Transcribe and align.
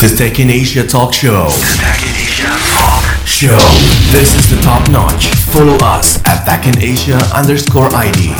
The 0.00 0.08
Tech 0.10 0.38
in 0.38 0.50
Asia 0.50 0.82
Talk 0.84 1.14
Show. 1.14 1.48
Tech 1.78 2.00
in 2.00 2.14
Asia 2.16 2.50
Talk. 2.72 3.04
Show. 3.24 3.60
This 4.10 4.34
is 4.34 4.46
the 4.48 4.58
top 4.60 4.84
notch. 4.90 5.32
Follow 5.48 5.76
us 5.80 6.20
at 6.24 6.44
Tech 6.44 6.64
in 6.64 6.76
Asia 6.78 7.16
underscore 7.32 7.88
ID. 7.90 8.34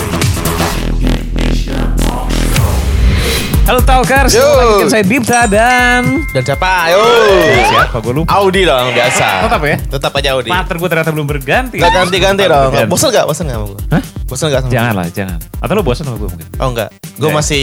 Halo 3.65 3.81
Talkers, 3.81 4.37
Yo. 4.37 4.45
lagi 4.45 4.93
saya 4.93 5.05
Dipta 5.09 5.49
dan 5.49 6.21
Dan 6.37 6.43
siapa? 6.45 6.93
Ayo. 6.93 7.01
siapa 7.65 7.97
gue 7.97 8.13
lupa. 8.13 8.29
Audi 8.37 8.69
dong 8.69 8.93
biasa. 8.93 9.49
Tetap 9.49 9.63
ya? 9.65 9.77
Tetap 9.89 10.13
aja 10.15 10.29
Audi. 10.37 10.49
Pater 10.53 10.77
gue 10.77 10.89
ternyata 10.93 11.11
belum 11.11 11.25
berganti. 11.27 11.77
Gak 11.81 11.93
ganti-ganti 11.95 12.45
dong. 12.45 12.71
Bosan 12.87 13.09
gak? 13.09 13.25
Bosan 13.25 13.49
gak 13.49 13.57
sama 13.57 13.67
gue? 13.73 13.81
Hah? 13.89 14.03
Bosan 14.29 14.47
gak 14.53 14.61
sama 14.65 14.73
Jangan 14.73 14.93
lah, 15.01 15.07
jangan. 15.09 15.39
Atau 15.65 15.75
lo 15.75 15.83
bosan 15.83 16.05
sama 16.05 16.21
gue 16.21 16.29
mungkin? 16.29 16.49
Oh 16.61 16.69
enggak. 16.69 16.93
Gue 17.17 17.33
Enggak. 17.33 17.41
masih 17.41 17.63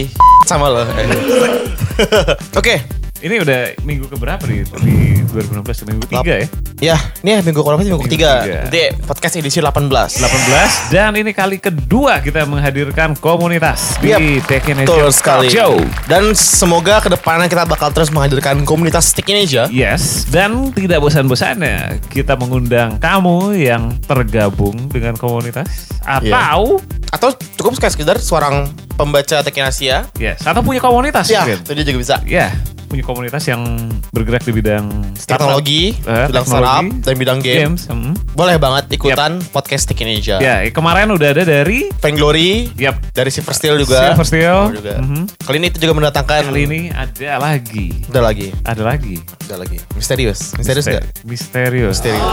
sama 0.49 0.73
lo. 0.73 0.81
Oke. 2.59 3.00
Ini 3.21 3.37
udah 3.37 3.77
minggu 3.85 4.09
keberapa 4.09 4.41
nih? 4.49 4.65
Di 4.81 5.21
2016, 5.29 5.85
minggu 5.85 6.09
ketiga 6.09 6.33
ya? 6.41 6.47
Ya, 6.81 6.97
ini 7.21 7.37
ya 7.37 7.39
minggu 7.45 7.61
berapa 7.61 7.77
sih? 7.85 7.93
Minggu 7.93 8.01
Minggu 8.01 8.09
ketiga. 8.09 8.65
Nanti 8.65 8.81
podcast 9.05 9.37
edisi 9.37 9.61
18. 9.61 9.93
18 9.93 10.89
dan 10.89 11.13
ini 11.13 11.29
kali 11.29 11.61
kedua 11.61 12.17
kita 12.17 12.49
menghadirkan 12.49 13.13
komunitas 13.13 14.01
di 14.01 14.09
Yap, 14.09 14.49
Tech 14.49 14.65
in 14.65 14.81
Asia 14.81 15.05
sekali. 15.13 15.53
Show. 15.53 15.77
Dan 16.09 16.33
semoga 16.33 16.97
ke 16.97 17.13
depannya 17.13 17.45
kita 17.45 17.69
bakal 17.69 17.93
terus 17.93 18.09
menghadirkan 18.09 18.65
komunitas 18.65 19.13
Stick 19.13 19.29
in 19.29 19.45
Asia. 19.45 19.69
Yes, 19.69 20.25
dan 20.25 20.73
tidak 20.73 21.05
bosan-bosannya 21.05 22.01
kita 22.09 22.33
mengundang 22.33 22.97
kamu 22.97 23.53
yang 23.53 24.01
tergabung 24.01 24.89
dengan 24.89 25.13
komunitas 25.13 25.93
atau 26.01 26.81
Atau 27.11 27.35
cukup 27.59 27.75
sekedar 27.77 28.17
seorang 28.17 28.65
pembaca 28.97 29.45
Tech 29.45 29.53
in 29.53 29.67
Asia. 29.69 30.09
yes, 30.17 30.41
atau 30.41 30.65
punya 30.65 30.81
komunitas 30.81 31.29
Ya, 31.29 31.45
mungkin. 31.45 31.61
itu 31.61 31.71
dia 31.77 31.85
juga 31.85 31.99
bisa. 32.01 32.15
Ya, 32.25 32.49
punya 32.91 33.03
komunitas 33.03 33.47
yang 33.47 33.63
bergerak 34.11 34.43
di 34.43 34.51
bidang 34.51 34.85
startup. 35.15 35.47
Teknologi, 35.47 35.95
Eh, 36.03 36.27
bidang 36.27 36.43
startup, 36.45 36.83
dan 37.01 37.13
bidang 37.15 37.39
game. 37.39 37.59
games. 37.71 37.87
hmm. 37.87 38.13
Boleh 38.35 38.59
banget 38.59 38.91
ikutan 38.91 39.39
podcast 39.49 39.87
Stick 39.87 40.03
in 40.03 40.11
Asia. 40.11 40.37
Ya, 40.37 40.67
kemarin 40.67 41.07
udah 41.07 41.31
ada 41.31 41.43
dari 41.43 41.87
Glory 42.11 42.67
Yap, 42.75 43.15
dari 43.15 43.31
Silver 43.31 43.55
Steel 43.55 43.79
juga. 43.79 44.11
Silver 44.11 44.27
Steel. 44.27 44.59
Oh, 44.61 44.69
juga. 44.69 44.99
Mhm. 44.99 45.23
Kali 45.39 45.55
ini 45.57 45.67
itu 45.67 45.79
juga 45.79 45.93
mendatangkan 45.95 46.51
Kali 46.51 46.61
ini 46.61 46.81
ada 46.91 47.39
lagi. 47.39 48.03
Udah 48.11 48.21
lagi, 48.21 48.51
Ada 48.61 48.83
lagi. 48.83 49.15
udah 49.47 49.57
lagi. 49.57 49.77
Misterius, 49.95 50.51
misterius 50.59 50.85
Mister- 50.85 50.99
gak? 50.99 51.23
Misterius. 51.23 51.95
Misterius. 51.95 52.27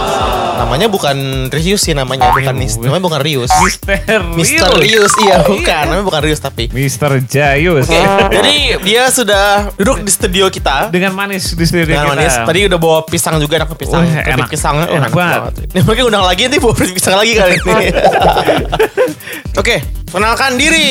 Namanya 0.59 0.91
bukan 0.91 1.17
Rius 1.49 1.81
sih 1.81 1.95
namanya, 1.95 2.35
bukan 2.35 2.55
mis, 2.59 2.75
namanya 2.75 2.99
bukan 3.01 3.21
Rius. 3.23 3.51
Misterius. 3.63 4.35
Misterius, 4.35 5.13
iya 5.23 5.39
bukan, 5.41 5.83
namanya 5.87 6.05
bukan 6.05 6.21
Rius 6.27 6.41
tapi. 6.43 6.67
Mister 6.71 7.23
Jayus. 7.23 7.87
Jadi 8.29 8.57
dia 8.83 9.07
sudah 9.09 9.71
duduk 9.77 10.03
di 10.03 10.11
studio 10.11 10.48
kita 10.49 10.89
Dengan 10.89 11.13
manis 11.15 11.53
di 11.53 11.65
studio 11.65 11.85
dengan 11.89 12.09
kita. 12.09 12.13
manis. 12.17 12.35
Tadi 12.43 12.59
udah 12.69 12.79
bawa 12.79 12.99
pisang 13.05 13.37
juga, 13.39 13.63
enak 13.63 13.73
pisang. 13.77 14.03
Keripik 14.05 14.35
enak. 14.35 14.51
pisang, 14.51 14.75
oh, 14.83 14.97
Enak 14.99 15.13
banget. 15.13 15.53
Ini 15.73 15.81
mungkin 15.85 16.05
undang 16.09 16.25
lagi 16.25 16.41
nanti 16.49 16.59
bawa 16.59 16.75
pisang 16.75 17.17
lagi 17.17 17.33
kali 17.37 17.55
ini. 17.57 17.87
Oke, 19.61 19.77
kenalkan 20.09 20.57
diri. 20.57 20.89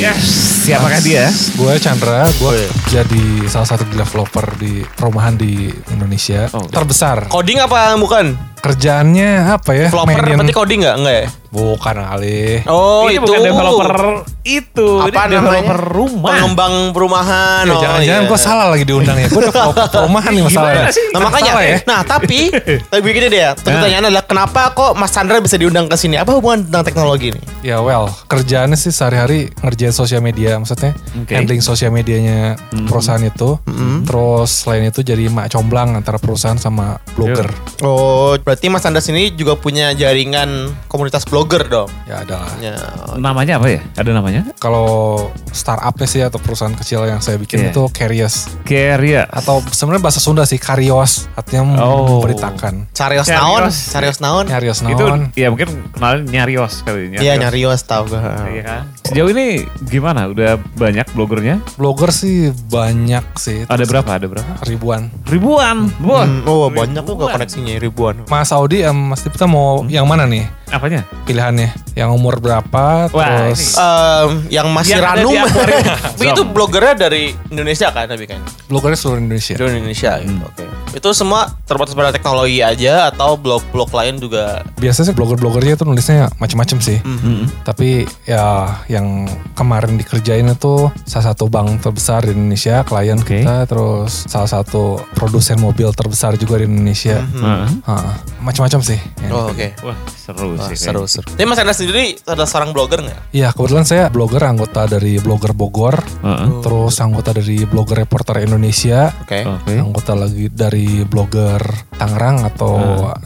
Yes, 0.00 0.22
siapakah 0.62 1.00
dia? 1.00 1.30
Gue 1.54 1.78
Chandra, 1.78 2.26
gue 2.28 2.54
jadi 2.88 3.24
salah 3.46 3.68
satu 3.68 3.86
developer 3.86 4.44
di 4.56 4.82
perumahan 4.84 5.34
di 5.34 5.66
Indonesia 5.88 6.50
Oh. 6.50 6.66
terbesar. 6.66 7.28
Coding 7.28 7.58
apa 7.58 7.94
bukan? 7.96 8.34
Kerjaannya 8.58 9.54
apa 9.54 9.70
ya? 9.70 9.86
Developer 9.86 10.18
Mainin- 10.18 10.34
berarti 10.36 10.52
coding 10.52 10.78
nggak? 10.82 10.96
Enggak 10.98 11.16
ya? 11.16 11.26
Bukan 11.48 11.94
kali. 11.96 12.60
Oh, 12.68 13.06
ini 13.06 13.16
itu 13.16 13.22
bukan 13.24 13.40
developer 13.40 13.96
itu. 14.44 14.88
apa 14.98 15.08
ini 15.08 15.32
developer 15.32 15.78
namanya? 15.80 15.94
rumah. 15.94 16.30
Pengembang 16.34 16.74
perumahan. 16.90 17.62
Ya, 17.64 17.72
oh, 17.72 17.80
jangan-jangan 17.80 18.22
iya. 18.26 18.28
gue 18.28 18.38
salah 18.38 18.66
lagi 18.68 18.84
diundangnya. 18.84 19.28
Gue 19.30 19.42
developer 19.46 19.86
perumahan 19.94 20.30
nih 20.34 20.42
masalahnya. 20.44 20.74
Gimana 20.74 20.90
sih? 20.92 21.06
Nah 21.08 21.20
makanya, 21.22 21.52
Salah 21.54 21.64
ya? 21.64 21.76
nah 21.86 22.00
tapi, 22.02 22.38
tapi 22.82 23.00
begini 23.00 23.26
deh 23.30 23.40
ya. 23.40 23.50
Pertanyaan 23.54 24.04
adalah 24.10 24.24
kenapa 24.26 24.60
kok 24.74 24.92
Mas 24.98 25.10
Chandra 25.14 25.38
bisa 25.38 25.56
diundang 25.56 25.86
ke 25.86 25.96
sini? 25.96 26.18
Apa 26.18 26.34
hubungan 26.34 26.66
tentang 26.66 26.82
teknologi 26.84 27.30
ini? 27.32 27.40
Ya 27.62 27.78
well, 27.78 28.10
kerjaannya 28.48 28.80
sih 28.80 28.88
sehari-hari 28.88 29.52
ngerjain 29.60 29.92
sosial 29.92 30.24
media. 30.24 30.56
Maksudnya 30.56 30.96
Oke. 31.20 31.36
handling 31.36 31.60
sosial 31.60 31.92
medianya 31.92 32.56
perusahaan 32.88 33.20
itu. 33.20 33.60
Terus 34.08 34.64
selain 34.64 34.88
itu 34.88 35.04
jadi 35.04 35.28
mak 35.28 35.52
comblang 35.52 35.92
antara 35.92 36.16
perusahaan 36.16 36.56
sama 36.56 36.96
blogger. 37.12 37.44
Oh, 37.84 38.32
berarti 38.40 38.72
Mas 38.72 38.80
Chandra 38.80 39.04
sini 39.04 39.36
juga 39.36 39.52
punya 39.54 39.92
jaringan 39.92 40.72
komunitas 40.88 41.28
blogger 41.28 41.68
dong? 41.68 41.92
Ya 42.08 42.24
adalah. 42.24 42.48
Ya, 42.56 42.72
Namanya 43.20 43.60
apa 43.60 43.68
ya? 43.68 43.84
Ada 44.00 44.16
namanya? 44.16 44.48
Kalau 44.56 45.28
startupnya 45.52 46.08
sih 46.08 46.24
atau 46.24 46.40
perusahaan 46.40 46.72
kecil 46.72 47.04
yang 47.04 47.20
saya 47.20 47.36
bikin 47.36 47.60
Iya. 47.60 47.70
itu 47.70 47.84
Carious. 47.92 48.48
Carrier. 48.64 49.28
atau 49.28 49.60
sebenarnya 49.68 50.00
bahasa 50.00 50.24
Sunda 50.24 50.48
sih 50.48 50.56
karios 50.56 51.28
artinya 51.36 51.76
Oh. 51.84 52.16
memberitakan 52.16 52.88
Carios 52.96 53.28
Carios. 53.28 54.16
naon? 54.24 54.44
Carios 54.48 54.80
naon? 54.80 54.94
Itu 54.96 55.04
naon 55.04 55.22
ya 55.36 55.52
mungkin 55.52 55.68
kenalin 55.92 56.24
nyarios 56.24 56.80
kali 56.80 57.12
Iya 57.12 57.36
nyarios 57.36 57.84
tau 57.84 58.08
gue. 58.08 58.16
Iya 58.46 58.62
kan? 58.62 58.82
Sejauh 59.02 59.30
ini 59.32 59.46
gimana? 59.82 60.28
Udah 60.28 60.54
banyak 60.76 61.06
blogernya? 61.12 61.58
blogger 61.74 62.10
sih 62.10 62.50
banyak 62.68 63.24
sih 63.34 63.64
Ada 63.64 63.82
Terus 63.82 63.88
berapa? 63.90 64.10
Ada 64.14 64.26
berapa? 64.28 64.52
ribuan 64.64 65.08
Ribuan. 65.24 65.76
Wah. 66.04 66.26
Hmm, 66.26 66.44
oh 66.44 66.68
banyak 66.68 67.02
tuh 67.02 67.14
gak 67.14 67.24
Ribuan. 67.24 67.34
koneksinya 67.40 67.74
ribuan. 67.78 68.14
Mas 68.26 68.50
Audi 68.50 68.84
em, 68.84 68.94
Mas 68.94 69.24
Dipta 69.24 69.48
mau 69.48 69.82
yang 69.86 70.04
mana 70.04 70.24
nih 70.24 70.44
Apanya? 70.68 71.02
pilihannya 71.24 71.68
yang 71.92 72.08
umur 72.10 72.38
berapa 72.38 73.08
Wah, 73.08 73.26
terus 73.50 73.74
Em, 73.74 74.48
yang 74.48 74.68
masih 74.68 74.94
Yang 74.94 75.04
ranum. 75.04 75.34
Tapi 76.14 76.24
itu 76.26 76.42
bloggernya 76.46 76.94
dari 76.98 77.22
Indonesia 77.48 77.88
kan 77.88 78.06
tapi 78.06 78.24
kan? 78.24 78.40
bloggernya 78.64 78.96
seluruh 78.96 79.18
Indonesia 79.18 79.54
Dari 79.54 79.76
Indonesia 79.76 80.12
gitu. 80.18 80.28
Hmm. 80.30 80.44
Oke. 80.44 80.64
Itu 80.90 81.08
semua 81.12 81.52
terbatas 81.62 81.92
pada 81.92 82.08
teknologi 82.10 82.60
aja 82.60 83.08
atau 83.08 83.36
blog-blog 83.36 83.88
lain 83.90 84.16
juga 84.18 84.64
biasanya 84.74 85.06
sih 85.06 85.14
blogger-bloggernya 85.14 85.74
itu 85.74 85.84
nulisnya 85.84 86.28
macam-macam 86.34 86.78
sih 86.78 86.98
Hmm. 86.98 87.44
tapi 87.62 88.04
ya 88.24 88.44
yang 88.86 89.24
kemarin 89.52 89.96
dikerjain 89.96 90.46
itu 90.46 90.88
salah 91.02 91.26
satu 91.28 91.46
bank 91.46 91.80
terbesar 91.82 92.22
di 92.22 92.32
Indonesia 92.32 92.82
klien 92.82 93.16
Oke. 93.16 93.42
kita 93.42 93.64
terus 93.64 94.24
salah 94.24 94.48
satu 94.48 95.00
produsen 95.12 95.56
mobil 95.58 95.88
terbesar 95.90 96.34
juga 96.34 96.56
di 96.56 96.66
Indonesia 96.66 97.20
Heeh. 97.20 97.66
Heeh. 97.80 98.12
macam-macam 98.40 98.80
sih 98.82 98.98
Oh 99.28 99.48
oke. 99.48 99.68
Wah, 99.82 99.96
seru 100.14 100.56
Wah, 100.58 100.68
sih. 100.68 100.76
seru 100.76 101.02
kayaknya. 101.02 101.08
seru. 101.08 101.28
Tapi 101.30 101.44
Mas 101.44 101.58
Anda 101.58 101.72
sendiri 101.72 102.04
adalah 102.20 102.48
seorang 102.48 102.70
blogger 102.70 102.98
nggak? 103.00 103.20
Iya 103.30 103.48
kebetulan 103.50 103.84
saya 103.84 104.04
blogger 104.08 104.42
anggota 104.42 104.84
dari 104.84 105.16
Blogger 105.18 105.52
Bogor 105.52 105.96
Heeh. 106.20 106.48
Terus 106.60 106.94
anggota 106.98 107.30
dari 107.30 107.62
Blogger 107.62 107.98
Reporter 107.98 108.40
Indonesia 108.40 109.10
Oke. 109.20 109.44
Oke. 109.44 109.74
Anggota 109.74 110.12
lagi 110.12 110.46
dari 110.48 111.02
Blogger 111.02 111.60
Tangerang 111.92 112.42
atau 112.44 112.74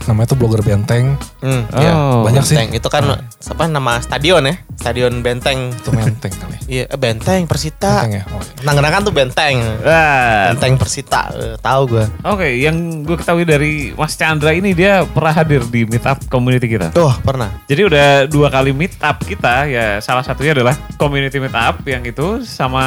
namanya 0.04 0.28
tuh 0.28 0.38
Blogger 0.38 0.60
Benteng 0.60 1.14
Hmm, 1.38 1.66
Oh, 1.68 1.80
iya. 1.80 1.92
banyak 2.22 2.44
sih. 2.44 2.54
Benteng. 2.54 2.70
Itu 2.72 2.86
kan 2.86 3.02
apa 3.26 3.64
nama 3.66 3.98
stadion 3.98 4.44
ya? 4.44 4.54
Stadion 4.76 5.20
Benteng. 5.20 5.74
Itu 5.74 5.90
Menteng 5.90 6.30
kali 6.30 6.54
Iya, 6.72 6.86
eh, 6.86 6.96
Benteng 6.96 7.44
Persita. 7.44 8.06
Benteng 8.06 8.14
ya 8.14 8.22
oh, 8.28 8.38
iya. 8.38 8.62
Tangerang 8.62 8.92
kan 8.92 9.02
tuh 9.02 9.12
Benteng. 9.12 9.56
Ah, 9.82 10.54
Benteng 10.54 10.74
Persita. 10.76 11.22
Eh, 11.32 11.56
tahu 11.58 11.82
gue. 11.88 12.04
Oke, 12.22 12.48
yang 12.56 12.76
gue 13.02 13.16
ketahui 13.16 13.42
dari 13.42 13.72
Mas 13.92 14.14
Chandra 14.14 14.50
ini 14.50 14.70
dia 14.70 15.02
pernah 15.04 15.34
hadir 15.34 15.62
di 15.64 15.82
meetup 15.82 16.22
community 16.28 16.66
kita. 16.68 16.90
Tuh, 16.92 17.10
pernah. 17.22 17.50
Jadi 17.70 17.82
udah 17.86 18.08
dua 18.26 18.48
kali 18.50 18.74
meetup 18.74 19.16
kita 19.22 19.66
ya 19.70 20.02
salah 20.02 20.26
satunya 20.26 20.52
adalah 20.52 20.74
community 20.98 21.38
meetup 21.38 21.80
yang 21.86 22.02
itu 22.02 22.42
sama 22.42 22.84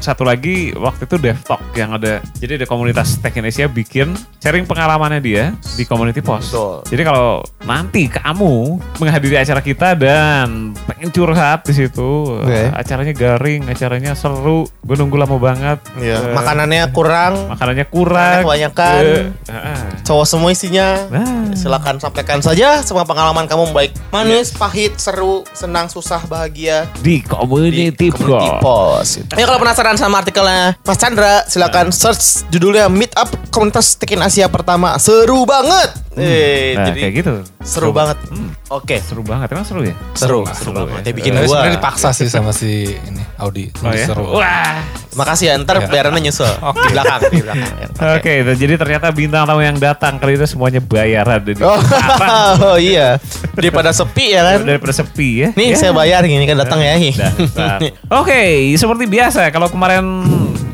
satu 0.00 0.24
lagi 0.24 0.72
waktu 0.74 1.04
itu 1.04 1.16
Dev 1.20 1.38
Talk 1.44 1.62
yang 1.76 1.94
ada 1.94 2.24
jadi 2.40 2.60
ada 2.60 2.66
komunitas 2.66 3.20
Tech 3.20 3.36
Indonesia 3.36 3.68
bikin 3.68 4.16
sharing 4.40 4.64
pengalamannya 4.64 5.20
dia 5.20 5.44
di 5.76 5.84
community 5.84 6.22
post. 6.24 6.54
Betul. 6.54 6.76
Jadi 6.94 7.02
kalau 7.02 7.42
nanti 7.66 8.06
kamu 8.06 8.78
menghadiri 9.02 9.36
acara 9.36 9.60
kita 9.60 9.98
dan 9.98 10.72
pengen 10.86 11.10
curhat 11.10 11.66
di 11.66 11.74
situ, 11.74 12.40
Oke. 12.40 12.70
acaranya 12.72 13.10
garing, 13.10 13.66
acaranya 13.66 14.14
seru, 14.14 14.70
gue 14.86 14.96
nunggu 14.96 15.18
lama 15.18 15.36
banget. 15.36 15.78
Iya. 15.98 16.30
Eh, 16.30 16.34
Makanannya 16.34 16.82
kurang. 16.94 17.50
makanannya 17.50 17.86
kurang. 17.90 18.40
Makanannya 18.40 18.70
kebanyakan. 18.70 19.02
Eh, 19.50 19.50
ah. 19.50 19.82
Cowok 20.06 20.26
semua 20.26 20.50
isinya. 20.54 20.88
Nah. 21.10 21.50
Silakan 21.58 21.98
sampaikan 21.98 22.38
saja 22.38 22.80
semua 22.86 23.02
pengalaman 23.02 23.50
kamu 23.50 23.65
baik 23.68 23.90
manis, 24.08 24.50
pahit, 24.50 24.96
seru, 24.96 25.42
senang, 25.50 25.86
susah, 25.86 26.22
bahagia 26.22 26.86
di 26.98 27.20
community, 27.20 28.08
Community 28.08 28.48
post. 28.58 29.24
Ya 29.30 29.44
kalau 29.44 29.58
penasaran 29.58 29.94
sama 29.94 30.18
artikelnya 30.18 30.78
Mas 30.80 30.96
Chandra, 30.96 31.44
silakan 31.44 31.88
search 31.88 32.44
judulnya 32.48 32.86
Meet 32.86 33.14
Up 33.14 33.30
Komunitas 33.48 33.94
Tekin 33.94 34.18
Asia 34.18 34.46
pertama. 34.46 34.96
Seru 34.96 35.42
banget. 35.42 35.90
Eh, 36.14 36.72
Nah, 36.72 36.88
jadi 36.88 36.98
kayak 36.98 37.14
gitu. 37.14 37.34
seru 37.60 37.92
banget. 37.92 38.16
Hmm, 38.26 38.48
Oke. 38.70 38.96
seru 38.98 39.20
banget, 39.20 39.48
emang 39.50 39.64
seru 39.64 39.80
ya? 39.82 39.92
Seru, 40.12 40.44
Seru 40.46 40.56
seru 40.56 40.70
banget. 40.72 40.92
ya. 40.94 41.02
Dia 41.02 41.14
bikin 41.14 41.32
Tapi 41.32 41.44
gua. 41.44 41.52
sebenarnya 41.52 41.76
dipaksa 41.76 42.08
sih 42.10 42.24
sama 42.26 42.50
si 42.50 42.72
ini 42.88 43.20
Audi 43.36 43.68
Oh 43.78 43.92
ya? 43.92 44.06
Seru 44.06 44.24
Wah. 44.32 44.80
Makasih 45.12 45.46
ya, 45.46 45.54
ntar 45.56 45.80
bayarannya 45.82 46.20
nyusul. 46.22 46.48
Di 46.48 46.88
belakang, 46.88 47.20
di 47.30 47.40
belakang. 47.40 47.72
ya. 47.78 47.88
Oke, 48.16 48.32
dan 48.42 48.54
jadi 48.54 48.74
ternyata 48.76 49.06
bintang 49.10 49.44
tamu 49.44 49.60
yang 49.60 49.76
datang 49.76 50.16
kali 50.16 50.36
itu 50.36 50.44
semuanya 50.46 50.80
bayaran. 50.80 51.40
Jadi 51.42 51.60
Oh, 51.60 51.80
oh 52.68 52.76
iya. 52.76 53.16
Daripada 53.56 53.90
sepi 53.90 54.26
ya 54.30 54.42
kan. 54.44 54.58
Daripada 54.62 54.92
sepi 54.92 55.28
ya. 55.40 55.48
Nih 55.52 55.72
Ya. 55.72 55.76
saya 55.78 55.92
bayar 55.92 56.22
gini 56.22 56.44
kan 56.44 56.56
datang 56.56 56.78
ya. 56.78 56.94
Dasar. 57.00 57.80
Oke, 58.20 58.40
seperti 58.72 59.04
biasa 59.06 59.48
kalau 59.48 59.66
kemarin 59.66 60.04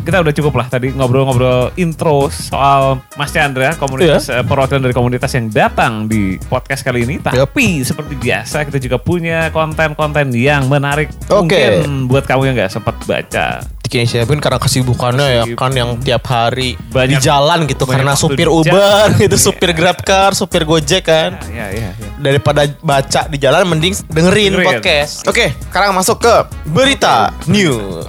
kita 0.02 0.18
udah 0.18 0.34
cukup 0.34 0.54
lah 0.56 0.66
tadi 0.66 0.90
ngobrol-ngobrol 0.90 1.70
intro 1.76 2.26
soal 2.26 2.98
Mas 3.14 3.30
Chandra, 3.30 3.78
komunitas 3.78 4.26
Iya. 4.26 4.42
eh, 4.42 4.44
perwakilan 4.44 4.82
dari 4.82 4.90
komunitas 4.90 5.30
yang 5.30 5.46
datang 5.46 6.10
di 6.10 6.42
podcast 6.42 6.82
kali 6.82 7.06
ini. 7.06 7.22
Tapi 7.22 7.86
seperti 7.86 8.18
biasa 8.18 8.66
kita 8.66 8.76
juga 8.76 8.98
punya 8.98 9.46
konten-konten 9.48 10.34
yang 10.34 10.66
menarik 10.66 11.06
Oke. 11.28 11.54
mungkin 11.54 12.10
buat 12.10 12.26
kamu 12.26 12.50
yang 12.50 12.54
nggak 12.58 12.72
sempat 12.72 12.98
baca. 13.00 13.62
Di 13.92 14.00
Indonesia 14.00 14.24
pun 14.24 14.40
karena 14.40 14.56
kesibukannya 14.56 15.26
ya 15.28 15.44
kan 15.52 15.72
yang 15.76 16.00
tiap 16.00 16.24
hari 16.24 16.80
Banyak- 16.88 17.12
di 17.12 17.14
jalan 17.20 17.58
gitu 17.68 17.84
banyak 17.84 18.00
karena 18.00 18.12
supir 18.16 18.48
Uber 18.48 18.72
jalan. 18.72 19.08
gitu, 19.28 19.36
supir 19.36 19.70
GrabCar, 19.76 20.32
supir 20.32 20.64
Gojek 20.64 21.04
kan. 21.04 21.36
Ya, 21.52 21.68
ya, 21.68 21.92
ya. 21.92 22.08
Daripada 22.16 22.64
baca 22.80 23.28
di 23.28 23.36
jalan 23.36 23.68
mending 23.68 23.92
dengerin, 24.08 24.56
Dengerin. 24.56 24.68
podcast. 24.80 25.28
Oke, 25.28 25.52
sekarang 25.68 25.92
masuk 25.92 26.24
ke 26.24 26.34
berita 26.72 27.36
news. 27.44 28.08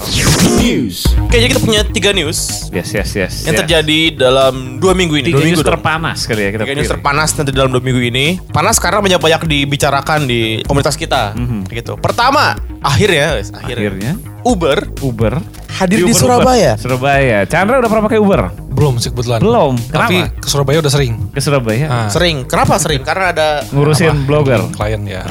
News. 0.63 1.04
Kayaknya 1.27 1.50
kita 1.51 1.62
punya 1.62 1.81
tiga 1.83 2.15
news 2.15 2.71
Yes, 2.71 2.95
yes, 2.95 3.12
yes. 3.12 3.33
yang 3.44 3.51
yes. 3.51 3.62
terjadi 3.68 4.15
dalam 4.15 4.80
dua 4.80 4.95
minggu 4.95 5.19
ini. 5.19 5.27
Tiga 5.27 5.36
dua 5.36 5.44
news 5.44 5.60
minggu 5.60 5.63
dong. 5.68 5.71
terpanas 5.75 6.24
kali 6.24 6.39
ya 6.39 6.50
kita 6.56 6.63
Tiga 6.63 6.75
news 6.80 6.88
terpanas 6.88 7.30
nanti 7.36 7.51
dalam 7.51 7.68
dua 7.68 7.83
minggu 7.83 8.00
ini. 8.00 8.39
Panas 8.48 8.80
karena 8.80 9.04
banyak 9.04 9.19
banyak 9.19 9.42
dibicarakan 9.44 10.24
di 10.24 10.63
komunitas 10.63 10.95
kita. 10.95 11.36
Gitu. 11.68 12.00
Pertama, 12.00 12.56
akhirnya, 12.80 13.36
wes, 13.36 13.51
akhirnya, 13.51 13.92
Akhirnya 13.92 14.12
Uber 14.44 14.80
Uber 15.04 15.33
hadir 15.74 16.00
di, 16.00 16.12
Uber, 16.12 16.15
Surabaya. 16.15 16.71
Uber. 16.77 16.83
Surabaya. 16.83 17.38
Chandra 17.44 17.81
udah 17.81 17.89
pernah 17.89 18.06
pakai 18.06 18.19
Uber? 18.21 18.42
Belum 18.74 18.98
sih 18.98 19.09
kebetulan. 19.09 19.39
Belum. 19.42 19.74
Tapi 19.89 20.18
Kenapa? 20.21 20.42
ke 20.42 20.48
Surabaya 20.50 20.77
udah 20.83 20.92
sering. 20.92 21.13
Ke 21.31 21.39
Surabaya. 21.42 21.86
Ah. 21.89 22.09
Sering. 22.09 22.45
Kenapa 22.45 22.77
sering? 22.77 23.01
Karena 23.01 23.33
ada 23.33 23.48
Ngurusin 23.69 24.13
Apa? 24.13 24.25
blogger. 24.25 24.62
Klien 24.74 25.01
ya. 25.06 25.21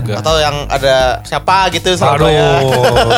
juga. 0.00 0.14
atau 0.24 0.34
yang 0.40 0.56
ada 0.70 1.20
siapa 1.24 1.68
gitu 1.74 1.92
Aduh, 1.92 2.00
Surabaya. 2.00 2.46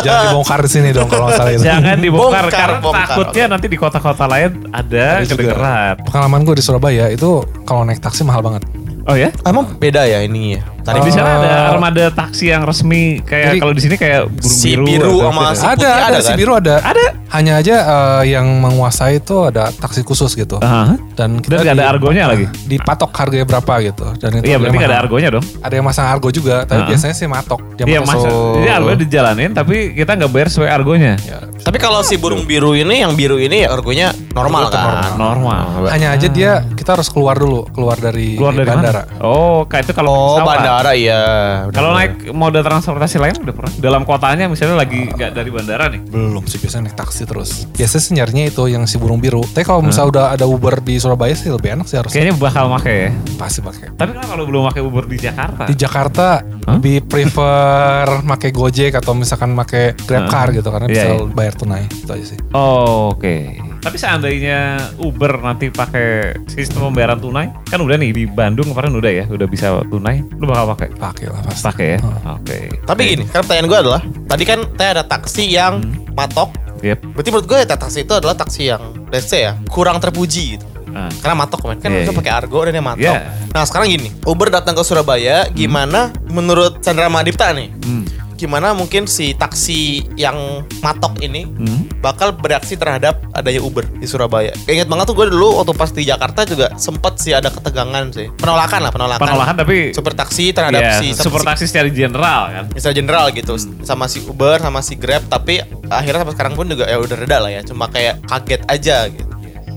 jangan 0.02 0.22
dibongkar 0.30 0.58
di 0.64 0.70
sini 0.70 0.88
dong 0.90 1.06
kalau 1.06 1.30
masalah 1.30 1.52
itu. 1.54 1.61
Jangan 1.62 1.96
dibongkar 2.02 2.44
Bongkar, 2.46 2.60
karena 2.60 2.78
bongkar. 2.82 3.06
takutnya 3.06 3.44
nanti 3.48 3.66
di 3.70 3.78
kota-kota 3.78 4.24
lain 4.26 4.50
ada 4.74 5.22
kedengeran. 5.22 5.94
Pengalaman 6.02 6.40
gue 6.42 6.54
di 6.58 6.64
Surabaya 6.64 7.06
itu 7.08 7.46
kalau 7.62 7.86
naik 7.86 8.02
taksi 8.02 8.26
mahal 8.26 8.42
banget. 8.42 8.66
Oh 9.06 9.18
ya? 9.18 9.34
Emang 9.42 9.66
beda 9.78 10.06
ya 10.06 10.22
ini 10.22 10.58
ya. 10.58 10.62
Tadi 10.82 10.98
Tadi 10.98 11.00
di 11.00 11.12
sana 11.12 11.30
ada 11.36 11.46
Eh, 11.48 11.72
armada 11.72 12.04
taksi 12.10 12.44
yang 12.48 12.62
resmi 12.62 13.22
kayak 13.22 13.46
Jadi- 13.48 13.60
kalau 13.60 13.72
di 13.72 13.80
sini 13.80 13.94
kayak 13.94 14.20
burung 14.26 14.50
Si 14.52 14.68
biru. 14.68 14.84
biru 14.84 15.14
sama 15.22 15.42
si 15.52 15.62
ada, 15.62 15.70
putih 15.72 15.86
ada, 15.88 16.02
ada 16.04 16.18
si 16.18 16.26
kan? 16.26 16.36
biru 16.36 16.52
ada. 16.52 16.74
Ada. 16.82 17.04
Hanya 17.32 17.52
aja 17.56 17.74
eh, 17.78 18.22
yang 18.28 18.46
menguasai 18.58 19.14
itu 19.16 19.36
ada 19.42 19.70
taksi 19.70 20.02
khusus 20.02 20.34
gitu. 20.34 20.58
Aha. 20.58 20.98
Dan 21.12 21.38
Dan 21.38 21.58
nggak 21.60 21.76
ada 21.76 21.86
argonya 21.88 22.24
lagi? 22.26 22.44
Dipatok 22.66 23.14
harganya 23.14 23.46
berapa 23.46 23.72
gitu. 23.80 24.04
Dan 24.16 24.30
itu 24.36 24.44
Iya 24.44 24.56
berarti 24.58 24.76
nggak 24.76 24.90
ada 24.90 24.98
argonya 25.00 25.28
dong. 25.30 25.44
Ada 25.58 25.74
yang 25.74 25.86
masang 25.86 26.06
argo 26.08 26.28
juga, 26.28 26.62
tapi 26.62 26.82
Ah. 26.82 26.88
biasanya 26.88 27.14
sih 27.14 27.26
matok. 27.26 27.60
Dia 27.72 27.84
Iya 27.86 28.00
matok 28.00 28.10
masa. 28.12 28.28
so- 28.28 28.54
Jadi 28.58 28.68
argonya 28.68 28.98
dijalanin 28.98 29.50
tapi 29.52 29.76
kita 29.92 30.10
nggak 30.14 30.30
bayar 30.30 30.48
sesuai 30.48 30.68
argonya. 30.68 31.14
Ya, 31.22 31.38
Tapi 31.62 31.78
kalau 31.78 32.02
si 32.02 32.18
burung 32.18 32.42
biru 32.42 32.74
ini 32.74 33.00
yang 33.00 33.14
biru 33.14 33.38
ini 33.38 33.62
ya 33.62 33.70
argonya 33.70 34.10
normal 34.32 34.66
kan. 34.66 35.14
Normal. 35.14 35.86
Hanya 35.86 36.10
aja 36.10 36.26
dia 36.26 36.66
kita 36.74 36.92
harus 36.92 37.06
keluar 37.06 37.38
dulu, 37.38 37.70
keluar 37.70 37.94
dari, 37.96 38.34
Keluar 38.34 38.50
dari 38.52 38.66
bandara. 38.66 39.06
mana? 39.06 39.22
Oh, 39.22 39.62
kayak 39.64 39.86
itu 39.86 39.94
kalau 39.94 40.34
Oh. 40.34 40.42
Bandara 40.72 40.92
iya. 40.96 41.22
Kalau 41.68 41.92
naik 41.92 42.32
moda 42.32 42.64
transportasi 42.64 43.16
lain 43.20 43.34
udah 43.44 43.54
pernah. 43.54 43.72
Dalam 43.76 44.02
kotanya 44.08 44.48
misalnya 44.48 44.80
lagi 44.80 45.04
nggak 45.12 45.30
dari 45.36 45.50
bandara 45.52 45.92
nih. 45.92 46.00
Belum 46.08 46.44
sih 46.48 46.56
biasanya 46.56 46.88
naik 46.88 46.96
taksi 46.96 47.22
terus. 47.28 47.68
Biasanya 47.76 48.02
sih 48.02 48.12
nyarinya 48.16 48.44
itu 48.48 48.62
yang 48.72 48.88
si 48.88 48.96
burung 48.96 49.20
biru. 49.20 49.44
Tapi 49.44 49.64
kalau 49.68 49.84
misalnya 49.84 50.08
udah 50.08 50.26
ada 50.32 50.44
Uber 50.48 50.80
di 50.80 50.96
Surabaya 50.96 51.36
sih 51.36 51.52
lebih 51.52 51.76
enak 51.76 51.86
sih 51.86 52.00
harusnya. 52.00 52.16
Kayaknya 52.16 52.34
bakal 52.40 52.64
make 52.72 52.88
ya. 52.88 53.10
Pasti 53.36 53.60
pakai. 53.60 53.92
Tapi 53.92 54.10
kan 54.16 54.24
kalau 54.24 54.44
belum 54.48 54.62
pakai 54.72 54.82
Uber 54.82 55.04
di 55.04 55.16
Jakarta. 55.20 55.62
Di 55.68 55.76
Jakarta 55.76 56.26
Hah? 56.40 56.76
lebih 56.80 57.04
prefer 57.04 58.06
pakai 58.24 58.50
Gojek 58.50 58.92
atau 58.96 59.12
misalkan 59.12 59.52
pakai 59.52 59.92
GrabCar 60.08 60.56
gitu 60.56 60.68
karena 60.72 60.86
Iya, 60.88 60.94
bisa 60.94 61.08
iya. 61.12 61.34
bayar 61.36 61.54
tunai. 61.54 61.84
Itu 61.92 62.10
aja 62.10 62.24
sih. 62.24 62.38
Oh, 62.56 63.12
Oke. 63.12 63.60
Tapi 63.82 63.98
seandainya 63.98 64.78
Uber 65.02 65.42
nanti 65.42 65.66
pakai 65.66 66.38
sistem 66.46 66.86
pembayaran 66.86 67.18
tunai, 67.18 67.50
kan 67.66 67.82
udah 67.82 67.98
nih 67.98 68.14
di 68.14 68.24
Bandung 68.30 68.70
kemarin 68.70 68.94
udah 68.94 69.10
ya, 69.10 69.24
udah 69.26 69.46
bisa 69.50 69.82
tunai. 69.90 70.22
Lu 70.38 70.46
bakal 70.46 70.78
pakai? 70.78 70.88
Pakai 70.94 71.26
lah 71.26 71.42
pasti. 71.42 71.66
Pakai 71.66 71.86
ya. 71.90 71.98
Hah. 71.98 72.38
Oke. 72.38 72.58
Tapi 72.86 73.00
gini, 73.10 73.24
kan 73.26 73.42
pertanyaan 73.42 73.66
gue 73.66 73.78
adalah 73.82 74.00
tadi 74.30 74.44
kan 74.46 74.58
tadi 74.78 74.88
ada 74.94 75.02
taksi 75.02 75.44
yang 75.50 75.82
matok. 76.14 76.54
Yep. 76.86 76.98
Berarti 77.10 77.28
menurut 77.34 77.46
gue 77.50 77.58
ya 77.58 77.66
taksi 77.66 77.98
itu 78.06 78.14
adalah 78.14 78.34
taksi 78.38 78.62
yang 78.70 78.82
let's 79.10 79.26
say 79.26 79.50
ya 79.50 79.58
kurang 79.66 79.98
terpuji 79.98 80.58
gitu. 80.58 80.66
Ah. 80.94 81.10
Karena 81.18 81.42
matok 81.42 81.74
kan, 81.74 81.78
kan 81.82 81.90
bisa 81.90 82.12
iya. 82.12 82.18
pakai 82.22 82.32
argo 82.38 82.58
dan 82.62 82.72
dia 82.78 82.84
matok. 82.84 83.02
Iya. 83.02 83.34
Nah 83.50 83.62
sekarang 83.66 83.90
gini, 83.90 84.14
Uber 84.22 84.46
datang 84.52 84.78
ke 84.78 84.82
Surabaya, 84.86 85.50
gimana 85.50 86.14
menurut 86.30 86.78
Chandra 86.84 87.10
Madipta 87.10 87.50
nih? 87.50 87.74
Hmm. 87.82 88.04
Gimana 88.42 88.74
mungkin 88.74 89.06
si 89.06 89.38
taksi 89.38 90.02
yang 90.18 90.66
matok 90.82 91.22
ini 91.22 91.46
Hmm. 91.46 91.86
bakal 92.02 92.34
bereaksi 92.34 92.74
terhadap 92.74 93.22
adanya 93.30 93.62
Uber 93.62 93.86
di 93.86 94.02
Surabaya? 94.02 94.50
Ingat 94.66 94.90
banget 94.90 95.06
tuh 95.06 95.14
gue 95.14 95.30
dulu 95.30 95.62
waktu 95.62 95.72
pas 95.78 95.94
di 95.94 96.02
Jakarta 96.02 96.42
juga 96.42 96.74
sempet 96.74 97.22
sih 97.22 97.30
ada 97.30 97.54
ketegangan 97.54 98.10
sih, 98.10 98.26
penolakan 98.34 98.82
lah 98.82 98.90
penolakan. 98.90 99.22
Penolakan 99.22 99.54
tapi 99.62 99.94
Super 99.94 100.18
taksi 100.18 100.50
terhadap 100.50 100.82
ya, 100.82 100.98
si 100.98 101.14
super 101.14 101.46
taksi 101.46 101.70
secara 101.70 101.86
general 101.86 102.42
kan. 102.50 102.64
Misalnya 102.74 102.96
general 102.98 103.24
gitu 103.30 103.54
sama 103.86 104.10
si 104.10 104.18
Uber 104.26 104.58
sama 104.58 104.82
si 104.82 104.98
Grab 104.98 105.22
tapi 105.30 105.62
akhirnya 105.86 106.26
sampai 106.26 106.34
sekarang 106.34 106.54
pun 106.58 106.66
juga 106.66 106.90
ya 106.90 106.98
udah 106.98 107.14
reda 107.14 107.38
lah 107.38 107.50
ya 107.54 107.62
cuma 107.62 107.86
kayak 107.86 108.26
kaget 108.26 108.62
aja 108.66 109.06
gitu. 109.06 109.31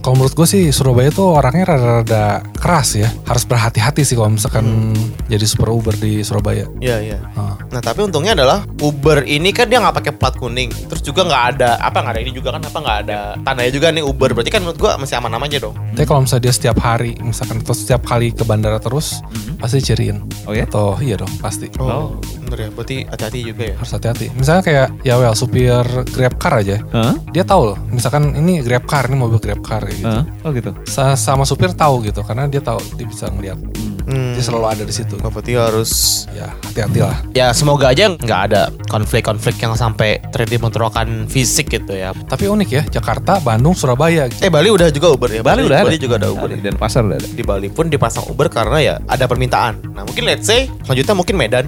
Kalau 0.06 0.22
menurut 0.22 0.38
gue 0.38 0.46
sih 0.46 0.70
Surabaya 0.70 1.10
tuh 1.10 1.34
orangnya 1.34 1.74
rada-rada 1.74 2.38
keras 2.54 2.94
ya. 2.94 3.10
Harus 3.26 3.42
berhati-hati 3.42 4.06
sih 4.06 4.14
kalau 4.14 4.30
misalkan 4.38 4.94
jadi 5.26 5.42
super 5.42 5.74
Uber 5.74 5.98
di 5.98 6.22
Surabaya. 6.22 6.70
Iya 6.78 7.02
iya. 7.02 7.18
Ah. 7.34 7.58
Nah 7.74 7.82
tapi 7.82 8.06
untungnya 8.06 8.38
adalah 8.38 8.62
Uber 8.78 9.26
ini 9.26 9.50
kan 9.50 9.66
dia 9.66 9.82
nggak 9.82 9.98
pakai 9.98 10.12
plat 10.14 10.38
kuning, 10.38 10.70
terus 10.86 11.02
juga 11.02 11.26
nggak 11.26 11.44
ada 11.58 11.82
apa 11.82 12.06
nggak 12.06 12.14
ada 12.14 12.22
ini 12.22 12.30
juga 12.30 12.54
kan 12.54 12.62
apa 12.62 12.78
nggak 12.78 12.98
ada 13.02 13.18
tandanya 13.42 13.72
juga 13.74 13.90
nih 13.90 14.06
Uber. 14.06 14.30
Berarti 14.30 14.50
kan 14.54 14.62
menurut 14.62 14.78
gua 14.78 14.94
masih 14.94 15.18
aman-aman 15.18 15.50
aja 15.50 15.58
dong. 15.58 15.74
Tapi 15.74 16.06
kalau 16.06 16.22
misalnya 16.22 16.42
dia 16.46 16.54
setiap 16.54 16.78
hari, 16.78 17.18
misalkan 17.18 17.58
atau 17.66 17.74
setiap 17.74 18.06
kali 18.06 18.30
ke 18.30 18.46
bandara 18.46 18.78
terus, 18.78 19.26
pasti 19.58 19.82
ciriin. 19.82 20.22
Oh 20.46 20.54
ya? 20.54 20.70
Atau 20.70 21.02
iya 21.02 21.18
dong, 21.18 21.34
pasti. 21.42 21.66
Oh. 21.82 22.14
Bener 22.46 22.58
ya. 22.58 22.70
Berarti 22.70 22.96
hati-hati 23.04 23.38
juga 23.44 23.62
ya. 23.66 23.74
Harus 23.74 23.92
hati-hati. 23.92 24.26
Misalnya 24.32 24.62
kayak 24.62 24.86
ya 25.02 25.14
well 25.18 25.34
supir 25.34 25.82
Grab 26.14 26.34
Car 26.38 26.62
aja. 26.62 26.78
Hah? 26.94 27.14
Dia 27.30 27.42
tahu 27.42 27.74
loh, 27.74 27.78
misalkan 27.90 28.32
ini 28.32 28.62
Grab 28.62 28.86
Car, 28.86 29.10
ini 29.10 29.18
mobil 29.18 29.36
Grab 29.36 29.60
Car 29.60 29.82
kayak 29.82 29.98
gitu. 29.98 30.08
Hah? 30.08 30.24
Oh 30.42 30.50
gitu. 30.50 30.70
Sa- 30.86 31.18
sama 31.18 31.42
supir 31.42 31.74
tahu 31.74 32.00
gitu 32.02 32.22
karena 32.22 32.46
dia 32.46 32.62
tahu 32.62 32.78
dia 32.94 33.04
bisa 33.04 33.26
ngeliat. 33.26 33.58
Hmm. 34.06 34.38
Dia 34.38 34.44
selalu 34.44 34.66
ada 34.70 34.82
di 34.86 34.94
situ. 34.94 35.18
Oh, 35.18 35.34
berarti 35.34 35.58
harus 35.58 35.90
Ya, 36.30 36.54
hati-hati 36.62 37.02
lah. 37.02 37.18
ya 37.34 37.50
semoga 37.50 37.90
aja 37.90 38.06
nggak 38.06 38.40
ada 38.46 38.70
konflik-konflik 38.86 39.58
yang 39.58 39.74
sampai 39.74 40.22
terjadi 40.30 40.62
bentrokan 40.62 41.26
fisik 41.26 41.66
gitu 41.68 41.90
ya. 41.90 42.14
Tapi 42.14 42.46
unik 42.46 42.68
ya, 42.70 42.82
Jakarta, 42.86 43.42
Bandung, 43.42 43.74
Surabaya. 43.74 44.30
Eh 44.38 44.46
Bali 44.46 44.70
udah 44.70 44.88
juga 44.88 45.10
Uber 45.10 45.26
ya. 45.28 45.42
Bali 45.42 45.66
udah 45.66 45.82
ada. 45.82 45.88
Bali 45.90 45.98
juga 45.98 46.22
ada 46.22 46.30
Uber. 46.30 46.48
ya. 46.48 46.58
Dan 46.62 46.78
pasar 46.78 47.02
udah 47.02 47.18
ada. 47.18 47.26
Di 47.26 47.42
Bali 47.42 47.66
pun 47.66 47.90
dipasang 47.90 48.30
Uber 48.30 48.46
karena 48.46 48.78
ya 48.78 48.94
ada 49.04 49.26
permintaan. 49.26 49.82
Nah 49.90 50.06
mungkin 50.06 50.22
let's 50.22 50.46
say 50.46 50.70
selanjutnya 50.86 51.14
mungkin 51.18 51.34
Medan. 51.34 51.66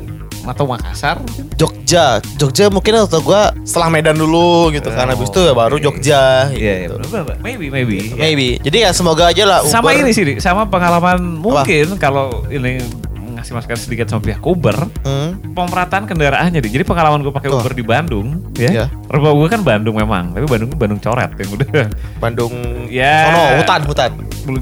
Atau 0.49 0.65
Makassar. 0.65 1.21
Jogja, 1.61 2.25
Jogja 2.41 2.73
mungkin 2.73 3.05
atau 3.05 3.21
gua 3.21 3.53
setelah 3.63 3.93
Medan 3.93 4.17
dulu 4.17 4.73
gitu 4.73 4.89
kan 4.89 5.05
habis 5.07 5.29
itu 5.29 5.41
ya 5.45 5.53
baru 5.53 5.77
oke. 5.77 5.85
Jogja 5.85 6.49
Iya, 6.49 6.57
iya. 6.57 6.75
gitu. 6.89 6.97
benar-benar. 7.05 7.39
Maybe, 7.45 7.67
maybe. 7.69 8.17
Ya. 8.17 8.17
Maybe. 8.17 8.49
Jadi 8.65 8.77
ya 8.83 8.91
semoga 8.91 9.29
aja 9.29 9.45
lah 9.45 9.59
Uber. 9.61 9.73
Sama 9.73 9.93
ini 9.93 10.11
sih, 10.11 10.25
sama 10.41 10.65
pengalaman 10.65 11.21
mungkin 11.39 12.01
kalau 12.01 12.43
ini 12.49 12.81
ngasih 13.39 13.55
masukan 13.55 13.79
sedikit 13.79 14.07
sama 14.07 14.21
pihak 14.21 14.43
Uber, 14.43 14.75
Hmm. 15.01 15.55
pemerataan 15.55 16.05
kendaraannya 16.05 16.59
di. 16.59 16.69
Jadi 16.69 16.85
pengalaman 16.85 17.23
gue 17.23 17.31
pakai 17.31 17.49
Oh. 17.49 17.63
Uber 17.63 17.73
di 17.73 17.87
Bandung, 17.87 18.51
ya. 18.53 18.71
Iya. 18.71 18.87
Rumah 19.07 19.33
gue 19.33 19.49
kan 19.49 19.61
Bandung 19.63 19.97
memang, 19.97 20.35
tapi 20.35 20.45
Bandung 20.45 20.71
Bandung 20.75 20.99
coret 20.99 21.31
yang 21.39 21.51
udah 21.55 21.87
Bandung. 22.19 22.53
Ya. 22.91 23.17
Sono, 23.25 23.43
hutan, 23.63 23.81
hutan. 23.87 24.11
belum 24.49 24.59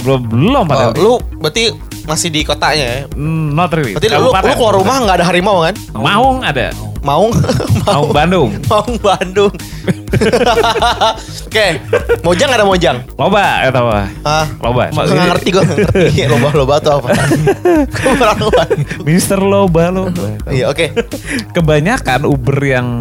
belum 0.00 0.20
belum 0.28 0.64
Oh, 0.70 0.92
lu 0.96 1.12
berarti 1.38 1.70
masih 2.08 2.32
di 2.32 2.40
kotanya 2.42 2.84
ya? 2.84 3.00
Hmm, 3.12 3.52
not 3.52 3.70
really. 3.70 3.92
Berarti 3.94 4.08
lu, 4.10 4.32
lu 4.32 4.54
keluar 4.56 4.74
rumah 4.74 4.96
nggak 4.98 5.16
ada 5.20 5.26
harimau 5.28 5.62
kan? 5.62 5.74
Maung 5.92 6.40
ada. 6.42 6.72
Maung, 7.00 7.32
Maung 7.88 8.12
Bandung. 8.12 8.50
Maung 8.68 8.96
Bandung. 9.00 9.52
Oke, 11.50 11.80
Mojang 12.20 12.50
ada 12.52 12.64
Mojang. 12.68 13.02
Loba 13.16 13.66
atau 13.66 13.88
apa? 13.88 14.00
Ah, 14.22 14.46
Loba. 14.60 14.92
nggak 14.92 15.26
ngerti 15.34 15.48
gue 15.50 15.64
ngerti 15.64 16.22
loba-loba 16.28 16.76
tuh 16.78 16.92
apa. 17.00 17.08
Mister 19.02 19.40
Loba 19.40 19.88
Loba. 19.90 20.36
Iya, 20.52 20.70
oke. 20.70 20.92
Kebanyakan 21.56 22.28
Uber 22.28 22.58
yang 22.60 23.00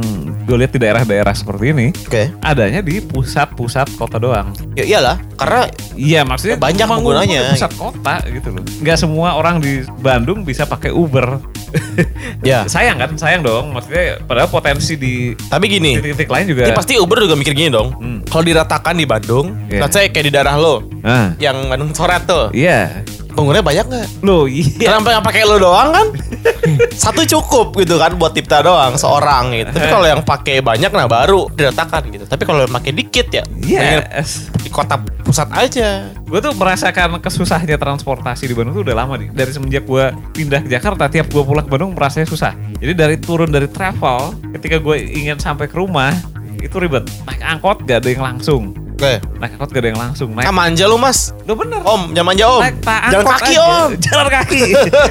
gue 0.49 0.57
lihat 0.57 0.73
di 0.73 0.79
daerah-daerah 0.81 1.33
seperti 1.37 1.77
ini 1.77 1.87
Oke. 2.09 2.33
adanya 2.41 2.81
di 2.81 2.97
pusat-pusat 3.05 3.93
kota 4.01 4.17
doang. 4.17 4.49
Ya 4.73 4.81
iyalah, 4.81 5.21
karena 5.37 5.69
Iya 5.93 6.21
maksudnya 6.25 6.57
Banyak 6.57 6.87
penggunanya. 6.89 7.53
pusat 7.53 7.71
kota 7.77 8.15
gitu 8.25 8.55
loh. 8.55 8.63
Nggak 8.81 8.97
semua 8.97 9.37
orang 9.37 9.61
di 9.61 9.85
Bandung 10.01 10.41
bisa 10.41 10.65
pakai 10.65 10.89
Uber. 10.89 11.37
Ya. 12.41 12.63
sayang 12.65 12.97
kan, 12.97 13.11
sayang 13.15 13.41
dong. 13.41 13.71
Maksudnya 13.71 14.23
padahal 14.23 14.47
potensi 14.47 14.95
di 14.95 15.13
tapi 15.47 15.67
gini, 15.67 15.99
titik-titik 15.99 16.29
lain 16.29 16.45
juga. 16.47 16.63
Ya 16.65 16.73
pasti 16.73 16.95
Uber 16.95 17.19
juga 17.19 17.35
mikir 17.35 17.51
gini 17.53 17.69
dong. 17.69 17.91
Hmm. 17.93 18.19
Kalau 18.23 18.43
diratakan 18.43 18.95
di 18.95 19.03
Bandung, 19.03 19.53
Iya. 19.67 19.83
let's 19.83 19.93
say 19.93 20.07
kayak 20.07 20.25
di 20.25 20.33
daerah 20.33 20.55
lo, 20.55 20.81
Ah, 21.01 21.35
yang 21.37 21.67
Bandung 21.67 21.91
coret 21.91 22.23
tuh. 22.23 22.49
iya. 22.51 23.03
Penggunanya 23.29 23.63
banyak 23.63 23.85
nggak? 23.87 24.07
Loh 24.25 24.49
iya. 24.49 24.67
Kenapa 24.89 25.15
yang 25.15 25.23
pakai 25.23 25.41
lu 25.45 25.57
doang 25.61 25.89
kan? 25.93 26.07
Satu 27.03 27.23
cukup 27.23 27.77
gitu 27.77 27.95
kan 27.95 28.17
buat 28.17 28.33
Tipta 28.33 28.59
doang 28.59 28.97
seorang 28.97 29.53
gitu. 29.55 29.69
Tapi 29.71 29.87
kalau 29.87 30.07
yang 30.07 30.21
pakai 30.25 30.59
banyak 30.59 30.91
nah 30.91 31.07
baru 31.07 31.47
diratakan 31.53 32.09
gitu. 32.09 32.25
Tapi 32.25 32.43
kalau 32.43 32.65
yang 32.65 32.73
pakai 32.73 32.91
dikit 32.91 33.27
ya, 33.29 33.43
Yes. 33.63 34.49
di 34.59 34.67
kota 34.67 34.97
pusat 35.23 35.47
aja. 35.53 36.09
Gue 36.25 36.41
tuh 36.41 36.51
merasakan 36.57 37.21
kesusahnya 37.21 37.77
transportasi 37.77 38.49
di 38.49 38.55
Bandung 38.57 38.81
tuh 38.81 38.83
udah 38.83 38.97
lama 38.97 39.15
nih. 39.15 39.29
Dari 39.31 39.51
semenjak 39.53 39.85
gue 39.85 40.09
pindah 40.33 40.65
ke 40.65 40.69
Jakarta, 40.69 41.05
tiap 41.07 41.29
gue 41.29 41.43
pulang 41.45 41.63
ke 41.63 41.71
Bandung 41.71 41.93
merasanya 41.93 42.27
susah. 42.27 42.53
Jadi 42.81 42.93
dari 42.97 43.15
turun 43.21 43.53
dari 43.53 43.69
travel, 43.69 44.35
ketika 44.57 44.81
gue 44.81 44.95
ingin 44.99 45.37
sampai 45.37 45.69
ke 45.69 45.77
rumah, 45.77 46.11
itu 46.59 46.75
ribet. 46.75 47.07
Naik 47.23 47.41
angkot 47.45 47.77
gak 47.87 48.03
ada 48.03 48.09
yang 48.09 48.23
langsung. 48.25 48.88
Oke. 48.99 49.13
Naik 49.39 49.55
angkot 49.55 49.69
gak 49.71 49.79
ada 49.79 49.89
yang 49.89 50.01
langsung. 50.01 50.29
Naik, 50.35 50.43
Ah 50.43 50.51
manja 50.51 50.83
lu 50.83 50.99
mas. 50.99 51.31
udah 51.47 51.55
bener. 51.55 51.79
Om, 51.81 52.01
jangan 52.11 52.27
manja 52.27 52.45
om. 52.51 52.59
Naik 52.59 52.77
pak 52.83 53.01
Jalan 53.07 53.25
kaki 53.25 53.53
aja. 53.55 53.63
om. 53.63 53.89
Jalan 54.05 54.27
kaki. 54.27 54.61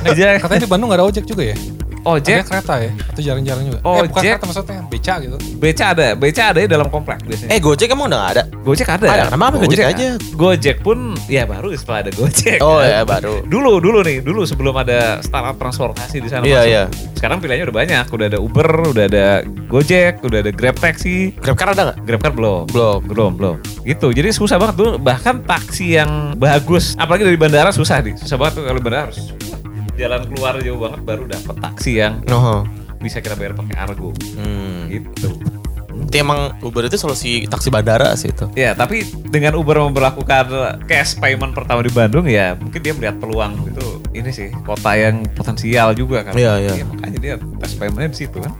Aja. 0.04 0.26
Katanya 0.36 0.60
di 0.60 0.68
Bandung 0.68 0.88
gak 0.92 1.00
ada 1.00 1.06
ojek 1.08 1.24
juga 1.24 1.42
ya? 1.48 1.56
Ada 2.08 2.16
Ojek, 2.24 2.36
kereta 2.48 2.74
ya? 2.78 2.90
Itu 3.12 3.20
jarang-jarang 3.20 3.64
juga. 3.66 3.78
Eh 3.78 3.82
bukan 3.82 4.00
Ojek. 4.08 4.30
kereta 4.32 4.44
maksudnya, 4.48 4.80
beca 4.88 5.14
gitu. 5.20 5.36
beca 5.56 5.84
ada. 5.92 6.06
Beca 6.14 6.42
ada 6.50 6.58
di 6.58 6.68
dalam 6.68 6.88
komplek 6.88 7.18
biasanya. 7.22 7.50
Eh 7.52 7.60
Gojek 7.60 7.88
emang 7.92 8.06
udah 8.08 8.18
gak 8.18 8.32
ada? 8.32 8.42
Gojek 8.64 8.88
ada. 8.88 9.06
Ada, 9.06 9.22
kenapa 9.28 9.44
nggak 9.50 9.62
Gojek 9.68 9.86
aja? 9.86 10.08
Gojek 10.32 10.76
pun 10.80 10.98
ya 11.26 11.42
baru 11.44 11.68
setelah 11.72 11.98
ada 12.06 12.10
Gojek. 12.12 12.58
Oh 12.60 12.80
kan. 12.80 12.88
ya 12.88 13.00
baru. 13.04 13.34
Dulu 13.44 13.72
dulu 13.78 13.98
nih, 14.00 14.18
dulu 14.20 14.42
sebelum 14.42 14.74
ada 14.74 15.20
startup 15.20 15.56
transportasi 15.56 16.16
di 16.18 16.28
sana 16.28 16.42
Iya, 16.44 16.60
masuk. 16.60 16.70
iya. 16.70 16.82
Sekarang 17.14 17.42
pilihannya 17.42 17.66
udah 17.66 17.76
banyak, 17.76 18.04
udah 18.08 18.26
ada 18.30 18.38
Uber, 18.38 18.68
udah 18.94 19.04
ada 19.10 19.26
Gojek, 19.66 20.22
udah 20.22 20.38
ada 20.40 20.50
Grab 20.54 20.76
Taxi. 20.78 21.34
Grabcar 21.36 21.74
ada 21.74 21.92
gak? 21.92 21.96
GrabCar 22.06 22.32
belum. 22.32 22.70
Belum. 22.70 22.98
Belum, 23.04 23.30
belum. 23.34 23.56
Gitu. 23.82 24.08
Jadi 24.14 24.28
susah 24.30 24.56
banget 24.56 24.76
tuh 24.78 24.90
bahkan 24.96 25.42
taksi 25.42 25.98
yang 25.98 26.36
bagus, 26.36 26.94
apalagi 26.94 27.26
dari 27.26 27.36
bandara 27.36 27.74
susah 27.74 27.98
nih. 28.00 28.14
Susah 28.16 28.38
banget 28.38 28.62
tuh 28.62 28.64
kalau 28.64 28.78
bandara 28.78 29.10
harus 29.10 29.18
jalan 29.98 30.22
keluar 30.30 30.54
jauh 30.62 30.78
banget 30.78 31.00
baru 31.02 31.24
dapet 31.26 31.56
taksi 31.58 31.92
yang 31.98 32.22
No. 32.30 32.62
bisa 33.02 33.18
kita 33.18 33.34
bayar 33.34 33.58
pakai 33.58 33.74
Argo. 33.74 34.14
Hmm. 34.38 34.86
Gitu. 34.86 35.28
Itu 35.98 36.14
emang 36.14 36.54
Uber 36.62 36.86
itu 36.86 36.94
solusi 36.94 37.44
taksi 37.50 37.68
bandara 37.74 38.14
sih 38.14 38.30
itu. 38.30 38.46
Ya, 38.54 38.72
tapi 38.72 39.02
dengan 39.28 39.58
Uber 39.58 39.82
memperlakukan 39.90 40.46
cash 40.86 41.18
payment 41.18 41.52
pertama 41.52 41.82
di 41.82 41.90
Bandung 41.90 42.24
ya, 42.30 42.54
mungkin 42.54 42.78
dia 42.78 42.94
melihat 42.94 43.18
peluang 43.18 43.58
itu 43.66 43.86
ini 44.14 44.30
sih 44.30 44.48
kota 44.62 44.94
yang 44.94 45.26
potensial 45.34 45.92
juga 45.98 46.22
kan. 46.22 46.38
Iya, 46.38 46.52
iya. 46.62 46.86
makanya 46.86 47.18
dia 47.18 47.34
cash 47.58 47.74
paymentnya 47.76 48.10
di 48.14 48.18
situ 48.24 48.38
kan. 48.38 48.54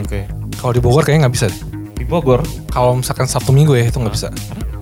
Oke. 0.00 0.26
Kalau 0.58 0.72
di 0.72 0.80
Bogor 0.80 1.02
kayaknya 1.02 1.26
nggak 1.26 1.34
bisa 1.34 1.46
deh. 1.50 1.60
Di 1.94 2.04
Bogor 2.06 2.42
Kalau 2.74 2.98
misalkan 2.98 3.30
Sabtu 3.30 3.54
Minggu 3.54 3.78
ya 3.78 3.86
itu 3.86 3.98
nggak 3.98 4.14
bisa. 4.14 4.28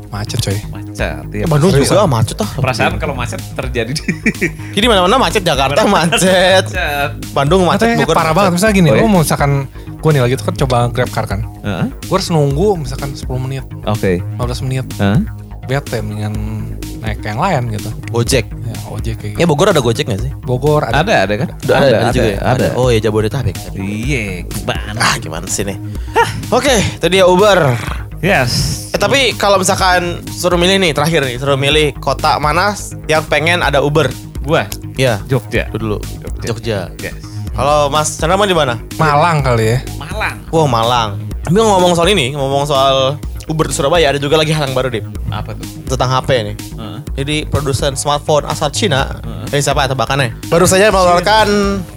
Macet 0.09 0.41
coy. 0.41 0.57
macet. 0.73 0.82
Ya, 0.93 1.25
Bandung 1.45 1.73
juga 1.73 2.05
macet 2.05 2.37
ah. 2.37 2.51
perasaan 2.53 3.01
kalau 3.01 3.17
macet 3.17 3.41
terjadi 3.53 3.91
di 3.91 4.05
Jadi 4.77 4.87
mana-mana 4.87 5.17
macet 5.17 5.41
Jakarta 5.41 5.83
macet. 5.85 6.69
macet. 6.69 7.11
Bandung 7.33 7.65
macet 7.65 7.89
Katanya 7.89 8.05
Bogor 8.05 8.15
parah 8.15 8.25
macet. 8.27 8.37
banget. 8.37 8.53
Misalnya 8.53 8.75
gini, 8.77 8.89
Oh, 8.89 8.95
lu 8.95 9.01
iya? 9.01 9.09
mau 9.09 9.21
misalkan 9.21 9.51
gue 9.73 10.11
nih 10.11 10.21
lagi 10.21 10.35
tuh 10.37 10.47
kan 10.47 10.55
coba 10.61 10.77
grab 10.89 11.11
car 11.11 11.25
kan. 11.25 11.41
Heeh. 11.63 11.87
Gue 12.05 12.15
harus 12.15 12.29
nunggu 12.29 12.69
misalkan 12.79 13.11
10 13.11 13.25
menit, 13.41 13.65
Oke. 13.83 14.21
15 14.37 14.63
menit. 14.63 14.87
Heeh. 14.97 15.21
Bete 15.63 16.03
mendingan 16.03 16.35
naik 16.99 17.23
yang 17.23 17.39
lain 17.39 17.63
gitu. 17.73 17.89
Gojek. 18.11 18.47
Ya 18.51 18.75
ojek 18.89 19.15
kayak 19.17 19.33
Ya 19.33 19.39
gitu. 19.39 19.49
Bogor 19.49 19.71
ada 19.71 19.81
Gojek 19.81 20.05
gak 20.05 20.21
sih? 20.21 20.33
Bogor 20.39 20.83
ada. 20.85 21.01
Ada, 21.01 21.15
ada 21.25 21.35
kan? 21.39 21.49
Ada, 21.57 21.73
ada, 21.73 21.87
ada 21.89 22.11
juga 22.11 22.29
ya? 22.29 22.39
Ada. 22.43 22.67
Oh 22.75 22.89
ya 22.91 22.99
Jabodetabek. 23.01 23.57
Iya, 23.73 24.43
gimana? 24.45 24.99
Ah 24.99 25.15
gimana 25.17 25.47
sih 25.47 25.63
nih? 25.63 25.79
Oke, 26.51 26.75
itu 26.99 27.07
dia 27.09 27.25
Uber. 27.25 27.59
Yes. 28.23 28.87
Eh, 28.95 28.99
tapi 28.99 29.35
kalau 29.35 29.59
misalkan 29.59 30.23
suruh 30.25 30.55
milih 30.55 30.79
nih 30.79 30.95
terakhir 30.95 31.27
nih, 31.27 31.37
suruh 31.37 31.59
milih 31.59 31.91
kota 31.99 32.39
mana 32.39 32.71
yang 33.05 33.27
pengen 33.27 33.59
ada 33.61 33.83
Uber? 33.83 34.07
Gua 34.41 34.67
Ya, 34.95 35.19
Jogja. 35.27 35.67
itu 35.67 35.79
dulu. 35.79 35.99
Jogja. 36.23 36.47
Jogja. 36.47 36.79
Yes. 37.03 37.19
Kalau 37.51 37.89
Mas 37.89 38.15
Chandra 38.15 38.39
mau 38.39 38.47
di 38.47 38.55
mana? 38.55 38.79
Malang 38.95 39.43
kali 39.43 39.75
ya. 39.75 39.79
Malang. 39.99 40.37
Wah 40.49 40.67
Malang. 40.67 41.11
Tapi 41.43 41.57
ngomong 41.57 41.93
soal 41.93 42.09
ini, 42.09 42.31
ngomong 42.33 42.63
soal 42.63 43.19
Uber 43.45 43.67
di 43.67 43.75
Surabaya, 43.75 44.07
ada 44.07 44.17
juga 44.17 44.39
lagi 44.39 44.55
hal 44.55 44.71
yang 44.71 44.73
baru 44.73 44.87
deh 44.89 45.03
Apa 45.29 45.53
tuh? 45.53 45.67
tentang 45.91 46.15
HP 46.15 46.29
nih. 46.47 46.57
Heeh. 46.79 46.99
Jadi 47.19 47.37
produsen 47.45 47.93
smartphone 47.93 48.47
asal 48.47 48.71
Cina, 48.71 49.19
Heeh. 49.19 49.51
dari 49.51 49.61
siapa 49.61 49.83
ya 49.83 49.91
tebakannya? 49.91 50.39
Baru 50.47 50.65
saja 50.65 50.89
mengeluarkan 50.89 51.49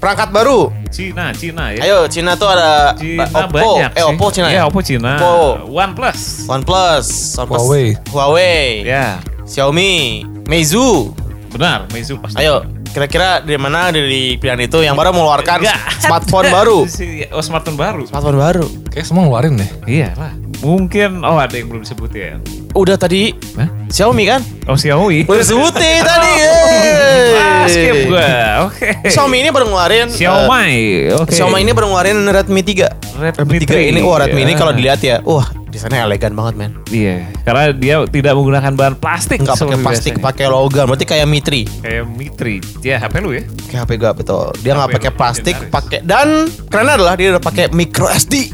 perangkat 0.01 0.33
baru. 0.33 0.73
Cina, 0.91 1.33
Cina 1.33 1.73
ya. 1.73 1.81
Ayo, 1.83 1.97
Cina 2.07 2.35
tuh 2.35 2.47
ada 2.47 2.93
Cina 2.95 3.25
Oppo, 3.27 3.51
banyak 3.51 3.91
eh. 3.93 4.03
Oppo 4.05 4.25
Cina 4.31 4.47
Iya, 4.47 4.63
ya? 4.63 4.63
Oppo 4.69 4.79
Cina. 4.81 5.17
Oppo. 5.17 5.35
OnePlus. 5.71 6.45
OnePlus, 6.47 7.07
OnePlus, 7.35 7.59
Huawei. 7.61 7.87
Huawei, 8.11 8.67
Ya, 8.85 9.19
Xiaomi, 9.43 10.23
Meizu. 10.47 11.11
benar. 11.51 11.87
Meizu 11.91 12.19
pasti. 12.19 12.35
Ayo, 12.39 12.63
kira-kira 12.91 13.39
dari 13.39 13.55
mana 13.55 13.91
dari 13.91 14.35
pilihan 14.35 14.59
itu 14.59 14.83
yang 14.83 14.95
baru 14.95 15.15
mengeluarkan 15.15 15.63
Nggak 15.63 15.79
smartphone 16.03 16.47
baru? 16.51 16.79
Oh, 17.35 17.43
smartphone 17.43 17.79
baru. 17.79 18.03
Smartphone 18.07 18.39
baru. 18.39 18.65
Kayak 18.91 19.05
semua 19.07 19.23
ngeluarin 19.27 19.59
deh. 19.59 19.69
Iya 19.87 20.15
lah. 20.15 20.31
Mungkin 20.63 21.23
oh 21.23 21.35
ada 21.39 21.51
yang 21.55 21.67
belum 21.67 21.83
disebut 21.83 22.11
ya. 22.15 22.39
Udah 22.75 22.99
tadi 22.99 23.31
Hah? 23.55 23.71
Xiaomi 23.87 24.23
kan? 24.27 24.43
Oh 24.67 24.75
Xiaomi. 24.75 25.23
Udah 25.23 25.39
disebutin 25.39 26.03
tadi. 26.11 26.33
Ah, 27.33 27.63
skip 27.65 27.95
gua. 28.05 28.27
Oke. 28.67 28.87
Xiaomi 29.07 29.37
ini 29.39 29.49
baru 29.49 29.65
ngeluarin 29.65 30.07
Xiaomi. 30.11 30.67
eh, 31.07 31.15
Oke. 31.15 31.31
Xiaomi 31.31 31.63
ini 31.63 31.71
baru 31.71 31.87
ngeluarin 31.87 32.17
Redmi 32.25 32.61
3. 32.61 33.15
Redmi 33.15 33.57
3 33.63 33.79
ini, 33.89 33.99
3, 33.99 34.03
wah 34.03 34.17
Redmi 34.19 34.41
ini 34.43 34.53
ya. 34.53 34.57
kalau 34.57 34.71
dilihat 34.75 34.99
ya, 34.99 35.23
wah 35.23 35.47
desainnya 35.71 36.03
elegan 36.03 36.35
banget 36.35 36.53
men. 36.55 36.71
Iya, 36.87 37.31
karena 37.43 37.63
dia 37.71 37.95
tidak 38.05 38.33
menggunakan 38.33 38.71
bahan 38.73 38.95
plastik. 38.95 39.39
Nggak 39.39 39.55
pakai 39.57 39.79
plastik, 39.79 40.13
pakai 40.19 40.45
logam. 40.47 40.83
Berarti 40.85 41.05
kayak 41.05 41.23
Mi 41.25 41.39
3. 41.39 41.63
kayak 41.79 42.03
Mi 42.09 42.27
3. 42.27 42.83
Ya, 42.83 42.99
HP 42.99 43.13
lu 43.19 43.31
ya. 43.31 43.43
Kayak 43.65 43.81
HP 43.81 43.91
gak 43.97 44.13
betul. 44.17 44.51
Dia 44.59 44.71
nggak 44.73 44.91
pakai 44.93 45.11
plastik, 45.11 45.55
pakai 45.69 45.99
dan 46.01 46.47
keren 46.67 46.91
adalah 46.91 47.15
dia 47.15 47.31
udah 47.31 47.39
pakai 47.39 47.71
micro 47.71 48.07
SD. 48.09 48.51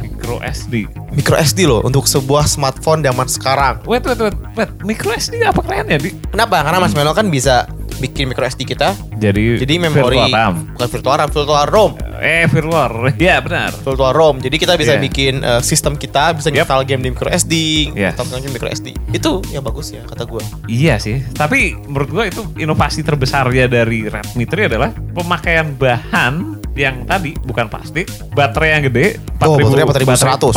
Micro 0.00 0.40
SD. 0.40 0.84
Micro 1.14 1.36
SD 1.36 1.64
loh 1.64 1.80
untuk 1.80 2.04
sebuah 2.04 2.44
smartphone 2.44 3.00
zaman 3.00 3.26
sekarang. 3.26 3.74
Wait, 3.84 4.02
wait, 4.02 4.18
wait, 4.18 4.34
wait. 4.54 4.70
Micro 4.82 5.10
SD 5.10 5.38
apa 5.40 5.62
kerennya, 5.62 5.96
Di? 5.96 6.10
Kenapa? 6.26 6.60
Karena 6.60 6.78
Mas 6.78 6.90
Melo 6.90 7.10
kan 7.10 7.26
bisa 7.26 7.70
bikin 7.94 8.26
micro 8.26 8.42
SD 8.42 8.66
kita 8.66 8.90
Jadi, 9.14 9.54
jadi 9.56 9.78
memori 9.78 10.18
virtual 10.18 10.26
RAM. 10.28 10.54
bukan 10.74 10.88
virtual 10.90 11.14
RAM, 11.14 11.28
virtual 11.30 11.64
ROM. 11.64 11.92
Eh, 12.16 12.44
virtual. 12.44 12.90
Ya, 13.22 13.38
benar. 13.38 13.70
Virtual 13.70 14.10
ROM. 14.10 14.42
Jadi 14.42 14.56
kita 14.56 14.74
bisa 14.74 14.98
Iya. 14.98 15.00
bikin 15.00 15.34
eh, 15.40 15.62
sistem 15.62 15.94
kita 15.94 16.34
bisa 16.34 16.50
Yep. 16.50 16.58
install 16.60 16.82
game 16.84 17.00
di 17.00 17.08
micro 17.08 17.30
SD, 17.30 17.54
Yes. 17.94 18.18
install 18.18 18.42
game 18.42 18.50
micro 18.52 18.66
SD. 18.68 18.88
Itu 19.10 19.38
yang 19.48 19.62
bagus 19.62 19.94
ya 19.94 20.02
kata 20.02 20.26
gua. 20.26 20.42
Iya 20.66 20.98
sih, 20.98 21.22
tapi 21.30 21.78
menurut 21.80 22.10
gua 22.10 22.24
itu 22.26 22.42
inovasi 22.56 23.00
terbesarnya 23.00 23.70
dari 23.70 24.02
Redmi 24.04 24.42
3 24.42 24.66
adalah 24.66 24.90
pemakaian 24.90 25.70
bahan 25.72 26.34
yang 26.74 27.06
tadi 27.06 27.38
bukan 27.38 27.70
plastik, 27.70 28.10
baterai 28.34 28.74
yang 28.74 28.90
gede, 28.90 29.22
Oh, 29.38 29.54
baterainya 29.54 29.86
4100. 29.86 30.50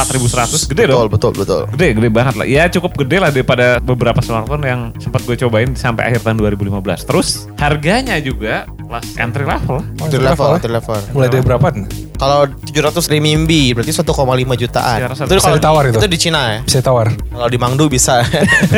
4100, 0.48 0.68
gede 0.68 0.84
betul, 0.84 0.92
dong. 0.94 1.10
Betul, 1.10 1.32
betul, 1.36 1.62
Gede, 1.74 1.88
gede 1.94 2.10
banget 2.10 2.34
lah. 2.36 2.46
Ya 2.46 2.64
cukup 2.68 2.92
gede 2.96 3.18
lah 3.18 3.30
daripada 3.30 3.78
beberapa 3.78 4.20
smartphone 4.20 4.64
yang 4.64 4.82
sempat 4.96 5.22
gue 5.22 5.36
cobain 5.38 5.72
sampai 5.74 6.08
akhir 6.08 6.24
tahun 6.24 6.40
2015. 6.40 7.04
Terus 7.04 7.28
harganya 7.56 8.16
juga 8.18 8.66
kelas 8.80 9.08
entry 9.16 9.44
level. 9.44 9.78
Oh, 9.80 10.04
Entry 10.04 10.22
level, 10.22 10.50
entry 10.56 10.72
level. 10.72 10.98
Mulai 11.12 11.28
dari 11.28 11.44
berapa 11.44 11.68
nih? 11.70 11.86
Kalau 12.18 12.40
700 12.50 13.06
renminbi 13.08 13.72
berarti 13.72 13.94
1,5 13.94 14.02
jutaan. 14.58 14.98
Satu- 15.14 15.30
Itu 15.30 15.38
kalau 15.38 15.54
Bisa 15.54 15.62
ditawar 15.62 15.84
itu? 15.86 16.00
Itu 16.00 16.08
di 16.08 16.18
Cina 16.18 16.42
ya. 16.50 16.60
Bisa 16.64 16.80
tawar. 16.82 17.14
Kalau 17.14 17.48
di 17.48 17.58
Mangdu 17.58 17.86
bisa. 17.86 18.26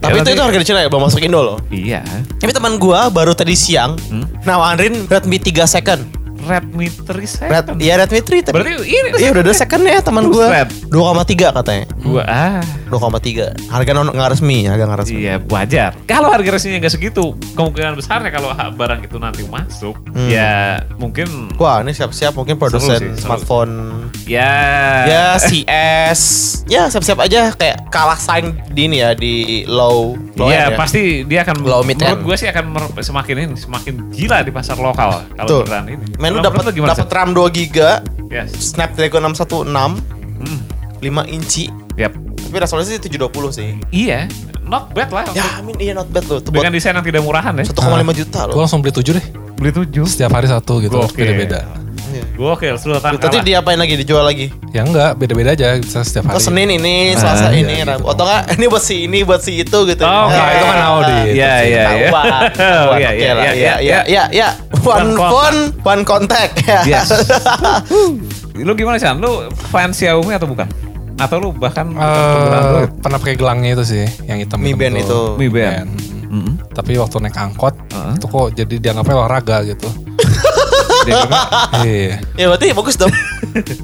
Tapi 0.00 0.14
itu 0.14 0.16
nanti- 0.16 0.32
itu 0.32 0.40
harga 0.40 0.56
di 0.56 0.64
Cina 0.64 0.78
ya, 0.80 0.88
belum 0.88 1.04
masuk 1.04 1.20
Indo 1.20 1.40
loh. 1.42 1.58
Iya. 1.68 2.00
Tapi 2.38 2.50
teman 2.50 2.76
gua 2.76 3.08
baru 3.08 3.32
tadi 3.32 3.52
siang 3.52 3.98
Hmm? 4.08 4.24
nawarin 4.44 5.04
Redmi 5.04 5.36
3 5.36 5.66
second. 5.66 6.21
Redmi 6.42 6.86
3 6.88 7.06
Red, 7.08 7.26
second. 7.28 7.76
ya 7.78 7.94
Redmi 7.96 8.18
3 8.18 8.42
tapi 8.42 8.54
Berarti 8.54 8.72
ini 8.82 9.08
Iya 9.16 9.28
udah 9.30 9.42
ada 9.42 9.54
second 9.54 9.82
ya 9.84 10.00
teman 10.00 10.24
gua. 10.26 10.46
Buset. 10.50 10.68
2,3 10.88 11.54
katanya. 11.54 11.84
Gua 11.98 12.22
ah 12.24 12.60
2,3. 12.88 13.54
Harga 13.68 13.90
non 13.92 14.08
nggak 14.08 14.30
resmi, 14.30 14.66
harga 14.66 14.84
nggak 14.84 15.00
resmi. 15.00 15.18
Iya 15.18 15.34
wajar. 15.40 15.90
Kalau 16.04 16.28
harga 16.28 16.50
resminya 16.50 16.78
nggak 16.78 16.92
segitu, 16.92 17.24
kemungkinan 17.52 17.94
besarnya 17.94 18.28
kalau 18.28 18.50
barang 18.52 19.00
itu 19.02 19.16
nanti 19.16 19.42
masuk, 19.44 19.96
Hmm. 20.10 20.28
ya 20.28 20.76
mungkin 20.96 21.48
Wah, 21.56 21.80
ini 21.80 21.90
siap-siap 21.90 22.34
mungkin 22.34 22.56
produsen 22.56 22.98
sih, 22.98 23.10
smartphone 23.18 23.72
ya 24.24 24.52
ya 25.06 25.24
CS. 25.40 26.20
Ya 26.66 26.86
siap-siap 26.86 27.16
aja 27.18 27.52
kayak 27.52 27.88
kalah 27.88 28.16
saing 28.16 28.52
di 28.68 28.82
ini 28.82 28.98
ya 28.98 29.12
di 29.12 29.34
low 29.64 30.16
low 30.34 30.48
Iya 30.48 30.72
ya. 30.72 30.76
pasti 30.76 31.22
dia 31.22 31.42
akan 31.42 31.62
Low 31.62 31.80
mid 31.82 31.96
menurut 31.96 32.24
gue 32.24 32.36
sih 32.36 32.48
akan 32.48 32.64
semakin 32.98 33.34
ini 33.38 33.54
semakin 33.54 33.94
gila 34.10 34.42
di 34.42 34.50
pasar 34.50 34.76
lokal 34.76 35.22
kalau 35.32 35.62
beneran 35.62 35.86
ini. 35.88 36.04
Men 36.18 36.31
lu 36.32 36.40
dapat 36.40 36.62
dapat? 36.72 37.06
RAM 37.08 37.30
2 37.32 37.48
GB, 37.50 37.76
Yes. 38.28 38.48
Snapdragon 38.72 39.22
616, 39.28 40.00
Hmm. 40.42 40.60
5 40.98 41.22
inci. 41.28 41.68
Yap. 41.94 42.12
Tapi 42.16 42.56
resolusi 42.58 42.96
720 42.96 43.48
sih. 43.50 43.76
Iya, 43.90 44.28
not 44.62 44.92
bad 44.92 45.08
lah. 45.08 45.24
Ya, 45.32 45.44
amin 45.56 45.76
iya 45.76 45.92
not 45.92 46.08
bad 46.08 46.24
loh. 46.24 46.40
Buat 46.40 46.52
Dengan 46.52 46.72
desain 46.72 46.92
yang 46.92 47.04
tidak 47.04 47.20
murahan 47.20 47.52
ya. 47.52 47.64
1,5 47.64 47.80
juta 48.12 48.40
Gue 48.44 48.52
loh. 48.52 48.64
langsung 48.64 48.80
beli 48.80 48.92
tujuh 48.92 49.12
deh. 49.16 49.26
Beli 49.56 49.70
tujuh. 49.72 50.04
Setiap 50.04 50.32
hari 50.32 50.48
satu 50.48 50.80
gitu. 50.80 50.96
Beda-beda. 51.12 51.64
Iya. 52.04 52.24
Gokil, 52.32 52.74
Sultan 52.76 53.14
Tadi 53.14 53.22
kalah. 53.32 53.44
diapain 53.44 53.76
lagi? 53.76 53.94
Dijual 53.94 54.24
lagi? 54.24 54.46
Ya 54.68 54.82
enggak, 54.82 55.14
beda-beda 55.14 55.52
aja 55.52 55.76
bisa 55.76 56.02
setiap 56.02 56.26
Oh 56.26 56.34
hari. 56.34 56.42
Senin 56.42 56.68
ini, 56.72 57.12
Selasa 57.12 57.46
Ah, 57.46 57.52
ini, 57.52 57.72
iya, 57.74 57.84
Rabu. 57.86 58.02
gitu. 58.02 58.10
Atau 58.10 58.24
enggak 58.24 58.42
ini 58.52 58.64
buat 58.66 58.82
si 58.82 58.96
ini, 59.04 59.18
buat 59.22 59.40
si 59.40 59.52
itu 59.56 59.78
gitu. 59.84 60.02
Oh, 60.02 60.26
Enggak, 60.26 60.46
itu 60.50 60.64
kan 60.64 60.78
audit. 60.82 61.24
Iya, 61.30 61.54
iya, 61.62 61.84
iya. 61.96 62.08
Oh, 62.10 62.96
iya, 62.96 63.10
Oke 63.12 63.14
iya, 63.14 63.32
iya, 63.32 63.32
iya, 63.52 63.74
iya. 63.78 64.00
iya, 64.04 64.22
iya. 64.30 64.48
One 64.80 65.14
phone, 65.14 65.58
one 65.80 66.02
contact. 66.02 66.58
Ya. 66.62 66.82
Yes. 66.84 67.08
lu 68.58 68.72
gimana 68.72 68.96
sih? 68.96 69.08
Lu 69.14 69.46
fans 69.70 69.94
Xiaomi 69.94 70.32
atau 70.32 70.44
bukan? 70.44 70.66
Atau 71.14 71.38
lu 71.38 71.48
bahkan 71.50 71.86
Android? 71.92 72.90
pernah 72.98 73.16
pakai 73.16 73.34
gelangnya 73.34 73.70
itu 73.74 73.84
sih, 73.86 74.04
yang 74.24 74.36
hitam 74.36 74.58
Mi 74.58 74.72
Band 74.72 74.98
itu. 74.98 75.36
Mi 75.36 75.46
Band. 75.46 75.88
Mm-mm. 76.24 76.56
Tapi 76.68 76.96
waktu 76.96 77.20
naik 77.20 77.36
angkot, 77.36 77.76
Heeh. 77.86 78.16
itu 78.16 78.26
kok 78.26 78.46
jadi 78.54 78.74
dianggapnya 78.80 79.14
olahraga 79.14 79.56
gitu. 79.62 79.86
Iya. 81.82 82.22
Ya 82.34 82.44
berarti 82.48 82.66
bagus 82.70 82.96
dong. 82.96 83.12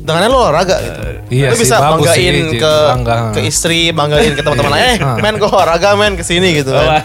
Dengannya 0.01 0.29
lo 0.29 0.39
olahraga 0.41 0.77
gitu. 0.79 1.01
Iya 1.29 1.53
Lu 1.53 1.57
sih, 1.57 1.63
bisa 1.63 1.77
banggain 1.77 2.35
sih, 2.49 2.57
ke 2.57 2.75
bangga. 2.89 3.17
ke 3.37 3.41
istri, 3.45 3.81
banggain 3.91 4.33
ke 4.33 4.41
teman-teman 4.41 4.73
lain. 4.73 4.85
Eh, 4.89 4.97
Ah. 4.99 5.17
men 5.19 5.37
gue 5.37 5.45
olahraga 5.47 5.93
men 5.95 6.15
ke 6.15 6.23
sini 6.23 6.57
gitu 6.57 6.73
kan. 6.73 7.05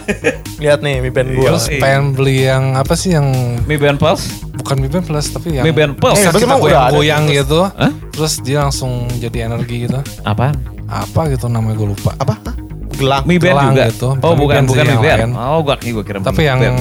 Lihat 0.58 0.80
nih 0.80 0.96
Mi 1.00 1.10
Band 1.10 1.30
gue. 1.30 1.44
Terus 1.44 1.66
Iya. 1.68 1.80
pengen 1.80 2.04
beli 2.14 2.46
yang 2.46 2.74
apa 2.74 2.94
sih 2.94 3.12
yang 3.12 3.28
Mi 3.64 3.76
Band 3.76 3.98
Pulse? 3.98 4.32
bukan 4.54 4.80
Mi 4.80 4.88
Band 4.88 5.04
Plus 5.04 5.28
tapi 5.28 5.48
yang 5.54 5.66
Mi 5.66 5.76
Band 5.76 6.00
Pulse. 6.00 6.24
Eh, 6.24 6.32
kita 6.32 6.56
goyang-goyang 6.56 7.24
gitu. 7.28 7.68
Terus 8.12 8.34
dia 8.40 8.64
langsung 8.64 9.12
jadi 9.14 9.46
energi 9.46 9.86
gitu. 9.86 10.00
Apaan? 10.24 10.56
Apa 10.86 11.28
gitu 11.28 11.50
namanya 11.50 11.76
gue 11.76 11.90
lupa. 11.90 12.16
Apa? 12.16 12.40
Gelang. 12.94 13.26
Mi 13.26 13.36
Band 13.36 13.58
Gelang 13.60 13.72
juga? 13.74 13.84
gitu. 13.90 14.08
Oh 14.22 14.34
Bukan 14.38 14.64
bukan, 14.64 14.86
Mi 14.86 14.98
Band. 14.98 15.32
Oh 15.36 15.60
gua 15.60 15.76
gue 15.76 16.04
kira 16.06 16.22
Tapi 16.22 16.38
Mi 16.38 16.48
yang 16.48 16.60
Band. 16.62 16.80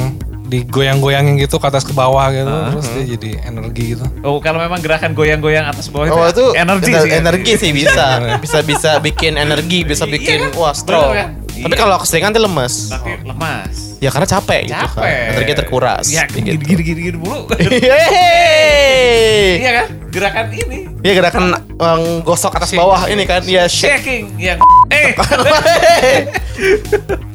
Digoyang-goyangin 0.52 1.34
gitu 1.38 1.56
ke 1.56 1.66
atas 1.66 1.82
ke 1.82 1.92
bawah 1.92 2.28
gitu. 2.28 2.44
Ah. 2.46 2.68
Terus 2.70 2.86
dia 2.90 3.04
jadi 3.10 3.30
energi 3.44 3.84
gitu. 3.92 4.04
Oh 4.22 4.36
kalau 4.38 4.58
memang 4.58 4.78
gerakan 4.78 5.12
goyang-goyang 5.12 5.64
atas 5.64 5.88
bawah 5.88 6.06
Oh 6.06 6.24
itu 6.24 6.52
energi 6.54 6.92
ener- 6.92 7.02
sih. 7.02 7.12
energi 7.14 7.52
sih 7.56 7.70
bisa. 7.80 8.06
Bisa 8.38 8.58
bisa 8.60 8.90
bikin 8.98 9.34
energi, 9.34 9.82
bisa 9.82 10.04
Iya 10.04 10.12
bikin 10.12 10.38
kan? 10.46 10.50
wah 10.54 10.72
strong. 10.72 11.10
Bener 11.10 11.18
kan? 11.18 11.30
Tapi 11.62 11.68
Iya. 11.68 11.78
kalau 11.78 11.96
keseringan 11.96 12.30
tuh 12.30 12.40
lemes. 12.40 12.74
Tapi 12.88 13.10
lemas. 13.22 13.74
Ya 13.98 14.10
karena 14.10 14.26
capek, 14.26 14.60
gitu 14.66 14.74
kan. 14.74 14.98
Capek. 14.98 15.26
Energi 15.30 15.52
terkuras. 15.54 16.04
Ya 16.06 16.22
gitu. 16.26 16.58
gini-gini 16.58 17.14
mulu. 17.14 17.46
Yeay. 17.62 19.58
Iya 19.58 19.70
kan? 19.72 19.86
Gerakan 20.08 20.44
ini. 20.50 20.78
Iya 21.00 21.12
gerakan 21.14 21.44
um, 21.72 22.02
gosok 22.20 22.54
atas 22.54 22.70
bawah 22.72 23.06
ini 23.06 23.22
kan. 23.22 23.40
Iya. 23.42 23.66
Shaking 23.66 24.36
yang 24.36 24.58
eh. 24.90 25.14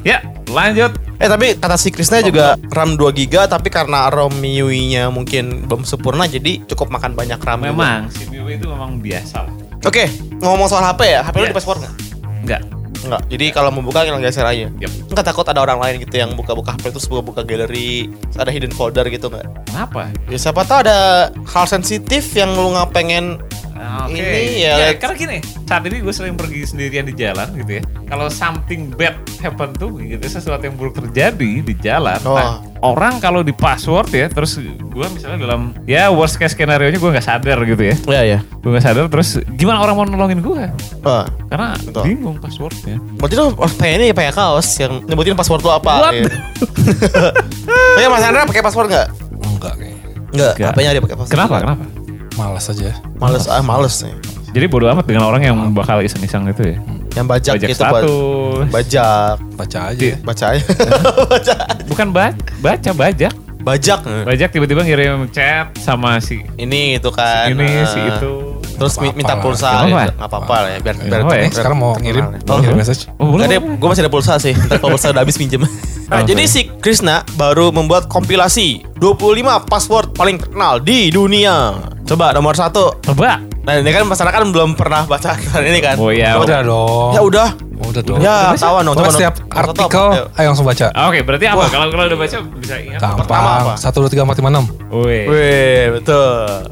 ya, 0.06 0.16
lanjut. 0.46 0.92
Eh 1.18 1.26
tapi 1.26 1.56
kata 1.56 1.74
si 1.74 1.88
Krisna 1.88 2.20
juga 2.20 2.54
RAM 2.68 2.94
2 2.94 3.12
GB 3.12 3.32
tapi 3.48 3.68
karena 3.68 4.06
ROM 4.06 4.30
MIUI-nya 4.30 5.08
mungkin 5.08 5.64
belum 5.64 5.82
sempurna 5.82 6.24
jadi 6.24 6.62
cukup 6.64 6.88
makan 6.88 7.12
banyak 7.12 7.36
RAM. 7.38 7.60
juga. 7.60 7.66
Memang 7.66 7.98
si 8.08 8.22
MIUI 8.26 8.52
itu 8.54 8.66
memang 8.66 8.98
biasa. 8.98 9.36
Oke, 9.80 10.04
ngomong 10.38 10.66
soal 10.66 10.84
HP 10.84 11.00
ya. 11.08 11.20
HP 11.22 11.34
lu 11.34 11.40
Yes. 11.40 11.48
di 11.48 11.56
password 11.56 11.78
nggak? 11.80 11.94
Enggak. 12.38 12.60
Enggak. 13.06 13.22
Jadi 13.30 13.46
kalau 13.54 13.70
mau 13.70 13.82
buka 13.84 14.02
tinggal 14.02 14.22
geser 14.22 14.46
aja. 14.46 14.66
Yep. 14.68 15.14
Enggak 15.14 15.26
takut 15.30 15.46
ada 15.46 15.60
orang 15.62 15.78
lain 15.78 15.94
gitu 16.02 16.14
yang 16.18 16.34
buka-buka 16.34 16.74
HP 16.74 16.90
terus 16.94 17.06
buka-buka 17.06 17.46
galeri, 17.46 18.10
terus 18.10 18.38
ada 18.38 18.50
hidden 18.50 18.74
folder 18.74 19.06
gitu 19.06 19.30
nggak? 19.30 19.46
Kenapa? 19.70 20.10
Ya 20.26 20.38
siapa 20.38 20.66
tahu 20.66 20.82
ada 20.86 21.30
hal 21.30 21.66
sensitif 21.70 22.34
yang 22.34 22.50
lu 22.54 22.74
nggak 22.74 22.90
pengen 22.90 23.38
Ah, 23.78 24.10
Oke. 24.10 24.18
Ini 24.18 24.58
ya, 24.58 24.74
ya, 24.74 24.88
karena 24.98 25.14
gini, 25.14 25.38
saat 25.62 25.86
ini 25.86 26.02
gue 26.02 26.10
sering 26.10 26.34
pergi 26.34 26.66
sendirian 26.66 27.06
di 27.06 27.14
jalan 27.14 27.46
gitu 27.54 27.78
ya. 27.78 27.82
Kalau 28.10 28.26
something 28.26 28.90
bad 28.90 29.14
happen 29.38 29.70
tuh 29.78 30.02
gitu, 30.02 30.18
sesuatu 30.26 30.66
yang 30.66 30.74
buruk 30.74 30.98
terjadi 30.98 31.62
di 31.62 31.74
jalan. 31.78 32.18
Oh. 32.26 32.34
Nah, 32.34 32.58
orang 32.82 33.22
kalau 33.22 33.46
di 33.46 33.54
password 33.54 34.10
ya, 34.10 34.26
terus 34.26 34.58
gue 34.58 35.06
misalnya 35.14 35.46
dalam 35.46 35.78
ya 35.86 36.10
worst 36.10 36.42
case 36.42 36.58
skenario 36.58 36.90
nya 36.90 36.98
gue 36.98 37.10
nggak 37.14 37.22
sadar 37.22 37.58
gitu 37.62 37.82
ya. 37.86 37.94
Ya 38.10 38.22
ya. 38.26 38.38
Gue 38.58 38.74
nggak 38.74 38.82
sadar, 38.84 39.06
terus 39.06 39.38
gimana 39.54 39.78
orang 39.78 39.94
mau 39.94 40.06
nolongin 40.10 40.42
gue? 40.42 40.62
Wah. 41.06 41.30
Karena 41.46 41.78
Betul. 41.78 42.02
bingung 42.02 42.36
passwordnya. 42.42 42.98
Berarti 43.14 43.34
lu 43.38 43.54
pakai 43.54 43.90
ini 43.94 44.06
pakai 44.10 44.34
kaos 44.34 44.68
yang 44.82 45.06
nyebutin 45.06 45.38
password 45.38 45.62
lu 45.62 45.70
apa? 45.70 46.10
What? 46.10 46.12
Iya. 46.18 46.26
Oke, 47.94 48.04
Mas 48.10 48.24
Andra 48.26 48.42
pakai 48.42 48.62
password 48.66 48.88
nggak? 48.90 49.06
Enggak 49.38 49.74
kayaknya. 49.78 50.06
Enggak. 50.34 50.52
Nggak. 50.58 50.70
HP-nya 50.74 50.90
dia 50.90 51.02
pakai 51.06 51.16
password. 51.16 51.34
Kenapa? 51.38 51.56
Kenapa? 51.62 51.97
Malas 52.38 52.70
aja. 52.70 52.94
Males 53.18 53.44
ah 53.50 53.60
males 53.60 53.98
nih. 54.00 54.14
Jadi 54.54 54.64
bodo 54.70 54.86
amat 54.88 55.04
dengan 55.04 55.26
orang 55.28 55.42
yang 55.44 55.56
bakal 55.74 56.00
iseng-iseng 56.00 56.46
itu 56.48 56.72
ya. 56.72 56.78
Yang 57.18 57.26
bajak, 57.26 57.52
Bajak 57.58 57.68
gitu 57.68 57.82
status. 57.82 58.66
bajak. 58.70 59.36
Baca 59.58 59.78
aja. 59.90 60.00
Iya. 60.00 60.16
Baca 60.22 60.44
aja. 60.54 60.62
baca. 61.34 61.54
Bukan 61.90 62.06
ba 62.14 62.26
baca, 62.62 62.90
bajak. 62.94 63.34
Bajak. 63.68 64.00
Bajak 64.24 64.48
tiba-tiba 64.48 64.80
ngirim 64.80 65.28
chat 65.28 65.76
sama 65.76 66.16
si 66.18 66.40
Ini 66.56 66.96
itu 66.96 67.10
kan. 67.10 67.46
ini, 67.46 67.64
eh, 67.64 67.84
si 67.84 68.00
itu. 68.00 68.56
Terus 68.72 68.94
mi- 68.96 69.12
minta 69.12 69.34
Apa-apa 69.34 69.44
pulsa 69.44 69.66
lah. 69.66 69.82
gitu. 69.82 69.92
Nggak 69.92 70.08
Nggak 70.14 70.28
apa-apa 70.30 70.54
lah 70.56 70.70
ya. 70.70 70.78
Biar, 70.78 70.94
Nggak 70.96 71.20
biar 71.20 71.36
ya. 71.36 71.48
Sekarang 71.50 71.76
mau 71.76 71.92
ngirim, 71.94 72.24
Oh, 72.42 72.56
ngirim 72.56 72.76
message. 72.76 73.00
Oh, 73.14 73.28
boleh, 73.28 73.46
gue 73.50 73.86
masih 73.86 74.02
ada 74.02 74.08
pulsa 74.08 74.32
sih. 74.38 74.54
Ntar 74.54 74.78
kalau 74.78 74.94
pulsa 74.94 75.10
udah 75.10 75.20
habis 75.20 75.36
pinjem. 75.36 75.62
Nah, 76.08 76.24
Oke. 76.24 76.32
jadi 76.32 76.48
si 76.48 76.72
Krisna 76.80 77.20
baru 77.36 77.68
membuat 77.68 78.08
kompilasi 78.08 78.80
25 78.96 79.28
password 79.62 80.16
paling 80.16 80.40
terkenal 80.40 80.80
di 80.80 81.12
dunia. 81.12 81.76
Coba 82.02 82.32
nomor 82.32 82.56
satu. 82.56 82.96
Coba. 82.98 83.44
Nah 83.60 83.76
ini 83.76 83.92
kan 83.92 84.08
masyarakat 84.08 84.40
kan 84.40 84.48
belum 84.48 84.72
pernah 84.72 85.04
baca 85.04 85.36
ini 85.60 85.76
kan. 85.78 86.00
Oh 86.00 86.08
iya. 86.08 86.40
Udah 86.40 86.64
dong. 86.64 87.12
Ya 87.12 87.20
udah. 87.20 87.48
Udah 87.88 88.02
dong. 88.04 88.18
Ya 88.20 88.52
tahu 88.52 88.74
dong. 88.84 88.94
Coba 88.94 89.10
setiap 89.10 89.34
artikel, 89.48 90.04
Ayo. 90.36 90.46
langsung 90.52 90.66
baca. 90.68 90.86
Oke, 91.08 91.18
berarti 91.24 91.46
apa? 91.48 91.64
Kalau 91.72 91.86
kalau 91.88 92.04
udah 92.04 92.18
baca 92.20 92.36
bisa 92.60 92.76
ingat. 92.76 93.00
pertama 93.00 93.48
apa? 93.48 93.52
Gampang. 93.74 93.80
Satu, 93.80 93.96
dua, 94.04 94.10
tiga, 94.12 94.22
empat, 94.28 94.36
lima, 94.38 94.50
enam. 94.52 94.64
Wih. 94.92 95.24
Wih 95.26 95.82
betul. 95.96 96.68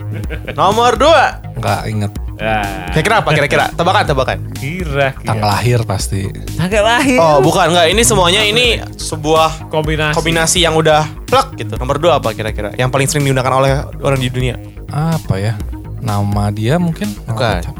nomor 0.52 0.92
dua. 1.00 1.40
Enggak 1.56 1.80
inget. 1.88 2.12
Nah, 2.36 2.92
Kira-kira 2.92 3.24
apa? 3.24 3.30
Kira-kira. 3.32 3.64
Tebakan, 3.72 4.04
tebakan. 4.04 4.38
kira 4.52 5.16
Tanggal 5.24 5.48
lahir 5.56 5.80
pasti. 5.88 6.28
Tanggal 6.60 6.84
lahir. 6.84 7.16
Oh 7.16 7.40
bukan 7.40 7.72
nggak. 7.72 7.96
Ini 7.96 8.02
semuanya 8.04 8.44
ini 8.44 8.76
sebuah 9.00 9.72
kombinasi. 9.72 10.12
kombinasi 10.12 10.58
yang 10.60 10.76
udah 10.76 11.08
plek 11.24 11.56
gitu. 11.56 11.80
Nomor 11.80 11.96
dua 11.96 12.20
apa 12.20 12.36
kira-kira? 12.36 12.76
Yang 12.76 12.90
paling 12.92 13.08
sering 13.08 13.24
digunakan 13.24 13.52
oleh 13.56 13.72
orang 14.04 14.20
di 14.20 14.28
dunia. 14.28 14.60
Apa 14.92 15.40
ya? 15.40 15.56
Nama 16.04 16.52
dia 16.52 16.76
mungkin? 16.76 17.08
Bukan. 17.24 17.72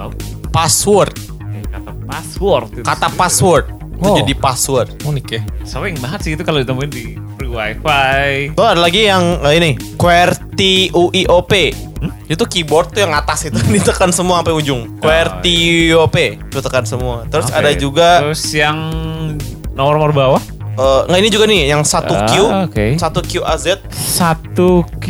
Password. 0.50 1.35
Kata 2.06 2.14
password. 2.14 2.66
itu. 2.72 2.82
Kata 2.82 3.08
password. 3.12 3.64
Itu 3.96 4.06
Oh. 4.06 4.16
jadi 4.20 4.34
password. 4.34 4.88
Unik 5.02 5.26
ya. 5.26 5.40
sering 5.64 5.96
banget 5.98 6.20
sih 6.20 6.30
itu 6.32 6.44
kalau 6.44 6.60
ditemuin 6.60 6.90
di 6.90 7.16
free 7.34 7.48
wifi. 7.48 8.52
Oh 8.54 8.68
ada 8.68 8.78
lagi 8.78 9.04
yang 9.04 9.40
eh, 9.42 9.54
ini 9.56 9.70
QWERTY-UIOP 9.96 11.52
Itu 12.28 12.44
keyboard 12.44 12.92
tuh 12.92 13.02
yang 13.02 13.16
atas 13.16 13.48
itu 13.48 13.56
ditekan 13.74 14.12
semua 14.12 14.40
sampai 14.40 14.54
ujung 14.54 15.00
QWERTY-UIOP 15.00 16.16
Itu 16.46 16.60
tekan 16.60 16.84
semua 16.84 17.24
Terus 17.26 17.48
Oke. 17.48 17.56
ada 17.56 17.70
juga 17.72 18.08
Terus 18.20 18.42
yang 18.52 18.76
nomor-nomor 19.72 20.12
bawah. 20.12 20.42
Eh, 20.76 21.00
Nggak 21.08 21.20
ini 21.24 21.30
juga 21.32 21.44
nih 21.48 21.62
Yang 21.72 21.82
satu 21.88 22.14
Q. 22.28 22.32
Ah, 22.46 22.64
oke. 22.68 22.86
Satu 23.00 23.20
Q 23.24 23.32
AZ 23.42 23.66
Satu 23.90 24.70
Q 25.00 25.08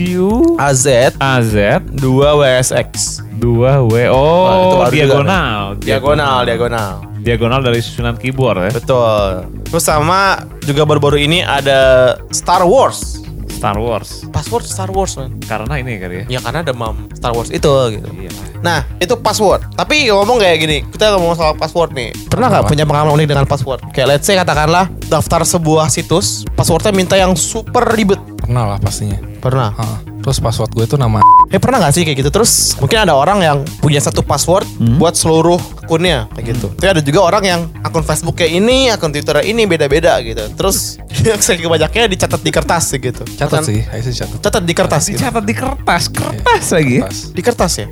AZ 0.56 0.86
AZ 1.18 1.54
Dua 1.90 2.38
WSX 2.38 3.26
dua 3.36 3.84
W. 3.84 4.08
Oh 4.08 4.80
baru 4.80 4.88
juga 4.88 4.96
diagonal. 4.96 5.60
Diagonal 5.76 6.38
Diagonal. 6.48 6.92
Diagonal 7.20 7.60
dari 7.60 7.80
susunan 7.84 8.16
keyboard 8.16 8.70
ya. 8.70 8.72
Betul. 8.72 9.22
Terus 9.68 9.84
sama 9.84 10.40
Juga 10.64 10.88
baru-baru 10.88 11.20
ini 11.20 11.44
ada 11.44 12.14
Star 12.32 12.64
Wars 12.64 13.25
Star 13.56 13.80
Wars. 13.80 14.28
Password 14.28 14.64
Star 14.68 14.90
Wars 14.92 15.16
man 15.16 15.40
Karena 15.40 15.80
ini 15.80 15.96
kali 15.96 16.14
ya. 16.28 16.38
Ya 16.38 16.40
karena 16.44 16.60
ada 16.60 16.76
mam 16.76 17.08
Star 17.16 17.32
Wars 17.32 17.48
itu 17.48 17.72
gitu 17.96 18.08
Iya. 18.12 18.30
Nah, 18.60 18.82
itu 18.98 19.14
password. 19.20 19.62
Tapi 19.76 20.08
ngomong 20.10 20.40
kayak 20.40 20.56
gini, 20.58 20.78
kita 20.88 21.14
ngomong 21.16 21.36
soal 21.38 21.54
password 21.54 21.92
nih. 21.94 22.10
Pernah 22.26 22.50
nggak 22.50 22.64
punya 22.66 22.84
pengalaman 22.88 23.14
unik 23.20 23.28
dengan 23.28 23.46
password? 23.46 23.80
Kayak 23.92 24.16
let's 24.16 24.26
say 24.26 24.34
katakanlah 24.34 24.90
daftar 25.06 25.44
sebuah 25.46 25.86
situs, 25.86 26.42
passwordnya 26.56 26.90
minta 26.90 27.14
yang 27.14 27.36
super 27.38 27.84
ribet. 27.94 28.18
Pernah 28.40 28.74
lah 28.74 28.78
pastinya. 28.82 29.20
Pernah. 29.38 29.70
Ah, 29.76 29.98
Terus 30.26 30.42
password 30.42 30.74
gue 30.74 30.82
itu 30.90 30.98
nama 30.98 31.22
Eh 31.54 31.62
pernah 31.62 31.78
nggak 31.78 31.94
sih 31.94 32.02
kayak 32.02 32.18
gitu? 32.18 32.34
Terus 32.34 32.74
mungkin 32.82 33.06
ada 33.06 33.14
orang 33.14 33.38
yang 33.46 33.58
punya 33.78 34.02
satu 34.02 34.26
password 34.26 34.66
buat 34.98 35.14
seluruh 35.14 35.54
akunnya 35.86 36.26
kayak 36.34 36.58
gitu. 36.58 36.66
Tapi 36.74 36.98
ada 36.98 36.98
juga 36.98 37.22
orang 37.22 37.44
yang 37.46 37.60
akun 37.86 38.02
Facebook 38.02 38.36
kayak 38.36 38.58
ini, 38.58 38.90
akun 38.90 39.14
Twitter 39.14 39.38
ini 39.46 39.62
beda-beda 39.64 40.18
gitu. 40.20 40.42
Terus 40.52 40.98
yang 41.28 41.38
saya 41.38 41.56
banyaknya 41.62 42.10
dicatat 42.10 42.40
di 42.42 42.50
kertas 42.50 42.90
sih 42.90 42.98
gitu. 42.98 43.22
catat 43.38 43.62
sih, 43.62 43.80
ayo 43.86 44.02
sih 44.02 44.14
catat. 44.14 44.38
Catat 44.42 44.62
di 44.66 44.74
kertas 44.74 45.02
gitu. 45.06 45.18
Dicatat 45.22 45.44
di 45.46 45.54
kertas, 45.54 46.02
kertas 46.10 46.66
lagi. 46.74 46.96
Kertas. 47.00 47.18
Di 47.30 47.42
kertas 47.42 47.72
ya. 47.78 47.86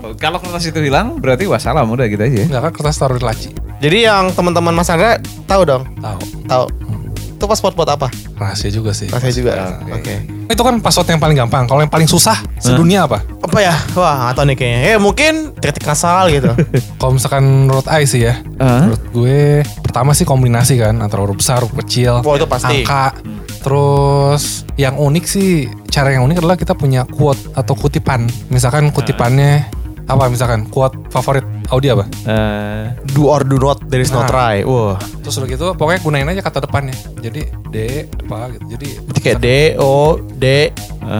Oh, 0.00 0.14
Kalau 0.14 0.38
kertas 0.40 0.64
itu 0.64 0.80
hilang, 0.80 1.20
berarti 1.20 1.44
wassalam 1.44 1.84
udah 1.86 2.06
gitu 2.08 2.22
aja. 2.24 2.40
Enggak 2.48 2.62
kan 2.64 2.72
kertas 2.72 2.96
taruh 2.96 3.20
di 3.20 3.24
laci. 3.24 3.50
Jadi 3.78 3.98
yang 4.08 4.34
teman-teman 4.34 4.74
Mas 4.74 4.90
Andra 4.90 5.22
tahu 5.46 5.62
dong, 5.62 5.82
Tahu. 6.02 6.18
tahu. 6.50 6.64
Itu 7.38 7.46
password 7.46 7.78
buat 7.78 7.86
apa? 7.86 8.10
Rahasia 8.34 8.66
juga 8.66 8.90
sih. 8.90 9.06
Rasanya 9.06 9.30
juga. 9.30 9.52
Oke. 9.86 9.94
Oke. 9.94 10.14
Itu 10.50 10.62
kan 10.66 10.82
password 10.82 11.14
yang 11.14 11.22
paling 11.22 11.38
gampang. 11.38 11.70
Kalau 11.70 11.78
yang 11.78 11.92
paling 11.92 12.10
susah 12.10 12.34
sedunia 12.58 13.06
apa? 13.06 13.22
Apa 13.38 13.62
ya? 13.62 13.78
Wah, 13.94 14.26
nggak 14.26 14.34
tahu 14.34 14.44
nih 14.50 14.56
kayaknya. 14.58 14.80
Eh, 14.82 14.98
mungkin 14.98 15.32
ketik 15.54 15.86
ngasal 15.86 16.34
gitu. 16.34 16.50
Kalau 16.98 17.14
misalkan 17.14 17.46
menurut 17.46 17.86
I 17.86 18.10
sih 18.10 18.26
ya, 18.26 18.42
menurut 18.58 19.02
gue 19.14 19.62
pertama 19.86 20.18
sih 20.18 20.26
kombinasi 20.26 20.82
kan 20.82 20.98
antara 20.98 21.22
huruf 21.22 21.38
besar, 21.38 21.62
huruf 21.62 21.78
kecil, 21.78 22.26
Oh, 22.26 22.34
itu 22.34 22.50
pasti. 22.50 22.82
angka, 22.82 23.14
Terus 23.62 24.66
yang 24.74 24.98
unik 24.98 25.24
sih 25.26 25.66
cara 25.90 26.14
yang 26.14 26.26
unik 26.26 26.42
adalah 26.42 26.56
kita 26.58 26.74
punya 26.74 27.06
quote 27.06 27.54
atau 27.54 27.74
kutipan. 27.74 28.26
Misalkan 28.50 28.90
kutipannya 28.90 29.66
apa 30.08 30.24
misalkan 30.26 30.64
quote 30.66 30.96
favorit 31.12 31.44
Audi 31.68 31.92
apa? 31.92 32.08
Eh, 32.24 32.84
Do 33.12 33.28
or 33.28 33.44
do 33.44 33.60
not, 33.60 33.76
there 33.86 34.00
is 34.00 34.08
no 34.08 34.24
Nah. 34.24 34.28
try. 34.28 34.64
Wah. 34.64 34.96
Terus 35.20 35.36
udah 35.36 35.48
gitu 35.48 35.66
pokoknya 35.76 36.00
gunain 36.00 36.28
aja 36.28 36.40
kata 36.40 36.64
depannya. 36.64 36.96
Jadi 37.20 37.44
D 37.68 37.76
apa 38.24 38.56
gitu. 38.56 38.64
Jadi 38.72 38.88
Berarti 39.04 39.20
kayak 39.20 39.38
D 39.38 39.48
O 39.76 40.16
D 40.16 40.72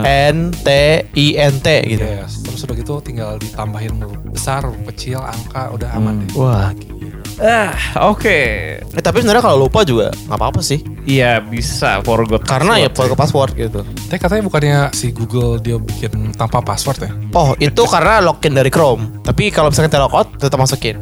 N 0.09 0.57
T 0.57 0.68
I 1.05 1.27
N 1.37 1.55
T 1.61 1.68
gitu. 1.85 2.01
Yes. 2.01 2.40
Terus 2.40 2.64
udah 2.64 2.77
gitu 2.81 2.94
tinggal 3.05 3.37
ditambahin 3.37 4.01
besar, 4.33 4.64
kecil, 4.88 5.20
angka 5.20 5.68
udah 5.68 5.92
aman 5.92 6.24
deh. 6.24 6.33
Wah. 6.33 6.72
Ah, 7.42 7.74
oke. 8.11 8.38
Eh, 8.83 9.03
tapi 9.03 9.22
sebenarnya 9.22 9.44
kalau 9.44 9.68
lupa 9.68 9.87
juga 9.87 10.11
nggak 10.27 10.38
apa-apa 10.38 10.61
sih. 10.62 10.83
Iya 11.09 11.40
bisa 11.40 12.03
forgot 12.05 12.44
Karena 12.44 12.77
ya 12.77 12.90
password 12.90 13.14
pakai 13.14 13.18
password 13.18 13.53
gitu. 13.57 13.81
Tapi 13.83 14.18
katanya 14.18 14.42
bukannya 14.44 14.79
si 14.92 15.14
Google 15.14 15.62
dia 15.62 15.79
bikin 15.79 16.35
tanpa 16.35 16.61
password 16.61 16.98
ya? 17.07 17.11
Oh, 17.33 17.55
itu 17.62 17.83
karena 17.87 18.20
login 18.20 18.53
dari 18.59 18.68
Chrome. 18.68 19.22
Tapi 19.22 19.55
kalau 19.55 19.70
misalnya 19.70 19.94
kita 19.94 20.01
logout 20.03 20.29
tetap 20.37 20.59
masukin. 20.59 20.96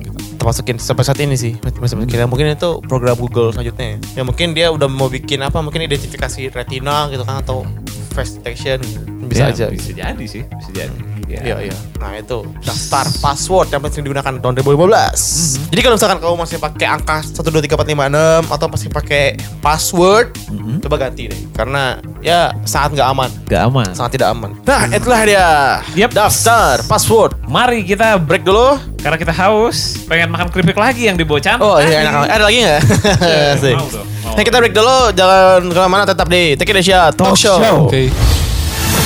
Gitu. 0.00 0.18
Tetap 0.36 0.46
masukin 0.48 0.76
sampai 0.80 1.04
saat 1.04 1.20
ini 1.20 1.36
sih. 1.36 1.52
Masih 1.60 1.98
masukin. 2.00 2.18
Ya, 2.18 2.26
mungkin 2.26 2.46
itu 2.50 2.80
program 2.88 3.14
Google 3.20 3.52
selanjutnya. 3.52 4.00
Ya 4.16 4.22
mungkin 4.24 4.56
dia 4.56 4.72
udah 4.72 4.88
mau 4.88 5.12
bikin 5.12 5.44
apa? 5.44 5.60
Mungkin 5.60 5.84
identifikasi 5.84 6.50
retina 6.56 7.12
gitu 7.12 7.22
kan 7.22 7.44
atau 7.44 7.68
face 8.16 8.40
detection. 8.40 8.80
Bisa 9.24 9.42
Ya, 9.42 9.46
aja. 9.48 9.66
Bisa 9.68 9.90
jadi 9.92 10.24
sih, 10.24 10.42
bisa 10.44 10.70
jadi. 10.72 10.96
Ya. 11.24 11.40
Iya 11.40 11.56
iya. 11.64 11.76
Nah 11.96 12.12
itu 12.12 12.44
daftar 12.60 13.08
password 13.18 13.72
yang 13.72 13.80
paling 13.80 13.88
sering 13.90 14.04
digunakan 14.04 14.32
tahun 14.36 14.52
2015. 14.54 15.72
Jadi 15.72 15.80
kalau 15.80 15.94
misalkan 15.96 16.18
kamu 16.18 16.36
masih 16.36 16.56
pakai 16.58 16.86
angka 16.86 17.16
123456 17.24 18.52
atau 18.52 18.66
masih 18.68 18.88
pakai 18.90 19.24
password, 19.58 20.36
coba 20.82 20.96
ganti 20.98 21.32
deh. 21.32 21.40
Karena 21.50 21.96
ya 22.20 22.52
sangat 22.62 23.00
nggak 23.00 23.08
aman, 23.08 23.30
Gak 23.46 23.62
aman. 23.64 23.88
sangat 23.92 24.12
tidak 24.14 24.28
aman. 24.30 24.50
Nah 24.60 24.82
itulah 24.90 25.20
dia. 25.24 25.48
Yep. 25.94 26.10
Daftar 26.12 26.84
password. 26.84 27.32
Mari 27.46 27.80
kita 27.82 28.20
Break 28.20 28.44
dulu. 28.44 28.76
karena 29.00 29.16
kita 29.16 29.32
haus, 29.32 29.98
pengen 30.06 30.28
makan 30.28 30.46
keripik 30.46 30.76
lagi 30.76 31.08
yang 31.08 31.16
di 31.16 31.24
Bocan. 31.24 31.58
Oh 31.58 31.74
iya 31.76 32.04
enak. 32.04 32.28
Ada 32.28 32.44
lagi 32.44 32.58
nggak? 32.60 32.80
Asik. 33.56 33.74
mau 33.74 33.88
dong, 33.88 34.06
mau. 34.22 34.34
Nah 34.36 34.42
kita 34.44 34.56
break 34.60 34.74
dulu. 34.74 34.98
Jangan 35.10 35.60
ke 35.64 35.78
mana-mana. 35.80 36.04
Tetap 36.04 36.28
di 36.28 36.54
Tech 36.54 36.68
Indonesia 36.68 37.08
Talk, 37.10 37.34
Show. 37.34 37.88
Oke. 37.88 38.12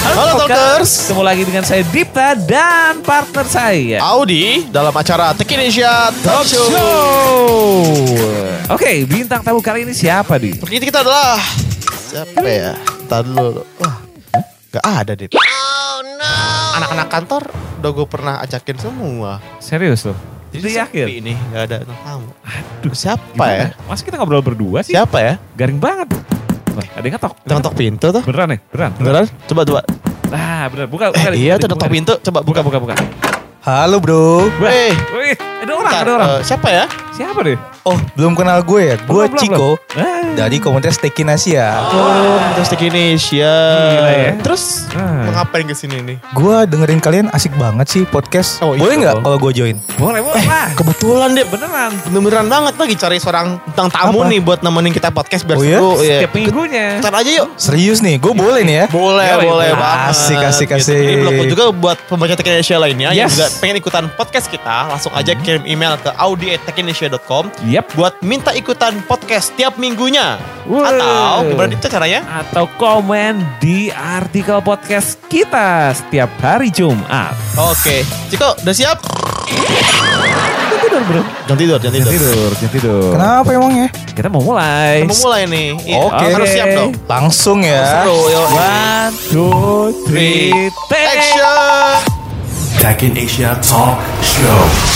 Halo 0.07 0.47
Talkers. 0.47 1.11
Ketemu 1.11 1.23
lagi 1.27 1.43
dengan 1.43 1.65
saya 1.67 1.83
Dipta 1.91 2.39
dan 2.39 3.03
partner 3.03 3.47
saya. 3.49 3.99
Audi 3.99 4.63
dalam 4.71 4.95
acara 4.95 5.35
Tech 5.35 5.51
Indonesia 5.51 6.15
Talk 6.23 6.47
Show. 6.47 6.67
Oke, 8.71 9.03
bintang 9.11 9.43
tamu 9.43 9.59
kali 9.59 9.83
ini 9.83 9.91
siapa 9.91 10.39
di? 10.39 10.55
Ini 10.55 10.85
kita 10.87 11.03
adalah 11.03 11.43
siapa 12.07 12.39
ya? 12.47 12.79
Tadi 13.11 13.35
dulu. 13.35 13.63
Wah, 13.83 13.97
nggak 14.71 14.85
ada 14.87 15.13
deh. 15.19 15.27
Anak-anak 16.77 17.09
kantor 17.11 17.43
udah 17.83 17.91
gue 17.91 18.07
pernah 18.07 18.35
ajakin 18.47 18.77
semua. 18.79 19.43
Serius 19.59 20.07
loh? 20.07 20.15
Jadi 20.55 20.71
sepi 20.71 20.79
yakin? 21.03 21.07
ini 21.19 21.33
nggak 21.51 21.63
ada 21.67 21.77
tamu. 21.83 22.31
Siapa 22.87 23.27
Gimana? 23.35 23.51
ya? 23.51 23.67
Mas 23.91 24.01
kita 24.07 24.15
ngobrol 24.15 24.39
berdua 24.39 24.87
sih? 24.87 24.95
Siapa 24.95 25.19
ya? 25.19 25.35
Garing 25.59 25.83
banget. 25.83 26.15
Wah, 26.77 26.87
ada 26.93 27.03
yang 27.03 27.15
ngetok. 27.17 27.33
Ngetok 27.43 27.75
pintu 27.75 28.07
tuh. 28.13 28.23
Beneran 28.23 28.49
nih? 28.53 28.61
Beneran? 28.69 28.91
Beneran? 29.01 29.25
Coba 29.49 29.61
coba. 29.65 29.81
Ah, 30.29 30.65
beneran. 30.69 30.89
Buka, 30.89 31.05
buka. 31.09 31.21
Eh, 31.33 31.41
iya 31.41 31.57
tuh 31.57 31.67
ngetok 31.67 31.89
pintu. 31.89 32.13
Coba 32.21 32.45
buka. 32.45 32.61
Buka, 32.61 32.79
buka. 32.79 32.95
Halo 33.65 33.97
bro. 33.99 34.47
Eh, 34.63 34.95
Wih, 35.11 35.35
ada 35.35 35.73
orang, 35.75 35.91
bentar, 35.91 36.05
ada 36.05 36.13
orang. 36.15 36.29
eh, 36.31 36.41
siapa 36.45 36.69
ya? 36.71 36.85
Siapa 37.11 37.41
deh? 37.43 37.59
Oh 37.87 37.95
belum 38.13 38.35
kenal 38.35 38.61
gue 38.61 38.81
ya. 38.85 38.97
Gue 38.99 39.07
Belum, 39.25 39.31
belum, 39.31 39.39
Ciko 39.39 39.69
belum. 39.79 40.03
Ah. 40.03 40.35
dari 40.35 40.59
komunitas 40.59 40.99
Tekin 40.99 41.31
Asia. 41.31 41.87
Oh, 41.87 42.35
terus 42.53 42.67
Tech 42.67 42.83
Indonesia. 42.83 43.55
Gila 43.89 44.11
ya. 44.11 44.31
Terus 44.37 44.63
Ah. 44.91 45.23
mau 45.23 45.33
ngapain 45.33 45.63
ke 45.63 45.73
sini 45.73 46.03
nih? 46.03 46.17
Gue 46.33 46.67
dengerin 46.67 46.99
kalian 46.99 47.27
asik 47.31 47.55
banget 47.55 47.87
sih 47.87 48.03
podcast. 48.05 48.59
Oh, 48.59 48.75
iya 48.75 48.83
Boleh 48.83 48.95
nggak 48.99 49.15
kalau 49.21 49.39
gue 49.39 49.53
join? 49.55 49.77
Boleh, 49.95 50.19
boleh 50.19 50.43
lah. 50.43 50.75
Kebetulan 50.75 51.31
deh, 51.33 51.47
Beneran. 51.47 51.93
beneran 52.11 52.47
banget 52.47 52.75
lagi 52.75 52.95
cari 52.97 53.17
seorang 53.17 53.47
tentang 53.71 53.87
tamu 53.89 54.19
Apa? 54.19 54.29
nih 54.29 54.41
buat 54.41 54.61
nemenin 54.61 54.91
kita 54.91 55.09
podcast 55.11 55.47
biar 55.47 55.55
Oh, 55.55 55.63
iya? 55.63 55.79
seru. 55.79 55.91
Iya. 55.97 56.19
Setiap 56.19 56.33
minggunya. 56.35 56.87
Ntar 56.99 57.15
aja 57.15 57.31
yuk. 57.33 57.49
Serius 57.55 57.99
nih, 58.01 58.19
gue 58.19 58.33
boleh 58.33 58.63
nih 58.63 58.77
ya. 58.77 58.87
Boleh, 58.89 59.27
Yoi, 59.31 59.47
boleh 59.47 59.71
banget. 59.73 60.11
Asik, 60.11 60.39
asik, 60.43 60.69
Gitu. 60.69 60.81
asik. 60.83 60.99
Jadi 60.99 61.15
blog 61.23 61.47
juga 61.47 61.65
buat 61.71 61.97
pembaca 62.05 62.35
Tech 62.35 62.43
Indonesia 62.45 62.77
lainnya 62.77 63.09
yang 63.15 63.31
Yes. 63.31 63.39
juga 63.39 63.47
pengen 63.57 63.77
ikutan 63.79 64.05
podcast 64.11 64.51
kita, 64.51 64.91
langsung 64.91 65.15
aja 65.15 65.39
kirim 65.39 65.63
email 65.65 65.95
ke 65.97 66.11
audi@techindonesia.com 66.11 67.47
Yap. 67.77 67.93
buat 67.93 68.25
minta 68.25 68.57
ikutan 68.57 69.05
podcast 69.05 69.53
tiap 69.53 69.77
minggunya. 69.77 70.41
Wah. 70.65 70.89
Atau 70.89 71.53
gimana 71.53 71.77
itu 71.77 71.89
caranya? 71.93 72.25
Atau 72.25 72.65
komen 72.81 73.45
di 73.61 73.93
artikel 73.93 74.65
podcast 74.65 75.21
kita 75.29 75.93
setiap 75.93 76.33
hari 76.41 76.73
Jumat. 76.73 77.37
Oke, 77.61 78.01
Ciko 78.33 78.57
udah 78.65 78.73
siap? 78.73 78.97
Tidur 80.81 81.03
bro. 81.05 81.21
Jangan 81.45 81.59
tidur, 81.61 81.77
jangan 81.77 81.97
tidur. 82.01 82.13
tidur, 82.17 82.51
jangan 82.57 82.73
tidur. 82.81 83.11
Kenapa 83.13 83.49
emangnya? 83.53 83.87
Kita 83.93 84.29
mau 84.33 84.41
mulai. 84.41 85.05
Kita 85.05 85.13
mau 85.13 85.21
mulai 85.29 85.43
nih. 85.45 85.69
Iya, 85.85 85.97
Oke. 86.01 86.25
Harus 86.33 86.49
siap 86.49 86.69
dong. 86.73 86.91
Langsung 87.05 87.59
ya. 87.61 87.85
Seru. 87.85 88.19
One, 88.57 89.13
two, 89.29 89.53
three, 90.09 90.73
take. 90.89 91.13
Action! 91.13 92.01
Tech 92.81 93.05
in 93.05 93.13
Asia 93.21 93.53
Talk 93.61 94.01
Show. 94.25 94.96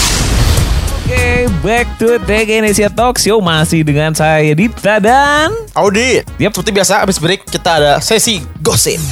Oke, 1.11 1.51
back 1.67 1.91
to 1.99 2.23
Tech 2.23 2.47
Indonesia 2.47 2.87
Talk 2.87 3.19
Show 3.19 3.43
masih 3.43 3.83
dengan 3.83 4.15
saya 4.15 4.55
Dipta 4.55 5.03
dan 5.03 5.51
Audi, 5.75 6.23
Yap. 6.39 6.55
seperti 6.55 6.71
biasa 6.71 7.03
abis 7.03 7.19
break 7.19 7.51
kita 7.51 7.83
ada 7.83 7.93
sesi 7.99 8.39
gosip. 8.63 9.03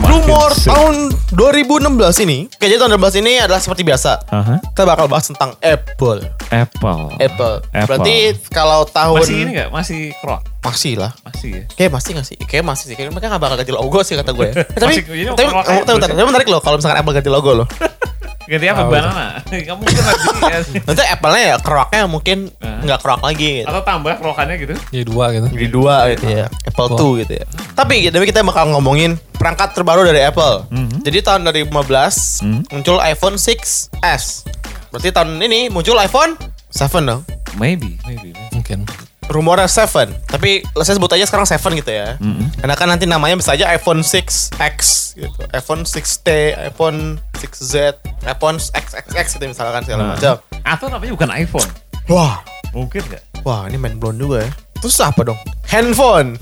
Rumor 0.00 0.48
Makin 0.48 0.64
tahun 0.64 0.96
2016 1.36 2.24
ini, 2.24 2.48
kayaknya 2.56 2.80
tahun 2.80 2.96
2016 2.96 3.20
ini 3.20 3.32
adalah 3.36 3.60
seperti 3.60 3.84
biasa. 3.84 4.24
Aha, 4.32 4.56
Kita 4.72 4.88
bakal 4.88 5.04
bahas 5.04 5.28
tentang 5.28 5.52
Apple. 5.60 6.24
Apple. 6.48 7.12
Apple. 7.20 7.54
Apple. 7.76 7.84
Berarti 7.84 8.16
kalau 8.48 8.88
tahun 8.88 9.20
Masih 9.20 9.36
ini 9.36 9.50
gak? 9.60 9.68
Masih 9.68 10.00
krok? 10.16 10.40
Masih 10.64 10.96
lah. 10.96 11.12
Masih 11.28 11.50
ya? 11.52 11.62
Kayak 11.76 11.90
masih 11.92 12.10
gak 12.16 12.24
sih? 12.24 12.38
Kayak 12.48 12.64
masih 12.64 12.84
sih. 12.88 12.96
Kayak 12.96 13.12
mereka 13.12 13.28
gak 13.28 13.42
bakal 13.44 13.56
ganti 13.60 13.72
logo 13.76 14.00
sih 14.00 14.16
kata 14.16 14.32
gue 14.32 14.48
ya. 14.48 14.54
Tapi, 14.80 14.92
Masih- 14.96 15.28
tapi, 15.36 15.44
tapi, 15.84 15.98
tapi 16.08 16.24
menarik 16.24 16.48
loh 16.48 16.64
kalau 16.64 16.80
misalkan 16.80 17.04
Apple 17.04 17.12
ganti 17.12 17.28
logo 17.28 17.52
loh. 17.52 17.68
Ganti 18.50 18.66
apa? 18.66 18.82
Oh, 18.82 18.90
Banana? 18.90 19.26
Kamu 19.70 19.78
mungkin 19.78 20.02
nanti 20.02 20.26
ya. 20.42 20.58
Nanti 20.82 21.02
Apple-nya 21.06 21.42
ya 21.54 21.56
keroknya 21.62 22.02
mungkin 22.10 22.38
nggak 22.58 22.98
kerok 22.98 23.22
lagi 23.22 23.62
gitu. 23.62 23.70
Atau 23.70 23.82
tambah 23.86 24.12
krokannya 24.18 24.56
gitu. 24.58 24.74
Jadi 24.90 25.04
dua 25.06 25.24
gitu. 25.30 25.46
Jadi 25.54 25.66
dua 25.70 25.94
gitu 26.10 26.26
ya. 26.26 26.46
Apple 26.66 26.88
Wah. 26.90 26.98
2 26.98 27.20
gitu 27.22 27.32
ya. 27.38 27.44
Tapi 27.78 28.10
tapi 28.10 28.24
kita 28.26 28.42
bakal 28.42 28.74
ngomongin 28.74 29.14
perangkat 29.38 29.70
terbaru 29.70 30.02
dari 30.02 30.26
Apple. 30.26 30.66
Mhm. 30.66 31.06
Jadi 31.06 31.18
tahun 31.22 31.40
2015 31.46 32.42
Mhm. 32.42 32.60
muncul 32.74 32.98
iPhone 32.98 33.38
6s. 33.38 34.42
Berarti 34.90 35.08
tahun 35.14 35.38
ini 35.38 35.70
muncul 35.70 35.94
iPhone 35.94 36.34
7 36.74 37.06
dong. 37.06 37.22
Maybe, 37.54 38.02
maybe. 38.02 38.34
maybe. 38.34 38.50
Mungkin. 38.50 38.82
Rumornya 39.30 39.70
7. 39.70 40.10
Tapi 40.26 40.58
saya 40.76 40.98
sebut 40.98 41.06
aja 41.08 41.22
sekarang 41.22 41.46
7 41.46 41.78
gitu 41.78 41.86
ya. 41.88 42.18
Mhm. 42.18 42.58
Karena 42.58 42.74
kan 42.74 42.86
nanti 42.86 43.06
namanya 43.06 43.38
bisa 43.38 43.54
aja 43.54 43.70
iPhone 43.70 44.02
6X 44.02 45.14
gitu. 45.14 45.38
iPhone 45.54 45.86
6T, 45.86 46.28
iPhone 46.58 47.22
6Z, 47.38 47.94
iPhone 48.26 48.58
XXX 48.58 49.38
gitu 49.38 49.44
misalkan 49.46 49.86
segala 49.86 50.02
Nah. 50.02 50.10
macam. 50.12 50.34
Atau 50.60 50.90
namanya 50.90 51.14
bukan 51.14 51.30
iPhone. 51.32 51.70
Wah, 52.06 52.42
Mungkin 52.70 53.02
gak? 53.06 53.22
wah 53.42 53.66
ini 53.66 53.74
main 53.74 53.98
blown 53.98 54.14
juga 54.14 54.46
ya. 54.46 54.50
Terus 54.78 54.98
apa 54.98 55.22
dong? 55.22 55.38
Handphone. 55.66 56.34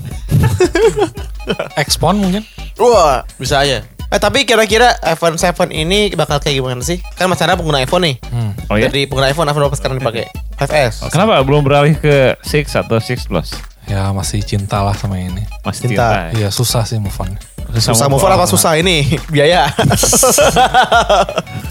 Expon 1.75 2.17
mungkin. 2.17 2.41
Wah, 2.75 3.21
bisa 3.35 3.61
aja. 3.61 3.81
Eh 4.09 4.17
tapi 4.17 4.41
kira-kira 4.41 4.97
iPhone 5.05 5.37
7 5.37 5.69
ini 5.69 6.09
bakal 6.17 6.41
kayak 6.41 6.57
gimana 6.57 6.81
sih? 6.81 6.97
Kan 7.13 7.29
Mas 7.29 7.37
Chandra 7.37 7.53
pengguna 7.53 7.77
iPhone 7.77 8.09
nih. 8.09 8.17
Hmm. 8.33 8.57
Oh 8.65 8.73
ya? 8.73 8.89
Jadi 8.89 9.05
pengguna 9.05 9.29
iPhone, 9.29 9.45
iPhone 9.45 9.69
apa 9.69 9.77
sekarang 9.77 10.01
dipakai? 10.01 10.25
5S. 10.57 11.13
Kenapa 11.13 11.37
belum 11.45 11.61
beralih 11.61 11.93
ke 11.93 12.33
6 12.41 12.73
atau 12.73 12.97
6 12.97 13.29
Plus? 13.29 13.53
Ya 13.85 14.09
masih 14.09 14.41
cinta 14.41 14.81
lah 14.81 14.97
sama 14.97 15.21
ini. 15.21 15.45
Masih 15.61 15.93
Cinta. 15.93 15.93
cinta. 15.93 16.05
ya? 16.33 16.45
Iya 16.45 16.49
susah 16.49 16.89
sih 16.89 16.97
move 16.97 17.13
on. 17.21 17.37
Susah 17.77 18.09
move 18.09 18.23
on 18.23 18.33
apa 18.33 18.45
susah 18.49 18.73
ini? 18.77 19.05
Biaya. 19.33 19.69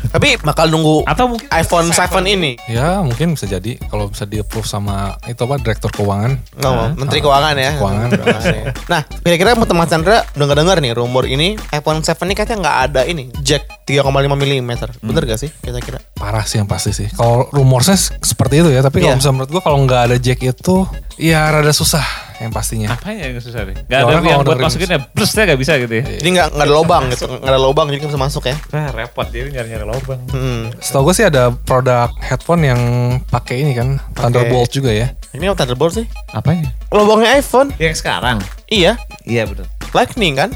tapi 0.09 0.41
bakal 0.41 0.73
nunggu 0.73 1.05
Atau 1.05 1.37
mungkin 1.37 1.47
iPhone 1.53 1.93
7 1.93 2.25
ini. 2.25 2.57
Ya 2.67 3.03
mungkin 3.05 3.37
bisa 3.37 3.45
jadi 3.45 3.77
kalau 3.91 4.09
bisa 4.09 4.25
di 4.25 4.41
approve 4.41 4.65
sama 4.65 5.19
itu 5.29 5.39
apa 5.45 5.61
direktur 5.61 5.93
keuangan. 5.93 6.41
Nggak 6.57 6.73
mau, 6.73 6.87
Menteri 6.97 7.19
Keuangan 7.21 7.55
ya. 7.59 7.71
Keuangan. 7.77 8.09
ya. 8.15 8.65
Nah, 8.89 9.01
kira-kira 9.05 9.53
Mas 9.59 9.89
Chandra 9.89 10.25
udah 10.35 10.45
nggak 10.49 10.59
dengar 10.59 10.77
nih 10.81 10.93
rumor 10.97 11.25
ini 11.29 11.55
iPhone 11.75 12.01
7 12.01 12.17
ini 12.25 12.35
katanya 12.35 12.59
nggak 12.65 12.79
ada 12.89 13.01
ini 13.05 13.29
jack 13.45 13.69
3,5 13.85 14.05
mm. 14.37 14.73
Bener 15.01 15.23
gak 15.25 15.41
sih 15.41 15.51
kira-kira? 15.65 16.01
Parah 16.13 16.45
sih 16.45 16.61
yang 16.61 16.69
pasti 16.69 16.93
sih. 16.93 17.09
Kalau 17.13 17.49
rumornya 17.53 17.97
seperti 17.97 18.61
itu 18.61 18.69
ya, 18.73 18.85
tapi 18.85 19.01
kalau 19.01 19.17
Iya. 19.17 19.19
misalnya 19.21 19.37
menurut 19.41 19.51
gua 19.55 19.63
kalau 19.65 19.79
nggak 19.89 20.03
ada 20.13 20.17
jack 20.21 20.41
itu 20.45 20.77
ya 21.17 21.49
rada 21.49 21.73
susah 21.73 22.05
yang 22.39 22.51
pastinya. 22.55 22.89
Apanya 22.95 23.31
yang 23.31 23.43
susah 23.43 23.67
nih? 23.67 23.77
Gak 23.91 23.99
ada 23.99 24.13
yang 24.23 24.23
buat 24.23 24.47
dengerin 24.47 24.67
masukin 24.71 24.89
ya, 24.95 25.01
blesnya 25.11 25.43
gak 25.51 25.61
bisa 25.61 25.73
gitu 25.83 25.95
ya. 25.99 26.05
Jadi 26.07 26.29
nggak 26.39 26.49
nggak 26.55 26.67
ada 26.67 26.75
lobang 26.75 27.03
gitu, 27.11 27.25
nggak 27.27 27.53
ada 27.53 27.61
lobang 27.61 27.87
jadi 27.91 27.99
nggak 28.03 28.11
bisa 28.15 28.21
masuk 28.21 28.43
ya. 28.47 28.57
Wah 28.71 28.89
repot 28.95 29.27
jadi 29.29 29.49
nyari-nyari 29.51 29.85
lubang. 29.87 30.21
Hmm. 30.31 30.63
Setahu 30.79 31.11
gue 31.11 31.15
sih 31.19 31.27
ada 31.27 31.51
produk 31.51 32.11
headphone 32.23 32.63
yang 32.63 32.81
pakai 33.29 33.63
ini 33.63 33.73
kan 33.75 33.99
Thunderbolt 34.15 34.71
juga 34.71 34.95
ya. 34.95 35.11
Ini 35.35 35.51
apa 35.51 35.65
Thunderbolt 35.65 35.99
sih? 35.99 36.07
Apanya? 36.33 36.71
Lobangnya 36.95 37.35
iPhone. 37.37 37.75
Yang 37.77 38.01
sekarang? 38.01 38.39
Iya. 38.71 38.97
Iya 39.27 39.45
betul. 39.45 39.67
Lightning 39.97 40.37
kan? 40.37 40.53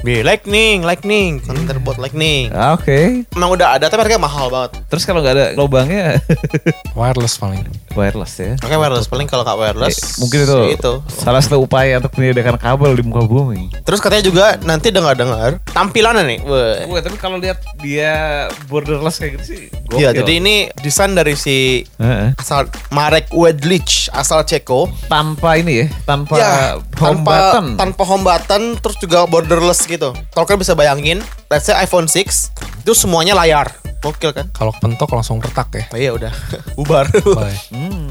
Bi, 0.00 0.24
Lightning, 0.24 0.80
Lightning, 0.80 1.44
Thunderbolt 1.44 2.00
Lightning. 2.00 2.48
Oke. 2.72 3.20
Emang 3.30 3.52
udah 3.52 3.76
ada 3.76 3.84
tapi 3.84 4.00
harganya 4.00 4.22
mahal 4.22 4.48
banget. 4.48 4.80
Terus 4.88 5.04
kalau 5.04 5.20
nggak 5.20 5.34
ada 5.34 5.46
lubangnya 5.52 6.16
Wireless 6.98 7.36
paling. 7.36 7.68
wireless 7.90 8.38
ya. 8.38 8.54
Oke 8.56 8.70
wireless 8.72 9.04
paling 9.04 9.26
kalau 9.26 9.42
nggak 9.42 9.58
wireless 9.58 9.98
Eh, 9.98 10.22
mungkin 10.22 10.38
itu, 10.40 10.56
ya 10.62 10.72
itu. 10.72 10.92
salah 11.10 11.42
satu 11.42 11.58
upaya 11.58 11.98
untuk 11.98 12.14
menyediakan 12.14 12.54
kabel 12.54 12.94
di 12.94 13.02
muka 13.02 13.26
bumi. 13.26 13.66
Terus 13.82 13.98
katanya 13.98 14.24
juga 14.24 14.44
nanti 14.62 14.88
dengar-dengar 14.88 15.58
tampilannya 15.66 16.22
nih. 16.24 16.38
Wah. 16.40 16.86
Wah, 16.86 17.00
tapi 17.02 17.18
kalau 17.18 17.36
lihat 17.36 17.58
dia 17.76 18.46
borderless 18.66 19.18
kayak 19.18 19.36
gitu 19.36 19.44
sih. 19.44 19.62
Iya, 19.90 20.14
jadi 20.14 20.38
ini 20.38 20.54
desain 20.78 21.12
dari 21.12 21.34
si 21.34 21.82
Heeh. 21.98 22.30
asal 22.38 22.70
Marek 22.88 23.26
Wedlich 23.34 24.06
asal 24.12 24.46
Ceko. 24.46 24.86
tanpa 25.10 25.58
ini 25.58 25.82
ya, 25.82 25.86
tanpa 26.06 26.34
ya, 26.38 26.52
home 26.96 27.20
tanpa 27.20 27.34
button. 27.34 27.66
tanpa 27.74 28.02
home 28.06 28.22
button 28.24 28.62
terus 28.78 28.96
juga 28.96 29.26
borderless 29.26 29.89
gitu. 29.90 30.14
Kalau 30.30 30.44
kalian 30.44 30.62
bisa 30.62 30.72
bayangin, 30.72 31.18
let's 31.46 31.66
say 31.66 31.74
iPhone 31.74 32.06
6 32.06 32.54
itu 32.80 32.92
semuanya 32.94 33.34
layar. 33.34 33.74
Gokil 34.00 34.32
kan? 34.32 34.48
Kalau 34.50 34.72
kepentok 34.72 35.12
langsung 35.12 35.36
retak 35.38 35.68
ya. 35.70 35.84
Oh 35.92 35.98
iya 35.98 36.10
udah 36.10 36.32
bubar. 36.78 37.04
Bye. 37.12 37.52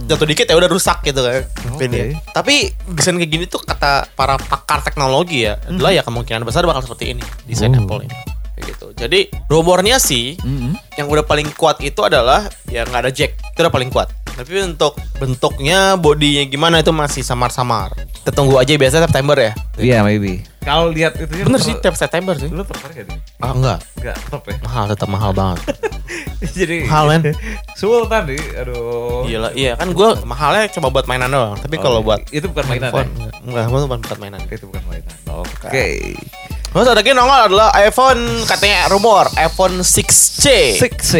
Jatuh 0.05 0.27
dikit 0.27 0.45
ya 0.45 0.53
udah 0.53 0.69
rusak 0.69 1.01
gitu 1.01 1.17
kan. 1.17 1.41
Oke. 1.73 1.87
Ini. 1.87 2.13
Tapi 2.29 2.69
desain 2.93 3.17
kayak 3.17 3.25
gini 3.25 3.45
tuh 3.47 3.57
kata 3.59 4.05
para 4.13 4.37
pakar 4.37 4.83
teknologi 4.83 5.49
ya 5.49 5.57
adalah 5.65 5.89
ya 5.89 6.05
kemungkinan 6.05 6.45
besar 6.45 6.61
bakal 6.63 6.85
seperti 6.85 7.17
ini 7.17 7.23
desain 7.43 7.73
Oh. 7.73 7.81
Apple 7.81 8.05
ini. 8.05 8.17
Gitu. 8.59 8.91
Jadi 8.91 9.19
rumornya 9.47 9.97
sih 9.97 10.35
Mm-mm. 10.35 10.75
yang 10.93 11.07
udah 11.07 11.23
paling 11.23 11.47
kuat 11.55 11.79
itu 11.79 12.03
adalah 12.03 12.43
ya 12.67 12.83
nggak 12.83 13.07
ada 13.07 13.09
jack 13.09 13.33
itu 13.39 13.57
udah 13.57 13.71
paling 13.71 13.87
kuat 13.87 14.11
tapi 14.39 14.55
untuk 14.63 14.95
bentuknya 15.19 15.93
bodinya 15.93 16.47
gimana 16.47 16.79
itu 16.79 16.89
masih 16.89 17.19
samar-samar 17.21 17.91
kita 18.15 18.31
tunggu 18.31 18.55
aja 18.55 18.71
biasanya 18.71 19.03
September 19.03 19.35
ya 19.35 19.51
Iya, 19.75 20.03
maybe. 20.03 20.43
Kalau 20.59 20.91
lihat 20.91 21.15
itu 21.15 21.31
bener 21.39 21.55
sih 21.57 21.71
tiap 21.73 21.95
September 21.95 22.35
sih 22.35 22.47
Lu 22.47 22.63
tertarik 22.63 23.03
gak? 23.03 23.19
Ah 23.39 23.51
enggak 23.51 23.79
Enggak, 23.95 24.17
top 24.27 24.43
ya. 24.43 24.55
mahal 24.59 24.83
tetap 24.87 25.07
mahal 25.07 25.31
banget 25.31 25.59
Jadi 26.59 26.83
Mahal, 26.83 27.05
men. 27.09 27.21
Sul 27.79 28.03
tadi, 28.05 28.35
aduh. 28.55 29.23
gila 29.23 29.51
iya 29.53 29.75
kan 29.75 29.87
gue 29.89 30.09
mahalnya 30.23 30.67
cuma 30.69 30.87
buat 30.87 31.03
mainan 31.03 31.27
doang 31.27 31.55
tapi 31.55 31.75
Oh, 31.75 31.81
kalau 31.81 31.99
buat 31.99 32.23
itu 32.29 32.47
bukan 32.47 32.63
mainan. 32.65 32.91
iPhone 32.91 33.07
ya? 33.09 33.31
enggak 33.41 33.63
enggak 33.65 33.81
bukan 33.87 33.99
buat 34.03 34.19
mainan 34.19 34.39
Itu 34.45 34.65
bukan 34.67 34.83
mainan. 34.85 35.15
Oke. 35.31 36.15
Terus 36.69 36.85
ada 36.85 36.95
lagi 36.95 37.11
nongol 37.11 37.39
adalah 37.49 37.71
iPhone 37.73 38.21
katanya 38.43 38.87
rumor 38.87 39.25
iPhone 39.35 39.79
6C 39.79 40.75
6C 40.77 41.11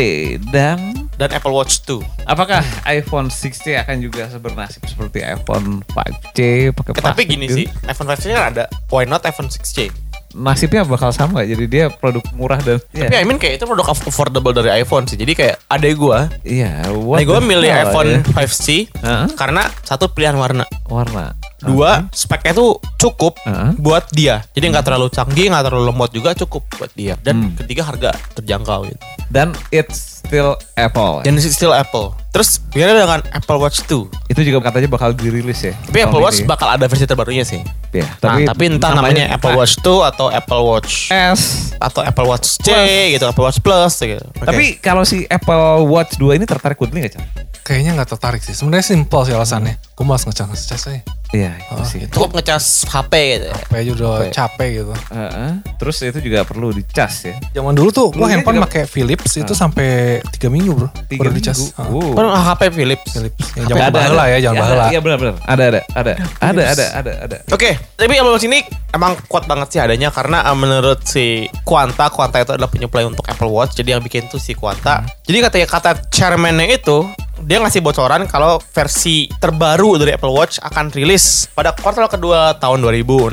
dan 0.52 1.09
dan 1.20 1.30
Apple 1.30 1.52
Watch 1.52 1.84
2 1.84 2.00
apakah 2.26 2.64
iPhone 2.88 3.28
6C 3.28 3.76
akan 3.78 4.00
juga 4.00 4.32
bernasib 4.34 4.80
seperti 4.88 5.20
iPhone 5.20 5.84
5C 5.86 6.72
pakai 6.72 6.92
Eh, 6.96 7.04
tapi 7.04 7.22
gini 7.26 7.46
gitu? 7.46 7.58
sih 7.60 7.66
iPhone 7.86 8.08
5C 8.08 8.24
kan 8.32 8.46
ada 8.50 8.64
why 8.88 9.04
not 9.04 9.20
iPhone 9.22 9.52
6C 9.52 9.92
nasibnya 10.30 10.86
bakal 10.86 11.10
sama 11.10 11.42
jadi 11.42 11.66
dia 11.66 11.86
produk 11.90 12.22
murah 12.32 12.62
dan 12.62 12.78
tapi 12.94 13.18
I 13.18 13.26
mean 13.26 13.36
kayak 13.36 13.58
itu 13.58 13.66
produk 13.66 13.90
affordable 13.90 14.54
dari 14.54 14.70
iPhone 14.78 15.10
sih 15.10 15.18
jadi 15.18 15.34
kayak 15.34 15.56
adek 15.68 15.98
gue 15.98 16.20
iya 16.46 16.86
gue 16.86 17.18
the 17.36 17.42
milih 17.42 17.66
hell, 17.66 17.90
iPhone 17.90 18.10
ya? 18.14 18.20
5C 18.38 18.68
Heeh. 18.96 19.26
karena 19.34 19.66
satu 19.82 20.06
pilihan 20.08 20.38
warna, 20.38 20.70
warna 20.86 21.34
dua 21.60 22.06
speknya 22.14 22.54
tuh 22.54 22.78
cukup 22.96 23.36
Heeh. 23.44 23.76
buat 23.76 24.08
dia. 24.12 24.40
Jadi 24.56 24.72
nggak 24.72 24.86
terlalu 24.86 25.12
canggih, 25.12 25.52
nggak 25.52 25.68
terlalu 25.68 25.92
lemot 25.92 26.08
juga 26.08 26.32
cukup 26.32 26.64
buat 26.72 26.88
dia. 26.96 27.20
Dan 27.20 27.52
Hmm. 27.52 27.56
ketiga 27.60 27.84
harga 27.84 28.16
terjangkau 28.32 28.88
gitu. 28.88 29.00
dan 29.28 29.52
it's 29.70 30.19
still 30.30 30.54
Apple 30.78 31.26
Dan 31.26 31.34
still 31.42 31.74
Apple. 31.74 32.14
Terus 32.30 32.62
gimana 32.70 32.94
dengan 32.94 33.22
Apple 33.34 33.58
Watch 33.58 33.82
2? 33.90 34.30
itu 34.30 34.42
juga 34.46 34.70
katanya 34.70 34.86
bakal 34.86 35.18
dirilis 35.18 35.66
ya 35.66 35.74
Tapi 35.74 36.06
Apple 36.06 36.22
Watch 36.22 36.46
ini. 36.46 36.46
bakal 36.46 36.70
ada 36.70 36.86
versi 36.86 37.10
terbarunya 37.10 37.42
sih. 37.42 37.66
ya, 37.90 38.06
Tapi, 38.22 38.46
nah, 38.46 38.54
tapi 38.54 38.64
entah 38.70 38.94
namanya 38.94 39.34
Apple 39.34 39.58
Watch 39.58 39.82
2 39.82 40.14
atau 40.14 40.30
Apple 40.30 40.62
Watch 40.62 41.10
S 41.10 41.74
atau 41.82 42.06
Apple 42.06 42.30
Watch 42.30 42.62
C 42.62 42.70
gitu, 43.18 43.26
Apple 43.26 43.42
Watch 43.42 43.58
Plus 43.66 43.98
gitu. 43.98 44.22
Oke. 44.22 44.46
tapi 44.46 44.66
kalau 44.78 45.02
si 45.02 45.26
Apple 45.26 45.90
Watch 45.90 46.22
2 46.22 46.38
ini 46.38 46.46
tertarik 46.46 46.78
buat 46.78 46.94
beli 46.94 47.10
Chan? 47.10 47.26
Kayaknya 47.66 47.98
nggak 47.98 48.10
tertarik 48.14 48.42
sih. 48.46 48.54
Sebenarnya 48.54 48.86
simpel 48.86 49.26
sih 49.26 49.34
alasannya. 49.34 49.82
Gue 49.98 50.06
malas 50.06 50.30
ngecas 50.30 50.46
ngecas 50.54 50.82
aja. 50.86 51.02
Iya, 51.30 51.62
itu 51.62 51.74
Oh, 51.78 51.86
sih. 51.86 52.00
cukup 52.10 52.34
ngecas 52.34 52.90
HP 52.90 53.14
gitu. 53.38 53.46
ya. 53.46 53.56
Kayak 53.70 53.82
aja 53.86 53.92
udah 53.94 54.10
Kayak- 54.18 54.34
capek 54.34 54.70
gitu. 54.74 54.94
Heeh. 55.14 55.52
Terus 55.78 55.98
itu 56.02 56.20
juga 56.20 56.40
perlu 56.42 56.68
dicas 56.74 57.14
ya. 57.22 57.36
Zaman 57.54 57.78
dulu 57.78 57.90
tuh 57.90 58.10
Dulunya 58.10 58.34
handphone 58.34 58.58
juga- 58.58 58.66
pakai 58.66 58.84
Philips 58.84 59.32
itu 59.38 59.54
Ah. 59.54 59.60
sampai 59.60 59.90
3 60.26 60.50
minggu 60.50 60.74
bro. 60.74 60.90
Tiga 61.06 61.22
baru 61.22 61.38
dicas. 61.38 61.58
minggu. 61.78 61.86
Wow. 61.86 62.18
Kan 62.18 62.26
HP 62.34 62.62
Philips. 62.74 63.10
Philips. 63.14 63.46
Ya, 63.54 63.62
Ada, 63.62 63.70
jangan 63.70 63.82
ada, 63.86 63.94
baheula 63.94 64.24
ada. 64.26 64.32
ya, 64.34 64.38
jangan 64.42 64.56
Ya, 64.58 64.62
baheula. 64.66 64.86
Iya 64.90 65.00
benar-benar. 65.00 65.36
Ada, 65.46 65.64
ada, 65.70 65.80
ada, 65.94 66.12
ada, 66.42 66.62
ada, 66.66 66.86
ada, 66.98 67.12
ada. 67.30 67.38
Oke, 67.54 67.70
tapi 67.94 68.14
Apple 68.18 68.34
Watch 68.34 68.48
ini 68.50 68.60
emang 68.90 69.14
kuat 69.30 69.46
banget 69.46 69.68
sih 69.70 69.80
adanya 69.80 70.10
karena 70.10 70.42
uh, 70.44 70.58
menurut 70.58 71.06
si 71.06 71.46
Quanta, 71.62 72.10
Quanta 72.10 72.42
itu 72.42 72.52
adalah 72.52 72.68
penyuplai 72.68 73.06
untuk 73.06 73.22
Apple 73.24 73.48
Watch. 73.48 73.78
Jadi 73.78 73.94
yang 73.94 74.02
bikin 74.02 74.26
tuh 74.28 74.42
si 74.42 74.58
Quanta. 74.58 75.06
Jadi 75.24 75.38
katanya 75.40 75.68
kata 75.70 75.92
chairman-nya 76.10 76.66
itu 76.74 77.06
dia 77.44 77.58
ngasih 77.58 77.80
bocoran 77.80 78.28
kalau 78.28 78.60
versi 78.72 79.28
terbaru 79.40 79.96
dari 79.96 80.12
Apple 80.12 80.32
Watch 80.32 80.60
akan 80.60 80.92
rilis 80.92 81.48
pada 81.52 81.72
kuartal 81.72 82.08
kedua 82.08 82.56
tahun 82.56 82.82
2016. 82.82 83.32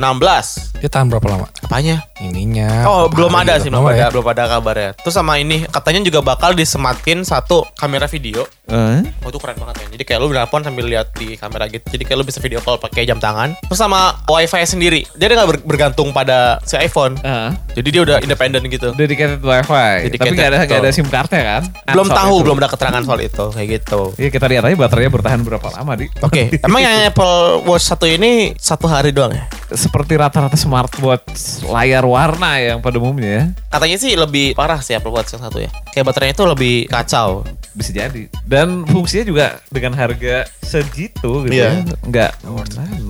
Dia 0.77 0.89
tahan 0.89 1.09
berapa 1.09 1.27
lama? 1.27 1.47
Apanya? 1.61 2.05
Ininya. 2.17 2.85
Oh, 2.85 3.05
belum 3.09 3.33
ada 3.33 3.57
sih, 3.57 3.69
belum 3.69 3.85
ada, 3.85 3.97
ya? 3.97 4.07
belum 4.09 4.25
ada 4.25 4.43
kabarnya. 4.47 4.91
Terus 4.97 5.13
sama 5.13 5.37
ini 5.37 5.65
katanya 5.65 6.01
juga 6.01 6.21
bakal 6.21 6.53
disematin 6.53 7.21
satu 7.21 7.65
kamera 7.73 8.05
video. 8.05 8.45
Eh? 8.67 9.01
Oh 9.23 9.29
itu 9.29 9.39
keren 9.39 9.57
banget 9.57 9.85
ya. 9.85 9.87
Jadi 9.97 10.03
kayak 10.03 10.19
lu 10.21 10.27
nelpon 10.29 10.61
sambil 10.61 10.85
lihat 10.85 11.13
di 11.15 11.33
kamera 11.35 11.65
gitu. 11.67 11.85
Jadi 11.87 12.03
kayak 12.03 12.17
lu 12.19 12.25
bisa 12.25 12.39
video 12.39 12.59
call 12.59 12.77
pakai 12.77 13.05
jam 13.05 13.17
tangan. 13.17 13.53
Terus 13.63 13.79
sama 13.79 14.17
wifi 14.27 14.63
sendiri. 14.65 15.01
Dia 15.15 15.29
nggak 15.29 15.49
ber- 15.49 15.65
bergantung 15.65 16.09
pada 16.11 16.57
si 16.65 16.77
iPhone. 16.77 17.17
Heeh. 17.21 17.49
Jadi 17.77 17.87
dia 17.89 18.01
udah 18.01 18.17
independen 18.21 18.65
gitu. 18.67 18.91
Dedicated 18.93 19.41
Wi-Fi. 19.41 20.09
Dedicated, 20.09 20.19
Tapi 20.19 20.35
nggak 20.35 20.49
ada 20.49 20.57
nggak 20.65 20.79
ada. 20.83 20.89
SIM 20.89 21.07
cardnya 21.07 21.41
kan? 21.41 21.63
belum 21.93 22.07
tahu, 22.09 22.35
itu. 22.37 22.43
belum 22.45 22.57
ada 22.61 22.69
keterangan 22.69 23.01
soal 23.05 23.19
itu 23.21 23.45
kayak 23.53 23.67
gitu. 23.81 23.96
Iya 24.15 24.29
kita 24.29 24.45
lihat 24.45 24.63
aja 24.63 24.75
baterainya 24.75 25.11
bertahan 25.11 25.41
berapa 25.41 25.67
lama 25.71 25.91
di. 25.93 26.05
Oke, 26.19 26.55
emang 26.67 26.81
yang 26.81 27.05
Apple 27.05 27.63
Watch 27.63 27.85
satu 27.85 28.05
ini 28.05 28.53
satu 28.55 28.85
hari 28.85 29.11
doang 29.11 29.31
ya? 29.31 29.45
Seperti 29.67 30.15
rata-rata 30.15 30.55
smartwatch 30.55 31.65
layar 31.65 32.03
warna 32.03 32.57
yang 32.57 32.79
pada 32.79 32.95
umumnya 32.95 33.29
ya. 33.29 33.43
Katanya 33.67 33.97
sih 33.97 34.13
lebih 34.13 34.53
parah 34.53 34.79
sih 34.79 34.93
Apple 34.93 35.11
Watch 35.11 35.33
yang 35.33 35.43
satu 35.43 35.59
ya. 35.59 35.69
Kayak 35.91 36.05
baterainya 36.07 36.33
itu 36.33 36.45
lebih 36.45 36.75
kacau. 36.87 37.43
Bisa 37.71 37.91
jadi. 37.91 38.25
Dan 38.41 38.83
fungsinya 38.83 39.23
juga 39.23 39.45
dengan 39.67 39.93
harga 39.93 40.47
segitu 40.59 41.45
gitu 41.45 41.53
Iya. 41.53 41.83
ya. 41.83 41.95
Enggak. 42.01 42.31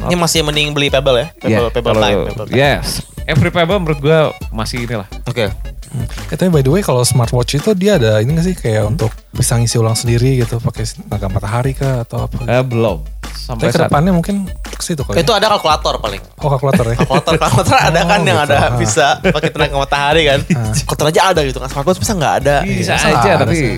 Ini 0.04 0.15
masih 0.15 0.41
mending 0.41 0.73
beli 0.73 0.89
Pebble 0.89 1.17
ya? 1.17 1.28
Pebble, 1.34 1.67
Ya, 1.67 1.71
Pebble 1.71 1.91
kalau- 1.93 2.04
Time. 2.04 2.19
Pebble 2.28 2.45
Time. 2.47 2.58
Yes. 2.58 2.88
Every 3.23 3.52
Pebble 3.52 3.78
menurut 3.78 4.00
gue 4.00 4.19
masih 4.50 4.84
inilah. 4.84 5.08
Oke. 5.23 5.52
Eh, 5.95 6.36
tapi 6.36 6.52
by 6.52 6.62
the 6.63 6.71
way 6.71 6.84
kalau 6.84 7.02
smartwatch 7.02 7.58
itu 7.60 7.71
dia 7.73 7.95
ada 7.95 8.19
ini 8.19 8.36
gak 8.36 8.45
sih 8.45 8.56
kayak 8.56 8.84
untuk 8.91 9.12
bisa 9.32 9.56
ngisi 9.56 9.80
ulang 9.80 9.95
sendiri 9.95 10.43
gitu 10.43 10.60
pakai 10.60 10.84
tenaga 10.84 11.28
matahari 11.32 11.71
kah 11.71 12.04
atau 12.04 12.28
apa? 12.28 12.43
Eh, 12.43 12.63
belum. 12.63 13.04
Sampai 13.32 13.71
Tapi 13.71 13.73
saat 13.73 13.88
ke 13.88 13.89
depannya 13.89 14.12
mungkin 14.12 14.52
situ 14.80 15.02
kali. 15.02 15.18
Itu 15.18 15.30
ya? 15.30 15.38
ada 15.38 15.48
kalkulator 15.50 15.98
paling. 15.98 16.22
Oh 16.38 16.48
kalkulator 16.48 16.86
ya. 16.88 16.96
Kalkulator, 16.98 17.34
kalkulator 17.36 17.76
ada 17.76 18.00
kan 18.02 18.20
Oh, 18.20 18.26
yang 18.26 18.38
gitu. 18.38 18.48
ada 18.48 18.58
Ah. 18.60 18.70
bisa 18.76 19.06
pakai 19.22 19.50
tenaga 19.50 19.76
matahari 19.76 20.22
kan. 20.24 20.40
Kalkulator 20.84 21.08
aja 21.08 21.22
ada 21.28 21.42
gitu 21.42 21.58
kan. 21.58 21.68
Smartwatch 21.68 21.98
bisa 21.98 22.13
nggak 22.13 22.34
ada. 22.40 22.56
bisa 22.62 22.94
Iya, 22.94 23.10
aja 23.12 23.30
ada 23.32 23.44
tapi 23.44 23.56
sih. 23.56 23.70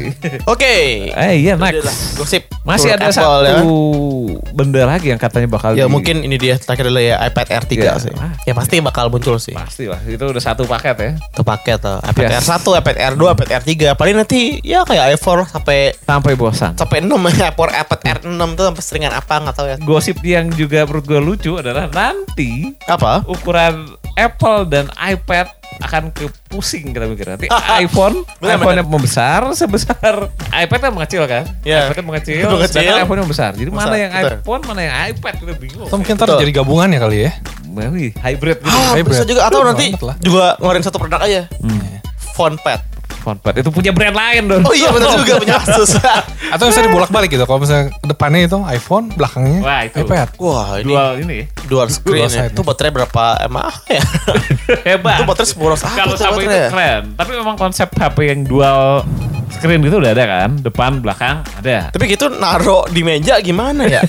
Oke. 0.46 0.74
eh 1.10 1.34
iya 1.38 1.54
Itu 1.54 1.62
adalah 1.62 1.94
next. 1.94 2.16
Gosip. 2.16 2.44
Masih 2.62 2.90
ada 2.92 3.04
Apple, 3.04 3.16
satu 3.16 3.42
ya. 3.42 3.60
benda 4.52 4.82
lagi 4.86 5.08
yang 5.08 5.18
katanya 5.18 5.48
bakal 5.48 5.74
Ya 5.74 5.86
di- 5.86 5.90
mungkin 5.90 6.22
ini 6.22 6.36
dia 6.36 6.56
terakhir 6.56 6.86
dulu 6.86 7.00
ya 7.00 7.18
iPad 7.24 7.48
Air 7.50 7.64
3 7.66 7.82
Ya. 7.82 7.94
sih. 7.98 8.14
Ah. 8.16 8.34
Ya 8.44 8.54
pasti 8.54 8.78
bakal 8.80 9.10
muncul 9.10 9.38
sih. 9.38 9.54
pasti 9.54 9.86
lah 9.86 9.98
itu 10.04 10.22
udah 10.22 10.40
satu 10.40 10.64
paket 10.66 10.96
ya 10.96 11.12
Itu 11.18 11.42
paket 11.42 11.78
tuh. 11.80 11.98
iPad 12.00 12.24
Yes. 12.26 12.36
Air 12.40 12.46
1, 12.56 12.76
iPad 12.76 12.96
Air 12.98 13.14
2, 13.16 13.30
iPad 13.32 13.50
Air 13.52 13.64
3. 13.64 13.88
Paling 13.94 14.16
nanti 14.16 14.40
ya 14.62 14.84
kayak 14.84 15.16
iPhone 15.16 15.46
sampai 15.46 15.96
sampai 15.98 16.34
bosan. 16.36 16.74
sampai 16.76 17.00
6 17.02 17.10
ya. 17.32 17.50
iPad 17.50 17.70
iPad 17.80 18.00
Air 18.04 18.18
6 18.24 18.50
tuh 18.54 18.64
sampai 18.66 18.84
seringan 18.84 19.14
apa 19.14 19.34
nggak 19.40 19.56
tahu 19.56 19.68
ya. 19.68 19.78
Gosip 19.80 20.18
yang 20.22 20.52
juga 20.52 20.86
menurut 20.90 21.06
gue 21.06 21.20
lucu 21.22 21.52
adalah 21.54 21.86
nanti 21.88 22.74
Apa? 22.84 23.22
ukuran 23.24 23.86
Apple 24.16 24.66
dan 24.66 24.90
iPad 24.98 25.46
akan 25.80 26.12
ke 26.12 26.28
pusing 26.50 26.92
kita 26.92 27.06
mikir 27.06 27.30
nanti 27.30 27.46
iPhone 27.80 28.26
Benar, 28.36 28.58
iPhone-nya 28.58 28.84
membesar 28.84 29.48
sebesar 29.54 30.28
iPad 30.66 30.80
kan 30.82 30.92
mengecil 30.92 31.24
kan 31.24 31.46
Iya. 31.62 31.88
iPad 31.88 31.96
kan 31.96 32.06
mengecil, 32.06 32.36
Mengecil. 32.44 32.68
sedangkan 32.76 32.98
iPhone 33.00 33.20
membesar 33.22 33.52
jadi 33.54 33.70
mana 33.70 33.86
Besar, 33.86 33.96
yang 33.96 34.12
betul. 34.12 34.34
iPhone 34.36 34.62
mana 34.66 34.80
yang 34.82 34.96
iPad 35.08 35.34
kita 35.38 35.54
bingung 35.56 35.86
Atau 35.86 35.96
mungkin 35.96 36.14
ntar 36.16 36.28
jadi 36.36 36.52
gabungan 36.54 36.90
ya 36.90 37.00
kali 37.00 37.18
ya. 37.22 37.32
Wih, 37.70 38.12
hybrid 38.18 38.58
gitu 38.60 38.76
Ah, 38.76 38.92
hybrid. 38.92 39.14
bisa 39.14 39.24
juga 39.24 39.42
atau 39.46 39.62
nanti 39.62 39.94
juga 40.20 40.58
ngeluarin 40.58 40.84
satu 40.84 40.98
produk 40.98 41.22
aja. 41.22 41.46
Hmm. 41.62 42.02
Phone 42.34 42.58
pad. 42.58 42.82
Itu 43.38 43.70
punya 43.70 43.92
brand 43.92 44.16
lain 44.16 44.42
dong. 44.48 44.62
Oh 44.66 44.74
iya 44.74 44.90
benar 44.90 45.14
juga 45.22 45.34
punya 45.38 45.56
Asus. 45.60 45.98
Atau 46.56 46.72
bisa 46.72 46.82
dibolak-balik 46.82 47.30
gitu. 47.30 47.44
Kalau 47.44 47.60
misalnya 47.62 47.94
depannya 48.02 48.48
itu 48.48 48.58
iPhone, 48.66 49.14
belakangnya 49.14 49.60
Wah, 49.62 49.82
itu. 49.86 50.02
iPad. 50.02 50.28
Wah 50.40 50.70
ini 50.80 50.86
Dual 50.88 51.10
ini 51.20 51.36
ya. 51.36 51.46
dual 51.70 51.88
screen 51.88 52.26
Dual 52.26 52.34
ya. 52.34 52.44
Itu 52.50 52.62
baterai 52.64 52.92
berapa 52.92 53.24
mAh 53.48 53.76
ya? 53.86 54.02
Hebat. 54.90 55.22
Itu 55.22 55.24
baterai 55.28 55.48
seboros 55.48 55.82
apa 55.86 55.94
Kalau 55.94 56.16
sama 56.18 56.40
itu 56.42 56.50
keren. 56.50 57.04
Tapi 57.14 57.32
memang 57.36 57.56
konsep 57.56 57.88
HP 57.92 58.18
yang 58.26 58.42
dual 58.44 59.06
screen 59.50 59.82
gitu 59.82 60.00
udah 60.00 60.12
ada 60.14 60.26
kan. 60.26 60.50
Depan, 60.58 60.92
belakang 61.04 61.46
ada. 61.58 61.90
Tapi 61.94 62.04
gitu 62.10 62.32
naro 62.32 62.88
di 62.90 63.02
meja 63.04 63.38
gimana 63.40 63.86
ya? 63.86 64.02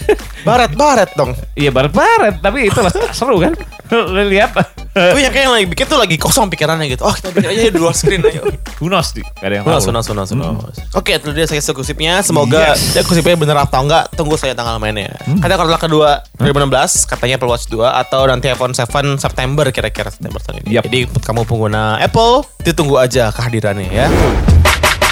Baret-baret 0.43 1.13
dong. 1.15 1.37
Iya 1.53 1.69
baret-baret. 1.69 2.41
Tapi 2.41 2.71
itu 2.71 2.81
lah 2.81 2.93
seru 3.13 3.41
kan. 3.41 3.53
Lu 3.91 4.25
lihat. 4.25 4.55
Oh 4.91 5.15
yang 5.15 5.31
kayak 5.31 5.45
yang 5.47 5.55
lagi 5.55 5.67
bikin 5.71 5.87
tuh 5.87 5.99
lagi 5.99 6.17
kosong 6.19 6.51
pikirannya 6.51 6.91
gitu. 6.91 7.07
Oh 7.07 7.15
kita 7.15 7.31
bikin 7.31 7.47
aja 7.47 7.71
dual 7.71 7.95
screen 7.95 8.27
ayo. 8.27 8.43
Knows, 8.81 9.15
Di? 9.15 9.23
Gak 9.23 9.47
ada 9.47 9.55
yang 9.61 9.65
tahu. 9.65 9.79
sunas, 9.87 10.05
sunas. 10.05 10.35
Oke, 10.97 11.15
itu 11.15 11.31
dia 11.31 11.47
saya 11.47 11.63
eksklusifnya. 11.63 12.27
Semoga 12.27 12.75
Yes. 12.75 12.97
dia 12.97 13.01
eksklusifnya 13.01 13.39
bener 13.39 13.55
atau 13.55 13.87
enggak. 13.87 14.11
Tunggu 14.19 14.35
saya 14.35 14.51
tanggal 14.51 14.83
mainnya. 14.83 15.15
Ada 15.39 15.55
kuartal 15.55 15.79
kedua 15.79 16.27
2016 16.37 17.07
katanya 17.07 17.39
Apple 17.39 17.51
Watch 17.51 17.71
2 17.71 17.87
atau 17.87 18.27
nanti 18.27 18.49
iPhone 18.49 18.75
7 18.75 19.15
September 19.17 19.71
kira-kira 19.71 20.11
September 20.11 20.43
tahun 20.43 20.67
ini. 20.67 20.75
Yap. 20.75 20.83
Jadi 20.91 20.99
kamu 21.23 21.47
pengguna 21.47 22.03
Apple, 22.03 22.43
ditunggu 22.61 22.99
aja 22.99 23.31
kehadirannya 23.31 23.87
ya. 23.89 24.11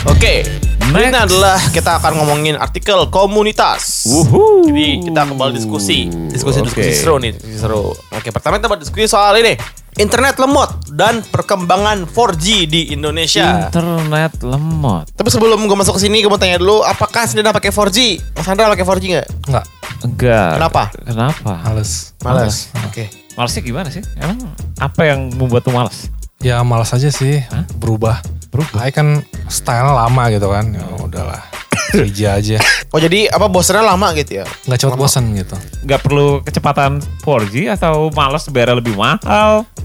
Oke, 0.06 0.46
berikutnya 0.94 1.26
adalah 1.26 1.58
kita 1.74 1.98
akan 1.98 2.22
ngomongin 2.22 2.54
artikel 2.54 3.10
komunitas. 3.10 4.06
Wuhu. 4.06 4.70
Jadi 4.70 5.10
kita 5.10 5.26
kembali 5.26 5.58
diskusi, 5.58 6.06
diskusi-diskusi 6.30 6.94
Oke. 6.94 7.00
seru 7.02 7.18
nih, 7.18 7.34
diskusi 7.34 7.58
seru. 7.58 7.90
Oke, 8.14 8.30
pertama 8.30 8.62
kita 8.62 8.70
bahas 8.70 8.86
diskusi 8.86 9.10
soal 9.10 9.34
ini. 9.42 9.58
Internet 9.98 10.38
lemot 10.38 10.94
dan 10.94 11.26
perkembangan 11.26 12.06
4G 12.06 12.70
di 12.70 12.94
Indonesia. 12.94 13.66
Internet 13.66 14.38
lemot. 14.46 15.10
Tapi 15.10 15.26
sebelum 15.34 15.66
gue 15.66 15.74
masuk 15.74 15.98
ke 15.98 16.06
sini, 16.06 16.22
gue 16.22 16.30
mau 16.30 16.38
tanya 16.38 16.62
dulu, 16.62 16.86
apakah 16.86 17.26
Sandra 17.26 17.50
pakai 17.50 17.74
4G? 17.74 17.98
Mas 18.38 18.46
Sandra 18.46 18.70
pakai 18.70 18.86
4G 18.86 19.04
nggak? 19.18 19.28
Enggak, 19.50 19.66
Enggak. 20.06 20.50
Kenapa? 20.54 20.82
Kenapa? 20.94 21.52
males. 21.66 22.14
Malas. 22.22 22.70
Oke. 22.86 23.10
Malesnya 23.34 23.62
gimana 23.66 23.90
sih? 23.90 24.02
Emang 24.14 24.46
apa 24.78 25.02
yang 25.02 25.34
membuat 25.34 25.66
tuh 25.66 25.74
malas? 25.74 26.06
Ya 26.38 26.62
malas 26.62 26.94
aja 26.94 27.10
sih 27.10 27.42
berubah. 27.82 28.22
Berubah? 28.54 28.86
Kayak 28.86 28.94
kan 28.94 29.08
style 29.50 29.90
lama 29.90 30.22
gitu 30.30 30.46
kan. 30.46 30.70
Ya 30.70 30.86
udahlah. 31.02 31.42
3G 31.98 32.18
aja. 32.30 32.58
Oh 32.94 33.00
jadi 33.02 33.26
apa 33.26 33.50
bosannya 33.50 33.82
lama 33.82 34.14
gitu 34.14 34.38
ya? 34.38 34.46
Nggak 34.70 34.78
cepet 34.78 34.94
bosan 34.94 35.34
gitu. 35.34 35.58
Nggak 35.82 36.00
perlu 36.06 36.38
kecepatan 36.46 37.02
4G 37.26 37.74
atau 37.74 38.14
malas 38.14 38.46
bayar 38.54 38.78
lebih 38.78 38.94
mahal? 38.94 39.18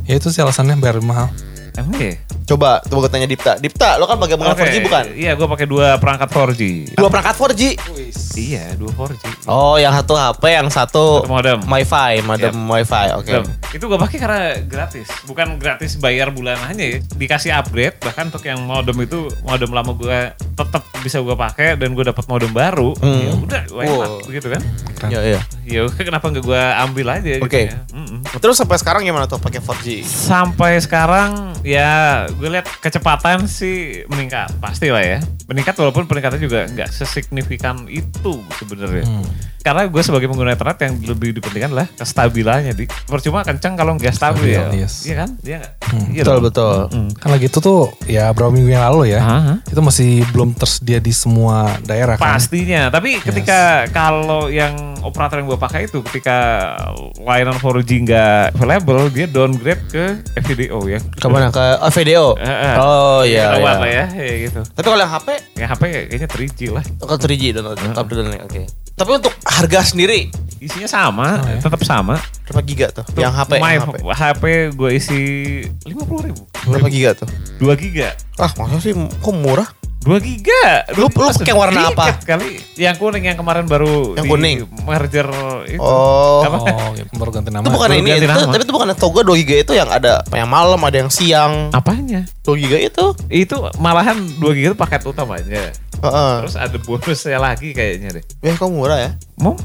Ya 0.05 0.21
itu 0.21 0.29
sih 0.29 0.45
alasannya 0.45 0.77
bayar 0.77 1.01
mahal. 1.01 1.33
Emang 1.73 1.97
iya? 1.97 2.13
Coba, 2.43 2.83
coba 2.85 3.07
gue 3.07 3.11
tanya 3.11 3.25
Dipta. 3.25 3.57
Dipta, 3.57 3.97
lo 3.97 4.05
kan 4.05 4.19
pakai 4.19 4.35
pengguna 4.37 4.53
Oke, 4.53 4.67
4G 4.67 4.75
bukan? 4.83 5.03
Iya, 5.15 5.31
gue 5.33 5.47
pakai 5.47 5.65
dua 5.65 5.87
perangkat 5.97 6.29
4G. 6.29 6.61
Dua 6.93 7.09
perangkat 7.09 7.33
4G. 7.33 7.61
Iya, 8.35 8.65
dua 8.77 8.91
4G. 8.93 9.23
Oh, 9.47 9.75
yang 9.77 9.89
satu 9.89 10.13
HP, 10.13 10.43
yang 10.53 10.69
satu 10.69 11.23
Satu 11.23 11.31
modem. 11.31 11.57
Wi-Fi, 11.65 12.21
modem 12.21 12.53
Wi-Fi. 12.69 13.07
Oke. 13.17 13.31
Tuh, 13.31 13.45
Itu 13.73 13.83
gue 13.87 13.97
pakai 13.97 14.17
karena 14.21 14.41
gratis, 14.61 15.09
bukan 15.25 15.57
gratis 15.57 15.97
bayar 15.97 16.29
bulanan 16.29 16.77
ya. 16.77 17.01
Dikasih 17.17 17.49
upgrade, 17.55 17.97
bahkan 17.97 18.29
untuk 18.29 18.43
yang 18.43 18.61
modem 18.61 18.93
itu 19.01 19.25
modem 19.41 19.73
lama 19.73 19.97
gue 19.97 20.19
tetap 20.53 20.83
bisa 21.01 21.17
gue 21.19 21.33
pakai 21.33 21.73
dan 21.73 21.97
gue 21.97 22.05
dapat 22.05 22.25
modem 22.27 22.53
baru. 22.53 22.93
Hmm. 23.01 23.17
Ya 23.17 23.31
udah, 23.33 23.63
Wow. 23.73 24.21
begitu 24.29 24.53
kan? 24.53 24.61
Iya, 25.07 25.21
iya. 25.25 25.41
Ya 25.63 25.81
kenapa 26.07 26.27
nggak 26.27 26.43
gue 26.43 26.61
ambil 26.83 27.07
aja? 27.09 27.31
gitu 27.35 27.43
Oke. 27.43 27.67
ya. 27.67 27.79
Mm-mm. 27.91 28.19
Terus 28.37 28.55
sampai 28.55 28.77
sekarang 28.77 29.01
gimana 29.01 29.25
tuh 29.25 29.37
pakai 29.37 29.59
4G? 29.59 30.03
Sampai 30.03 30.79
sekarang 30.79 31.55
ya 31.61 32.23
gue 32.29 32.49
lihat 32.49 32.67
kecepatan 32.77 33.45
sih 33.45 34.03
meningkat 34.07 34.51
pasti 34.59 34.91
lah 34.91 34.99
ya 34.99 35.19
meningkat 35.45 35.75
walaupun 35.75 36.03
peningkatannya 36.05 36.43
juga 36.43 36.67
nggak 36.67 36.89
sesignifikan 36.89 37.87
itu 37.87 38.39
sebenarnya 38.53 39.07
karena 39.59 39.87
gue 39.87 40.01
sebagai 40.01 40.27
pengguna 40.27 40.51
internet 40.51 40.77
yang 40.81 40.93
lebih 41.07 41.29
dipentingkan 41.33 41.71
adalah 41.71 41.87
kestabilannya 41.93 42.75
di 42.75 42.83
percuma 43.07 43.47
kenceng 43.47 43.75
kalau 43.75 43.95
nggak 43.95 44.11
stabil 44.11 44.51
ya 44.51 44.67
Stabil, 44.67 44.81
yes. 44.81 44.93
iya 45.03 45.15
kan 45.15 45.29
iya 45.39 45.57
nggak 45.59 45.71
iya 46.11 46.23
Betul, 46.23 46.35
dong. 46.35 46.43
betul. 46.43 46.75
Mm. 46.91 47.09
Kan 47.15 47.29
lagi 47.31 47.45
itu 47.47 47.59
tuh 47.59 47.79
ya 48.05 48.25
berapa 48.29 48.51
minggu 48.51 48.69
yang 48.69 48.83
lalu 48.91 49.01
ya. 49.09 49.19
Hah? 49.19 49.57
Itu 49.63 49.79
masih 49.79 50.23
belum 50.29 50.51
tersedia 50.53 50.99
di 50.99 51.13
semua 51.13 51.77
daerah 51.79 52.17
kan. 52.17 52.35
Pastinya, 52.35 52.89
tapi 52.89 53.19
ketika 53.19 53.87
kalau 53.89 54.49
yang 54.49 54.92
operator 55.01 55.41
yang 55.41 55.47
gue 55.49 55.59
pakai 55.59 55.89
itu 55.89 55.99
ketika 56.05 56.37
layanan 57.17 57.57
4G 57.57 57.91
nggak 58.05 58.59
available, 58.59 59.09
dia 59.09 59.25
downgrade 59.25 59.83
ke 59.89 60.21
FVDO 60.37 60.79
ya. 60.85 60.99
Ke 61.17 61.27
mana? 61.31 61.49
Ke 61.49 61.81
oh, 61.81 62.37
eh. 62.37 62.75
Oh 62.77 63.21
iya. 63.25 63.57
Ketahuan 63.57 63.73
iya. 63.73 63.81
lah 63.81 63.89
ya, 63.89 64.05
ya 64.13 64.35
gitu. 64.45 64.61
Tapi 64.61 64.87
kalau 64.87 65.01
yang 65.01 65.13
HP, 65.13 65.27
Yang 65.57 65.69
HP 65.73 65.81
kayaknya 65.89 66.27
3G 66.29 66.59
lah. 66.69 66.83
ke 66.85 67.15
3G 67.17 67.43
dan 67.57 67.63
update 67.97 68.43
Oke. 68.45 68.61
Tapi 68.93 69.09
untuk 69.17 69.33
harga 69.41 69.79
sendiri, 69.89 70.29
Isinya 70.63 70.87
sama, 70.87 71.43
Oh, 71.43 71.49
ya. 71.51 71.59
tetap 71.59 71.81
sama. 71.83 72.15
berapa 72.47 72.63
giga 72.63 72.87
tuh? 72.87 73.03
Yang 73.19 73.35
HP, 73.35 73.51
My 73.59 73.75
yang 73.75 73.83
HP. 73.83 73.95
HP 74.15 74.43
gue 74.79 74.89
isi 74.95 75.19
50 75.83 76.27
ribu. 76.31 76.41
Berapa 76.63 76.87
giga 76.87 77.11
tuh? 77.19 77.27
2 77.59 77.75
giga. 77.75 78.15
Ah, 78.39 78.47
masa 78.55 78.79
sih 78.79 78.95
kok 78.95 79.35
murah? 79.35 79.67
2 80.03 80.19
giga. 80.19 80.63
Lu- 80.99 81.07
lu 81.07 81.27
pakai 81.31 81.55
warna 81.55 81.89
apa? 81.89 82.19
Kali 82.21 82.59
yang 82.75 82.95
kuning 82.99 83.23
yang 83.31 83.37
kemarin 83.39 83.63
baru 83.63 84.19
Yang 84.19 84.25
di 84.25 84.29
kuning? 84.29 84.57
merger 84.83 85.27
itu. 85.71 85.79
Oh. 85.79 86.43
Apa? 86.43 86.57
Oh, 86.59 86.91
ya, 86.91 87.07
baru 87.15 87.31
ganti 87.31 87.49
nama. 87.49 87.63
Itu 87.63 87.71
bukan 87.71 87.89
baru 87.89 87.99
ini, 88.03 88.09
ganti 88.11 88.25
itu, 88.27 88.35
nama. 88.35 88.51
tapi 88.51 88.63
itu 88.67 88.73
bukan 88.75 88.87
Toga 88.99 89.21
2 89.23 89.39
giga 89.39 89.55
itu 89.63 89.71
yang 89.73 89.89
ada 89.89 90.19
yang 90.35 90.49
malam, 90.51 90.79
ada 90.83 90.97
yang 90.99 91.07
siang. 91.07 91.71
Apanya? 91.71 92.27
2 92.43 92.59
giga 92.59 92.77
itu. 92.77 93.05
Itu 93.31 93.55
malahan 93.79 94.19
2 94.19 94.51
giga 94.51 94.67
itu 94.75 94.77
paket 94.77 95.01
utamanya. 95.07 95.71
Heeh. 96.03 96.33
Terus 96.43 96.55
ada 96.59 96.77
bonusnya 96.83 97.39
lagi 97.39 97.71
kayaknya 97.71 98.19
deh. 98.19 98.23
Ya 98.43 98.51
kok 98.59 98.67
murah 98.67 98.99
ya. 98.99 99.11
Mau? 99.39 99.55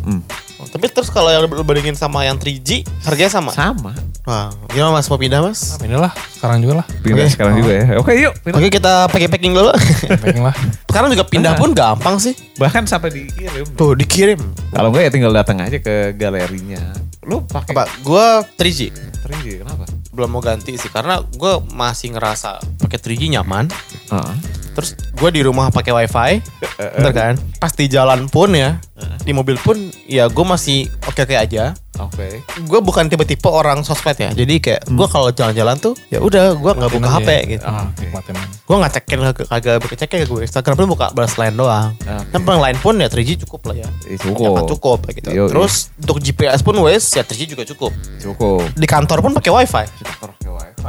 Hmm, 0.59 0.67
Tapi 0.69 0.91
terus 0.91 1.07
kalau 1.09 1.31
yang 1.31 1.47
lu 1.47 1.63
bandingin 1.63 1.95
sama 1.95 2.27
yang 2.27 2.35
3G, 2.35 2.83
harganya 3.07 3.31
sama. 3.31 3.55
sama. 3.55 3.95
Wah, 4.27 4.51
gimana 4.69 4.93
Mas 4.93 5.07
mau 5.07 5.17
pindah 5.17 5.41
Mas? 5.41 5.79
Inilah 5.81 6.13
sekarang 6.35 6.61
juga 6.61 6.83
lah. 6.83 6.87
Pindah 7.01 7.25
Oke. 7.25 7.33
sekarang 7.33 7.55
juga 7.57 7.73
ya. 7.73 7.85
Oke 7.97 8.13
yuk. 8.13 8.33
pindah. 8.43 8.59
Oke 8.59 8.69
kita 8.69 8.93
packing 9.09 9.31
packing 9.31 9.53
dulu. 9.55 9.73
Packing 10.05 10.43
lah. 10.45 10.55
Sekarang 10.89 11.09
juga 11.09 11.25
pindah 11.25 11.53
pun 11.55 11.71
gampang 11.73 12.19
sih. 12.19 12.35
Bahkan 12.59 12.85
sampai 12.85 13.09
dikirim. 13.09 13.65
Tuh 13.73 13.95
dikirim. 13.95 14.41
Kalau 14.69 14.91
enggak 14.91 15.07
ya 15.07 15.11
tinggal 15.15 15.33
datang 15.33 15.63
aja 15.63 15.79
ke 15.79 16.13
galerinya. 16.13 16.81
Lu 17.23 17.41
pakai 17.41 17.73
Apa? 17.73 17.85
Gua 18.03 18.43
3G. 18.43 18.91
3G 19.23 19.63
kenapa? 19.63 19.87
Belum 20.11 20.29
mau 20.29 20.43
ganti 20.43 20.75
sih 20.75 20.91
karena 20.91 21.23
gua 21.37 21.63
masih 21.63 22.13
ngerasa 22.13 22.59
pakai 22.83 22.99
3G 22.99 23.31
nyaman. 23.31 23.71
Heeh. 24.11 24.35
Terus 24.75 24.95
gue 24.95 25.31
di 25.35 25.43
rumah 25.43 25.75
pakai 25.75 25.91
wifi, 25.91 26.39
bener 26.79 27.11
kan? 27.11 27.35
Pas 27.59 27.75
di 27.75 27.91
jalan 27.91 28.31
pun 28.31 28.55
ya, 28.55 28.79
di 29.21 29.31
mobil 29.31 29.55
pun 29.57 29.77
ya 30.05 30.27
gue 30.27 30.43
masih 30.43 30.91
oke 31.05 31.21
oke 31.21 31.35
aja. 31.35 31.77
Oke. 31.99 32.47
Gue 32.63 32.79
bukan 32.79 33.07
tipe-tipe 33.07 33.45
orang 33.45 33.83
sosmed 33.83 34.15
ya, 34.15 34.31
jadi 34.31 34.55
kayak 34.57 34.87
gue 34.87 35.07
kalau 35.09 35.29
jalan-jalan 35.29 35.75
tuh 35.77 35.99
ya 36.09 36.19
udah 36.19 36.55
gue 36.55 36.73
nggak 36.73 36.91
buka 36.93 37.09
HP 37.11 37.29
aja. 37.29 37.43
gitu. 37.49 37.65
Ah, 37.67 37.91
aja. 37.91 38.33
Gue 38.39 38.77
nggak 38.79 38.93
cekin 38.95 39.19
kagak- 39.21 39.49
kagak 39.51 39.99
cek 39.99 40.11
ya 40.13 40.25
gue 40.25 40.41
Instagram 40.41 40.75
pun 40.77 40.87
buka 40.89 41.11
balas 41.11 41.35
lain 41.35 41.55
doang. 41.55 41.91
Oke. 41.99 42.31
Dan 42.31 42.41
yang 42.41 42.63
lain 42.63 42.77
pun 42.79 42.95
ya 42.97 43.11
3G 43.11 43.43
cukup 43.43 43.67
lah 43.67 43.83
ya. 43.83 43.89
Nyaman 44.07 44.23
cukup. 44.63 44.67
cukup 44.73 44.99
ya 45.05 45.13
gitu. 45.13 45.29
Yoi. 45.33 45.49
Terus 45.51 45.75
untuk 45.99 46.17
GPS 46.19 46.61
pun 46.63 46.79
wes 46.79 47.03
ya 47.11 47.23
3G 47.23 47.41
juga 47.51 47.67
cukup. 47.67 47.91
Cukup. 48.17 48.63
Di 48.73 48.87
kantor 48.87 49.19
pun 49.19 49.33
pakai 49.35 49.51
wifi. 49.53 49.85
Pakai 50.23 50.51
wifi. 50.51 50.83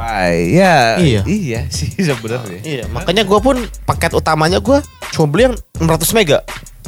Ya. 0.54 0.94
Iya. 0.96 1.20
Iya 1.26 1.60
sih 1.68 1.90
sebenarnya. 1.98 2.62
Iya, 2.62 2.84
makanya 2.88 3.26
gue 3.26 3.38
pun 3.38 3.58
paket 3.82 4.14
utamanya 4.14 4.62
gue 4.62 4.78
cuma 5.10 5.26
beli 5.26 5.50
yang 5.50 5.56
600 5.74 6.14
mega. 6.14 6.38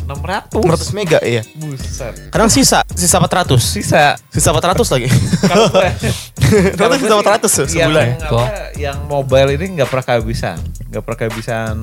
600. 0.06 0.58
600 0.58 0.98
mega 0.98 1.18
iya. 1.22 1.42
Buset. 1.56 2.14
Kadang 2.28 2.50
sisa, 2.50 2.82
sisa 2.92 3.16
400. 3.22 3.56
Sisa. 3.58 4.18
Sisa 4.28 4.50
400 4.50 4.82
lagi. 4.94 5.08
Kalau 5.46 5.66
gue 5.70 6.98
sisa 7.02 7.14
400 7.16 7.48
tuh 7.48 7.66
yang, 7.72 7.90
sebulan. 7.90 8.06
apa, 8.20 8.44
yang 8.76 8.98
mobile 9.06 9.48
ini 9.56 9.78
nggak 9.78 9.88
pernah 9.88 10.04
kehabisan, 10.04 10.58
nggak 10.90 11.02
pernah 11.02 11.18
kehabisan 11.24 11.74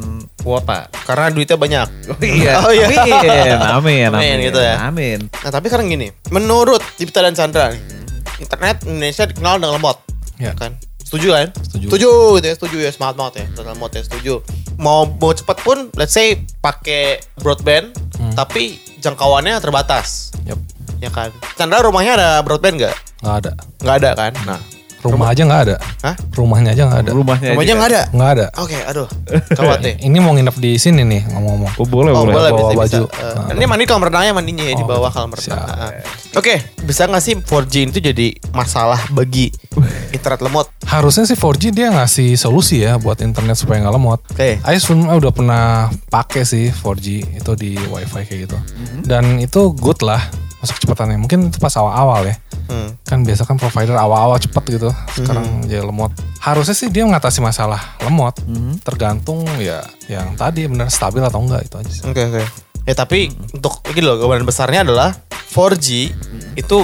kuota. 0.42 0.92
Karena 1.08 1.32
duitnya 1.32 1.58
banyak. 1.58 1.88
Oh 2.12 2.22
iya, 2.22 2.54
Oh 2.62 2.72
iya. 2.74 2.88
amin, 3.78 4.10
amin, 4.10 4.14
Amin, 4.14 4.36
gitu 4.46 4.60
ya. 4.60 4.76
Amin. 4.86 5.20
Nah 5.32 5.52
tapi 5.52 5.72
sekarang 5.72 5.90
gini, 5.90 6.12
menurut 6.30 6.84
Cipta 7.00 7.24
dan 7.24 7.34
Chandra 7.34 7.72
nih, 7.74 7.82
internet 8.40 8.84
Indonesia 8.86 9.24
dikenal 9.26 9.58
dengan 9.60 9.74
lemot. 9.80 9.98
Ya. 10.40 10.56
Kan? 10.56 10.78
Setuju 11.04 11.34
kan? 11.34 11.48
Setuju. 11.66 11.86
Setuju 11.90 12.10
gitu 12.38 12.46
ya, 12.46 12.54
setuju 12.56 12.78
ya, 12.86 12.92
semangat 12.94 13.16
banget 13.18 13.34
ya. 13.42 13.46
Dengan 13.58 13.74
lemot 13.74 13.92
ya, 13.92 14.02
setuju. 14.06 14.34
Mau 14.78 15.10
mau 15.10 15.34
cepat 15.34 15.58
pun, 15.60 15.90
let's 15.98 16.14
say 16.14 16.46
pakai 16.62 17.18
broadband, 17.42 17.92
tapi 18.40 18.80
jangkauannya 19.04 19.60
terbatas. 19.60 20.32
Yap. 20.48 20.56
Ya 21.04 21.12
kan? 21.12 21.32
Chandra 21.60 21.84
rumahnya 21.84 22.16
ada 22.16 22.30
broadband 22.40 22.80
nggak? 22.80 22.96
Nggak 23.20 23.36
ada. 23.44 23.52
Nggak 23.84 23.96
ada 24.00 24.10
kan? 24.16 24.32
Nah, 24.48 24.60
Rumah 25.00 25.32
aja 25.32 25.42
nggak 25.42 25.62
ada. 25.64 25.76
Hah? 26.02 26.16
Rumahnya 26.30 26.72
aja 26.72 26.84
nggak 26.86 27.00
ada. 27.02 27.12
Rumahnya 27.12 27.50
rumahnya 27.54 27.66
aja. 27.66 27.74
nggak 27.76 27.90
ada. 27.90 28.02
Nggak 28.12 28.30
ada. 28.30 28.46
Oke, 28.58 28.78
aduh, 28.82 29.08
gawat 29.58 29.80
deh. 29.80 29.96
Ini 29.98 30.18
mau 30.18 30.32
nginep 30.32 30.56
di 30.56 30.72
sini 30.76 31.02
nih 31.02 31.22
ngomong-ngomong. 31.30 31.72
Oh 31.76 31.88
boleh, 31.88 32.12
Oh 32.12 32.24
boleh. 32.24 32.34
boleh, 32.36 32.50
bawa 32.50 32.60
bisa, 32.60 32.70
bisa. 32.70 32.82
baju. 32.82 33.04
Eh, 33.10 33.38
Ah. 33.40 33.56
ini 33.56 33.64
mandi 33.64 33.84
kolam 33.84 34.04
renangnya 34.04 34.34
mandinya 34.34 34.64
ya 34.64 34.74
di 34.74 34.84
Oh, 34.84 34.88
bawah 34.88 35.08
betul. 35.08 35.16
kolam 35.16 35.32
renang. 35.32 35.48
Siap. 35.48 35.80
Ah. 35.80 35.92
Oke, 36.36 36.54
bisa 36.82 37.02
nggak 37.06 37.22
sih 37.22 37.34
4G 37.36 37.76
itu 37.88 38.00
jadi 38.02 38.28
masalah 38.52 39.00
bagi 39.10 39.50
internet 40.16 40.40
lemot. 40.42 40.68
Harusnya 40.84 41.24
sih 41.24 41.34
4G 41.34 41.72
dia 41.72 41.88
ngasih 41.90 42.36
solusi 42.36 42.82
ya 42.82 42.96
buat 42.96 43.20
internet 43.20 43.56
supaya 43.56 43.80
nggak 43.80 43.96
lemot. 43.96 44.20
Oke. 44.30 44.60
Ais 44.60 44.82
sebelumnya 44.82 45.16
udah 45.16 45.32
pernah 45.32 45.64
pakai 46.08 46.44
sih 46.44 46.68
4G 46.70 47.08
itu 47.36 47.52
di 47.56 47.80
WiFi 47.80 48.22
kayak 48.26 48.40
gitu. 48.46 48.58
Dan 49.02 49.40
itu 49.40 49.72
good 49.74 50.02
lah 50.02 50.20
masuk 50.60 50.80
kecepatannya. 50.80 51.18
Mungkin 51.20 51.52
itu 51.52 51.58
pas 51.60 51.74
awal-awal 51.80 52.30
ya. 52.30 52.36
Hmm. 52.70 52.94
Kan 53.08 53.26
biasa 53.26 53.48
kan 53.50 53.58
provider 53.58 53.98
awal-awal 53.98 54.38
cepet 54.38 54.80
gitu. 54.80 54.90
Sekarang 55.16 55.66
jadi 55.66 55.82
lemot. 55.82 56.14
Harusnya 56.40 56.76
sih 56.76 56.92
dia 56.92 57.08
mengatasi 57.08 57.40
masalah 57.42 57.98
lemot. 58.04 58.36
Tergantung 58.84 59.44
ya 59.58 59.82
yang 60.12 60.36
tadi 60.36 60.68
benar 60.68 60.92
stabil 60.92 61.24
atau 61.24 61.42
enggak 61.42 61.66
itu 61.66 61.76
aja 61.80 61.92
sih. 61.92 62.04
Oke 62.06 62.22
oke. 62.30 62.44
Ya 62.88 62.94
tapi 62.96 63.32
untuk 63.54 63.82
ini 63.92 64.02
loh 64.04 64.20
gambaran 64.20 64.46
besarnya 64.46 64.82
adalah 64.86 65.14
4G 65.50 65.88
itu 66.58 66.78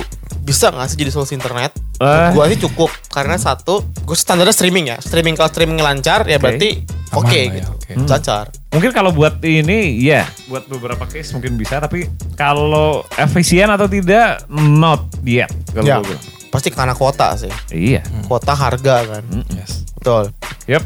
bisa 0.45 0.69
nggak 0.69 0.87
sih 0.89 0.97
jadi 1.01 1.11
solusi 1.13 1.33
internet? 1.33 1.73
Eh. 1.97 2.29
Gua 2.35 2.45
sih 2.45 2.59
cukup 2.59 2.91
karena 3.09 3.39
satu, 3.39 3.81
gue 3.81 4.17
standarnya 4.17 4.53
streaming 4.53 4.85
ya. 4.93 4.97
Streaming 5.01 5.33
kalau 5.33 5.49
streaming 5.49 5.79
lancar 5.81 6.27
ya 6.29 6.37
berarti 6.37 6.85
Aman 6.85 7.17
oke 7.17 7.25
lah 7.25 7.33
ya, 7.33 7.55
gitu. 7.57 7.69
oke. 7.71 7.91
Lancar. 8.05 8.45
Mungkin 8.75 8.91
kalau 8.91 9.15
buat 9.15 9.39
ini 9.39 10.03
ya, 10.03 10.27
buat 10.51 10.67
beberapa 10.67 11.07
case 11.07 11.31
mungkin 11.31 11.55
bisa, 11.55 11.79
tapi 11.79 12.11
kalau 12.35 13.07
efisien 13.15 13.71
atau 13.71 13.87
tidak, 13.87 14.43
not 14.51 15.07
yet. 15.23 15.47
Kalau 15.71 15.87
Ya. 15.87 16.03
gue. 16.03 16.19
Pasti 16.51 16.75
karena 16.75 16.91
kuota 16.91 17.39
sih. 17.39 17.47
Iya. 17.71 18.03
Kuota 18.27 18.51
harga 18.51 19.07
kan. 19.07 19.23
Yes. 19.55 19.87
Betul. 19.95 20.35
Yep. 20.67 20.83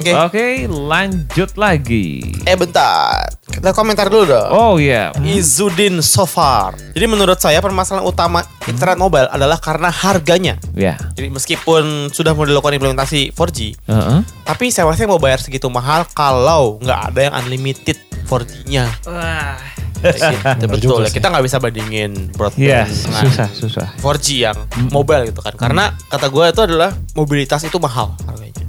Oke. 0.00 0.12
Oke, 0.16 0.46
lanjut 0.66 1.50
lagi. 1.54 2.22
Eh 2.46 2.54
bentar. 2.54 3.29
Kita 3.60 3.76
komentar 3.76 4.08
dulu 4.08 4.24
dong. 4.24 4.48
Oh 4.48 4.74
iya. 4.80 5.12
Izudin 5.20 6.00
Sofar. 6.00 6.72
Jadi 6.96 7.04
menurut 7.04 7.36
saya 7.36 7.60
permasalahan 7.60 8.08
utama 8.08 8.40
internet 8.64 8.96
mobile 8.96 9.28
adalah 9.28 9.60
karena 9.60 9.92
harganya. 9.92 10.56
Ya. 10.72 10.96
Jadi 11.12 11.28
meskipun 11.28 12.08
sudah 12.08 12.32
mau 12.32 12.48
dilakukan 12.48 12.80
implementasi 12.80 13.36
4G, 13.36 13.76
Heeh. 13.84 14.24
tapi 14.48 14.72
saya 14.72 14.88
rasa 14.88 15.04
mau 15.04 15.20
bayar 15.20 15.44
segitu 15.44 15.68
mahal 15.68 16.08
kalau 16.16 16.80
nggak 16.80 17.00
ada 17.12 17.20
yang 17.28 17.34
unlimited 17.36 18.00
4G-nya. 18.24 18.88
Bener 19.04 19.60
Betul 20.72 21.04
juga 21.04 21.04
ya. 21.04 21.12
Kita 21.12 21.28
nggak 21.28 21.44
bisa 21.44 21.60
bandingin 21.60 22.32
broadband 22.32 22.64
Iya, 22.64 22.88
dengan 22.88 23.22
susah, 23.28 23.48
susah. 23.52 23.86
4G 24.00 24.26
yang 24.40 24.56
mobile 24.88 25.28
gitu 25.28 25.44
kan. 25.44 25.52
Karena 25.60 25.92
kata 26.08 26.32
gue 26.32 26.44
itu 26.48 26.60
adalah 26.64 26.96
mobilitas 27.12 27.60
itu 27.68 27.76
mahal 27.76 28.16
harganya. 28.24 28.64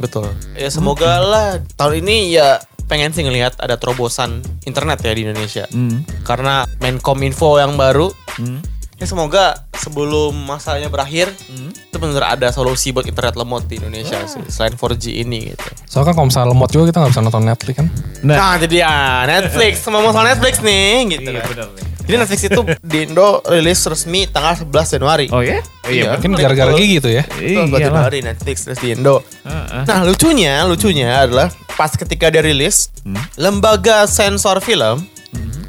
Betul. 0.00 0.32
Ya 0.56 0.72
semoga 0.72 1.20
lah 1.20 1.60
tahun 1.76 2.00
ini 2.00 2.32
ya 2.32 2.56
pengen 2.90 3.14
sih 3.14 3.22
ngelihat 3.22 3.54
ada 3.56 3.78
terobosan 3.78 4.42
internet 4.64 4.98
ya 5.00 5.14
di 5.14 5.22
Indonesia. 5.22 5.64
Hmm. 5.70 6.02
Karena 6.20 6.66
Menkominfo 6.80 7.56
yang 7.56 7.78
baru 7.78 8.10
Hmm. 8.34 8.58
ya 8.94 9.04
semoga 9.04 9.54
sebelum 9.72 10.32
masanya 10.44 10.86
berakhir 10.86 11.32
itu 11.64 11.96
benar 11.96 12.34
ada 12.34 12.50
solusi 12.50 12.90
buat 12.90 13.04
internet 13.04 13.32
lemot 13.32 13.64
di 13.64 13.76
Indonesia 13.76 14.16
sih 14.24 14.40
selain 14.46 14.74
4G 14.74 15.04
ini 15.18 15.50
gitu. 15.50 15.66
Soalnya 15.84 16.10
kan 16.10 16.14
kalau 16.14 16.26
misalnya 16.28 16.48
lemot 16.50 16.68
juga 16.68 16.84
kita 16.86 16.98
nggak 16.98 17.10
bisa 17.10 17.22
nonton 17.22 17.42
Netflix 17.42 17.74
kan. 17.76 17.86
Nah, 18.20 18.36
Nah, 18.36 18.54
jadi 18.56 18.76
ya 18.80 18.92
Netflix 19.24 19.72
sama 19.80 19.98
masalah 20.00 20.32
Netflix 20.32 20.60
nih 20.60 21.16
gitu 21.16 21.28
iya 21.28 21.40
kan. 21.40 21.48
benar 21.48 21.68
nih. 21.70 21.84
Jadi 22.10 22.26
Netflix 22.26 22.40
itu 22.42 22.60
di 22.82 22.98
Indo 23.06 23.38
rilis 23.46 23.78
resmi 23.86 24.26
tanggal 24.26 24.58
11 24.66 24.98
Januari. 24.98 25.26
Oh 25.30 25.38
ya? 25.38 25.62
Iya. 25.86 26.18
Mungkin 26.18 26.34
gara-gara 26.34 26.74
gigi 26.74 26.98
gitu 26.98 27.06
ya. 27.06 27.22
Itu 27.38 27.70
11 27.70 27.70
Iyalah. 27.70 27.78
Januari 27.86 28.18
Netflix 28.26 28.66
rilis 28.66 28.80
di 28.82 28.88
Indo. 28.98 29.22
Heeh. 29.46 29.86
Nah 29.86 30.00
lucunya, 30.02 30.66
lucunya 30.66 31.22
adalah 31.22 31.54
pas 31.78 31.94
ketika 31.94 32.34
dia 32.34 32.42
rilis, 32.42 32.90
lembaga 33.38 34.10
sensor 34.10 34.58
film 34.58 35.06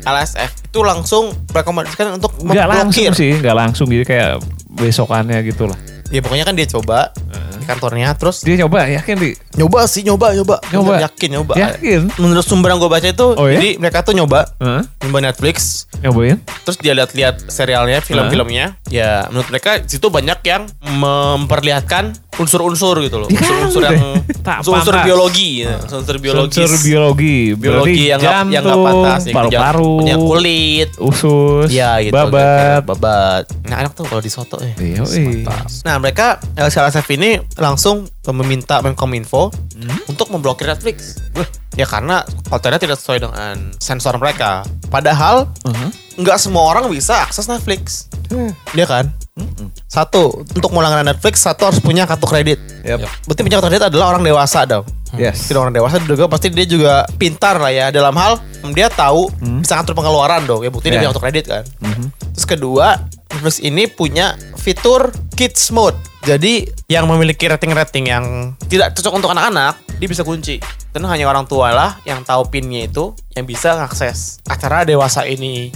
LSF 0.02 0.66
itu 0.66 0.82
langsung 0.82 1.30
merekomendasikan 1.54 2.18
untuk 2.18 2.34
Nggak 2.42 2.68
langsung 2.74 3.14
sih, 3.14 3.38
nggak 3.38 3.54
langsung 3.54 3.86
jadi 3.86 4.06
kayak 4.10 4.32
besokannya 4.74 5.46
gitu 5.46 5.70
lah. 5.70 5.78
Ya 6.10 6.26
pokoknya 6.26 6.44
kan 6.50 6.58
dia 6.58 6.66
coba 6.66 7.14
di 7.62 7.70
kantornya, 7.70 8.18
terus 8.18 8.42
Dia 8.42 8.66
coba 8.66 8.90
yakin 8.90 9.16
di 9.22 9.38
nyoba 9.54 9.84
sih, 9.84 10.02
nyoba, 10.02 10.32
nyoba, 10.32 10.58
Nyoba. 10.68 10.94
yakin 11.02 11.30
nyoba. 11.32 11.54
yakin. 11.56 12.08
Menurut 12.16 12.42
sumber 12.42 12.70
yang 12.70 12.80
gue 12.80 12.88
baca 12.88 13.04
itu, 13.06 13.28
Oh, 13.32 13.46
ya? 13.46 13.56
jadi 13.56 13.70
mereka 13.78 14.02
tuh 14.02 14.14
nyoba, 14.14 14.48
Heeh. 14.58 14.82
nyoba 15.02 15.20
Netflix, 15.22 15.86
Nyobain? 15.98 16.40
terus 16.64 16.78
dia 16.78 16.94
lihat-lihat 16.94 17.46
serialnya, 17.46 18.00
film-filmnya, 18.00 18.80
ya 18.88 19.28
menurut 19.28 19.48
mereka 19.48 19.84
situ 19.84 20.08
banyak 20.08 20.40
yang 20.42 20.66
memperlihatkan 20.82 22.12
unsur-unsur 22.34 22.96
gitu 23.02 23.18
loh, 23.18 23.28
Ya 23.28 23.38
unsur-unsur 23.38 23.82
udah. 23.82 23.92
yang 23.92 24.24
Tak 24.42 24.56
unsur-unsur 24.62 24.96
biologi, 25.04 25.50
ya. 25.62 25.78
unsur 25.84 26.18
biologis, 26.18 26.58
Unsur 26.58 26.80
biologi, 26.82 27.36
biologi 27.54 28.08
yang 28.08 28.18
nggak 28.18 28.34
yang 28.50 28.64
nggak 28.64 28.80
pantas, 28.82 29.22
yang 29.22 29.36
paru-paru, 29.36 29.94
punya 30.00 30.16
kulit, 30.18 30.90
usus, 30.98 31.68
ya 31.70 32.00
gitu, 32.00 32.16
babat. 32.16 32.82
babat. 32.82 33.44
Nah 33.64 33.78
enak 33.80 33.94
tuh 33.94 34.08
kalau 34.08 34.20
di 34.20 34.32
soto 34.32 34.58
ya. 34.58 34.74
Iya, 34.74 35.04
Nah 35.84 35.96
mereka 35.98 36.40
LCLSF 36.56 37.06
ini 37.12 37.30
langsung 37.56 38.08
meminta 38.30 38.86
Menkominfo 38.86 39.50
untuk 40.06 40.30
memblokir 40.30 40.70
Netflix. 40.70 41.18
Ya 41.74 41.90
karena 41.90 42.22
kontennya 42.46 42.78
tidak 42.78 43.02
sesuai 43.02 43.26
dengan 43.26 43.74
sensor 43.82 44.22
mereka. 44.22 44.62
Padahal 44.94 45.50
nggak 46.22 46.38
semua 46.38 46.70
orang 46.70 46.86
bisa 46.94 47.26
akses 47.26 47.50
Netflix. 47.50 48.06
Iya 48.78 48.86
kan? 48.86 49.06
Satu, 49.88 50.46
untuk 50.54 50.70
melanggar 50.76 51.02
Netflix, 51.02 51.42
satu 51.42 51.66
harus 51.72 51.80
punya 51.82 52.06
kartu 52.06 52.28
kredit. 52.30 52.60
Yep. 52.86 53.00
Berarti 53.26 53.42
punya 53.42 53.56
kartu 53.58 53.68
kredit 53.74 53.86
adalah 53.90 54.14
orang 54.14 54.22
dewasa 54.22 54.68
dong. 54.70 54.86
Yes. 55.18 55.50
Tidak 55.50 55.58
orang 55.60 55.74
dewasa 55.76 56.00
juga 56.04 56.30
pasti 56.32 56.48
dia 56.54 56.64
juga 56.64 57.04
pintar 57.20 57.60
lah 57.60 57.72
ya 57.74 57.92
dalam 57.92 58.16
hal 58.16 58.40
dia 58.72 58.88
tahu 58.88 59.28
bisa 59.60 59.76
ngatur 59.82 59.96
pengeluaran 59.98 60.46
dong. 60.46 60.62
Ya 60.62 60.70
bukti 60.70 60.88
dia 60.94 61.00
Ya. 61.00 61.08
punya 61.08 61.10
kartu 61.16 61.24
kredit 61.26 61.46
kan. 61.50 61.64
Terus 62.38 62.46
kedua, 62.48 63.02
Netflix 63.42 63.58
ini 63.66 63.90
punya 63.90 64.38
fitur 64.54 65.10
Kids 65.34 65.74
Mode. 65.74 65.98
Jadi 66.22 66.62
yang 66.86 67.10
memiliki 67.10 67.50
rating-rating 67.50 68.06
yang 68.06 68.54
tidak 68.70 68.94
cocok 68.94 69.18
untuk 69.18 69.34
anak-anak, 69.34 69.82
dia 69.98 70.06
bisa 70.06 70.22
kunci. 70.22 70.62
Karena 70.94 71.10
hanya 71.10 71.26
orang 71.26 71.50
tua 71.50 71.74
lah 71.74 71.98
yang 72.06 72.22
tahu 72.22 72.54
pinnya 72.54 72.86
itu 72.86 73.18
yang 73.34 73.50
bisa 73.50 73.74
ngakses 73.82 74.38
acara 74.46 74.86
dewasa 74.86 75.26
ini. 75.26 75.74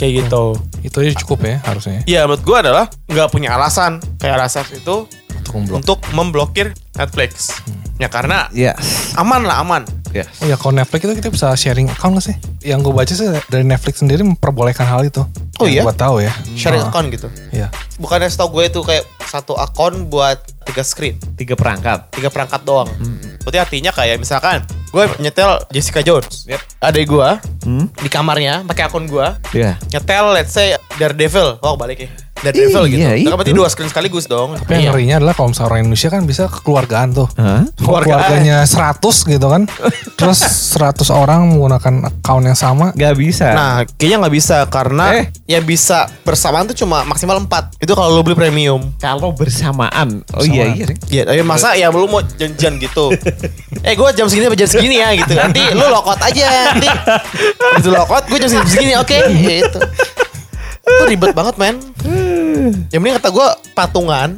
Kayak 0.00 0.24
gitu. 0.24 0.56
Itu 0.80 1.04
aja 1.04 1.12
cukup 1.20 1.44
ya 1.44 1.60
harusnya 1.68 2.00
Iya 2.08 2.24
menurut 2.24 2.40
gue 2.48 2.56
adalah 2.56 2.88
nggak 3.04 3.28
punya 3.28 3.60
alasan 3.60 4.00
kayak 4.16 4.48
RSF 4.48 4.80
itu 4.80 5.04
untuk 5.36 5.52
memblok. 5.52 5.76
untuk 5.84 5.98
memblokir 6.16 6.66
Netflix. 6.96 7.60
Ya 8.00 8.08
karena 8.08 8.48
Yes. 8.56 9.12
aman 9.20 9.44
lah 9.44 9.60
aman. 9.60 9.84
Yes. 10.16 10.28
Oh 10.40 10.48
ya 10.48 10.56
kalau 10.56 10.72
Netflix 10.80 11.04
itu 11.04 11.14
kita 11.20 11.28
bisa 11.28 11.52
sharing 11.56 11.92
account 11.92 12.16
gak 12.16 12.32
sih? 12.32 12.36
Yang 12.64 12.88
gue 12.88 12.92
baca 12.96 13.12
sih 13.12 13.28
dari 13.52 13.64
Netflix 13.68 14.00
sendiri 14.00 14.24
memperbolehkan 14.24 14.88
hal 14.88 15.04
itu. 15.04 15.24
Oh 15.62 15.64
Yang 15.64 15.72
iya? 15.72 15.82
Gue 15.82 15.94
tahu 15.94 16.16
ya. 16.18 16.32
Sharing 16.52 16.82
Oh, 16.82 16.88
account 16.88 17.06
gitu. 17.08 17.28
Iya. 17.50 17.66
Bukannya 17.96 18.26
setahu 18.26 18.48
gue 18.52 18.64
itu 18.66 18.80
kayak 18.80 19.04
satu 19.22 19.54
akun 19.54 20.06
buat 20.06 20.36
tiga 20.62 20.82
screen, 20.82 21.16
Tiga 21.34 21.54
perangkat. 21.54 22.10
tiga 22.10 22.28
perangkat 22.28 22.62
doang. 22.62 22.90
Berarti 23.40 23.58
artinya 23.58 23.90
kayak 23.90 24.16
misalkan 24.16 24.62
gue 24.88 25.04
nyetel 25.18 25.56
Jessica 25.68 25.98
Jones, 26.00 26.44
Yep. 26.46 26.60
adek 26.80 27.04
gue 27.06 27.28
Hmm? 27.62 27.86
di 27.94 28.06
kamarnya 28.06 28.62
pakai 28.62 28.84
akun 28.84 29.06
gue 29.06 29.26
Iya. 29.52 29.78
nyetel 29.88 30.24
let's 30.32 30.50
say 30.50 30.74
Daredevil, 30.94 31.58
oh 31.58 31.74
balik 31.74 31.98
ya 31.98 32.10
Daredevil 32.42 32.84
gitu. 32.88 33.00
Iya, 33.00 33.10
Itu 33.16 33.28
kan 33.28 33.36
berarti 33.36 33.52
itu. 33.52 33.58
dua 33.58 33.68
screen 33.68 33.86
sekaligus 33.86 34.24
dong. 34.26 34.54
Tapi 34.54 34.68
yang 34.68 34.82
Iya. 34.82 34.90
ngerinya 34.90 35.14
adalah 35.18 35.32
kalau 35.32 35.48
misalnya 35.48 35.68
orang 35.68 35.80
Indonesia 35.80 36.08
kan 36.08 36.22
bisa 36.22 36.42
kekeluargaan 36.48 37.08
tuh. 37.12 37.28
Hah? 37.34 37.62
Keluarganya 37.74 38.56
100 38.62 38.98
gitu 39.24 39.46
kan. 39.46 39.62
Terus 40.18 40.38
100 40.74 41.06
orang 41.08 41.46
menggunakan 41.48 41.94
account 42.08 42.44
yang 42.44 42.54
sama. 42.54 42.90
Gak 42.92 43.14
bisa. 43.14 43.46
Nah, 43.52 43.72
kayaknya 43.92 44.16
nggak 44.20 44.34
bisa 44.34 44.56
karena 44.66 45.06
Eh. 45.14 45.24
yang 45.48 45.62
bisa 45.62 46.04
bersamaan 46.22 46.66
tuh 46.66 46.76
cuma 46.76 47.02
maksimal 47.02 47.38
4. 47.38 47.78
Itu 47.78 47.92
kalau 47.92 48.10
lu 48.12 48.22
beli 48.22 48.34
premium. 48.34 48.82
kalau 48.98 49.30
bersamaan. 49.30 50.22
Oh 50.32 50.42
iya 50.42 50.66
iya. 50.68 50.86
Iya, 51.08 51.22
tapi 51.24 51.42
masa 51.42 51.72
ya 51.72 51.88
lu 51.88 52.06
mau 52.06 52.22
janjian 52.22 52.76
gitu. 52.76 53.14
eh, 53.86 53.92
gue 53.92 54.08
jam 54.12 54.26
segini 54.26 54.46
apa 54.46 54.56
jam 54.56 54.66
segini 54.66 54.96
ya 54.96 55.14
gitu. 55.14 55.32
Nanti 55.32 55.62
lu 55.70 55.84
lokot 55.84 56.18
aja 56.18 56.42
nanti. 56.68 56.88
Itu 57.78 57.88
lokot, 57.88 58.26
gue 58.26 58.38
jam 58.38 58.48
segini, 58.48 58.68
segini 58.68 58.94
oke 58.94 59.16
gitu. 59.32 59.78
Itu 59.78 59.80
ribet 61.04 61.32
banget, 61.32 61.54
men. 61.56 61.76
Yang 62.88 63.00
mending 63.00 63.16
kata 63.16 63.30
gue 63.30 63.48
patungan, 63.72 64.28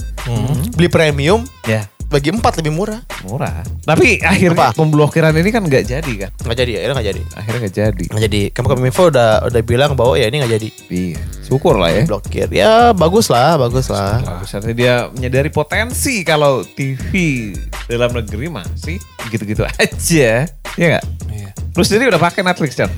beli 0.73 0.89
premium, 0.89 1.45
Ya. 1.63 1.85
bagi 2.05 2.31
empat 2.31 2.57
lebih 2.57 2.71
murah. 2.71 3.03
Murah. 3.23 3.67
Tapi 3.83 4.23
akhirnya 4.23 4.71
Apa? 4.71 4.79
pemblokiran 4.79 5.35
ini 5.35 5.51
kan 5.51 5.61
nggak 5.61 5.85
jadi 5.85 6.13
kan? 6.17 6.31
Nggak 6.39 6.57
jadi 6.57 6.71
ya, 6.71 6.79
akhirnya 6.81 6.95
nggak 6.95 7.09
jadi. 7.11 7.23
Akhirnya 7.35 7.59
nggak 7.59 7.75
jadi. 7.75 8.05
Nggak 8.07 8.23
jadi. 8.23 8.41
Kamu 8.53 8.67
Kominfo 8.71 9.03
udah 9.11 9.29
udah 9.45 9.63
bilang 9.63 9.91
bahwa 9.93 10.15
ya 10.15 10.27
ini 10.27 10.39
nggak 10.39 10.53
jadi. 10.53 10.69
Iya. 10.89 11.21
Syukur 11.43 11.75
lah 11.75 11.91
ya. 11.91 12.03
Blokir. 12.07 12.47
Ya 12.49 12.73
bagus 12.93 13.27
lah, 13.29 13.59
bagus 13.59 13.91
lah. 13.91 14.23
Bagusnya 14.23 14.61
dia 14.71 14.95
menyadari 15.11 15.51
potensi 15.51 16.23
kalau 16.23 16.63
TV 16.63 17.51
dalam 17.85 18.15
negeri 18.15 18.47
masih 18.47 18.97
gitu-gitu 19.29 19.67
aja. 19.75 20.47
Iya 20.77 20.87
nggak? 20.89 21.05
Iya. 21.29 21.49
Lu 21.75 21.83
sendiri 21.83 22.09
udah 22.09 22.23
pakai 22.23 22.41
Netflix, 22.41 22.79
Chan? 22.79 22.91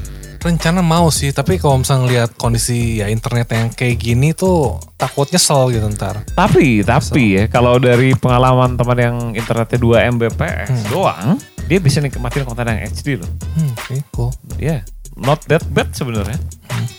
Rencana 0.47 0.79
mau 0.79 1.11
sih, 1.11 1.35
tapi 1.35 1.59
kalau 1.59 1.83
misalnya 1.83 2.03
ngeliat 2.07 2.31
kondisi 2.39 3.03
ya 3.03 3.11
internet 3.11 3.51
yang 3.51 3.67
kayak 3.75 3.99
gini 3.99 4.31
tuh 4.31 4.79
takut 4.95 5.27
nyesel 5.27 5.75
gitu 5.75 5.91
ntar. 5.99 6.23
Tapi, 6.39 6.87
tapi 6.87 7.35
ya 7.35 7.45
kalau 7.51 7.83
dari 7.83 8.15
pengalaman 8.15 8.79
teman 8.79 8.95
yang 8.95 9.17
internetnya 9.35 10.07
2 10.07 10.15
Mbps 10.15 10.87
doang, 10.87 11.43
dia 11.67 11.83
bisa 11.83 11.99
nikmatin 11.99 12.47
konten 12.47 12.63
yang 12.71 12.79
HD 12.79 13.19
loh. 13.19 13.31
Hmm, 13.59 13.75
oke, 13.75 13.97
cool. 14.15 14.31
Ya, 14.55 14.87
not 15.19 15.43
that 15.51 15.67
bad 15.75 15.91
sebenarnya. 15.91 16.39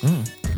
Hmm. 0.03 0.16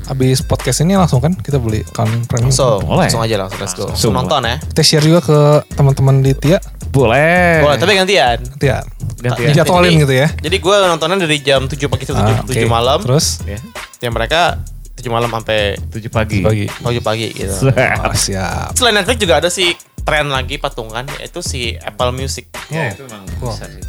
Abis 0.10 0.42
podcast 0.42 0.82
ini 0.82 0.94
langsung 0.94 1.22
kan 1.22 1.32
kita 1.32 1.56
beli 1.56 1.86
account 1.86 2.26
premium. 2.26 2.50
So, 2.50 2.82
Boleh. 2.82 3.06
langsung 3.06 3.22
aja 3.22 3.36
langsung 3.38 3.60
let's 3.60 3.72
go. 3.72 3.86
Langsung 3.86 4.10
Langsung. 4.10 4.14
nonton 4.18 4.42
ya. 4.44 4.56
Kita 4.58 4.82
share 4.82 5.06
juga 5.06 5.20
ke 5.22 5.38
teman-teman 5.72 6.20
di 6.20 6.34
Tia. 6.34 6.58
Boleh. 6.90 7.62
Boleh, 7.62 7.78
tapi 7.78 7.94
gantian. 7.94 8.42
Tia. 8.58 8.82
Gantian. 9.22 9.54
Dijadwalin 9.54 9.86
Jadi- 9.88 10.02
gitu 10.02 10.14
ya. 10.16 10.28
Jadi 10.34 10.58
gue 10.58 10.76
nontonnya 10.84 11.18
dari 11.20 11.38
jam 11.40 11.62
7 11.64 11.86
pagi 11.86 12.04
sampai 12.04 12.26
Ah, 12.26 12.42
7, 12.42 12.50
7 12.50 12.66
oke. 12.66 12.68
malam. 12.68 13.00
Terus 13.06 13.26
Ya, 13.46 13.60
Ya 14.00 14.10
mereka 14.10 14.58
7 14.96 15.08
malam 15.08 15.30
sampai 15.30 15.78
7 15.88 16.10
pagi. 16.10 16.42
bagi. 16.42 16.66
pagi-pagi 16.68 17.26
gitu. 17.32 17.70
Oh, 18.02 18.16
siap. 18.18 18.74
Selain 18.74 18.92
Netflix 18.92 19.18
juga 19.18 19.38
ada 19.38 19.48
sih 19.48 19.78
tren 20.02 20.26
lagi 20.28 20.58
patungan 20.58 21.06
yaitu 21.22 21.40
si 21.40 21.78
Apple 21.78 22.10
Music. 22.12 22.50
Ya, 22.68 22.90
itu 22.90 23.06
memang 23.06 23.30
bisa 23.30 23.70
sih. 23.70 23.84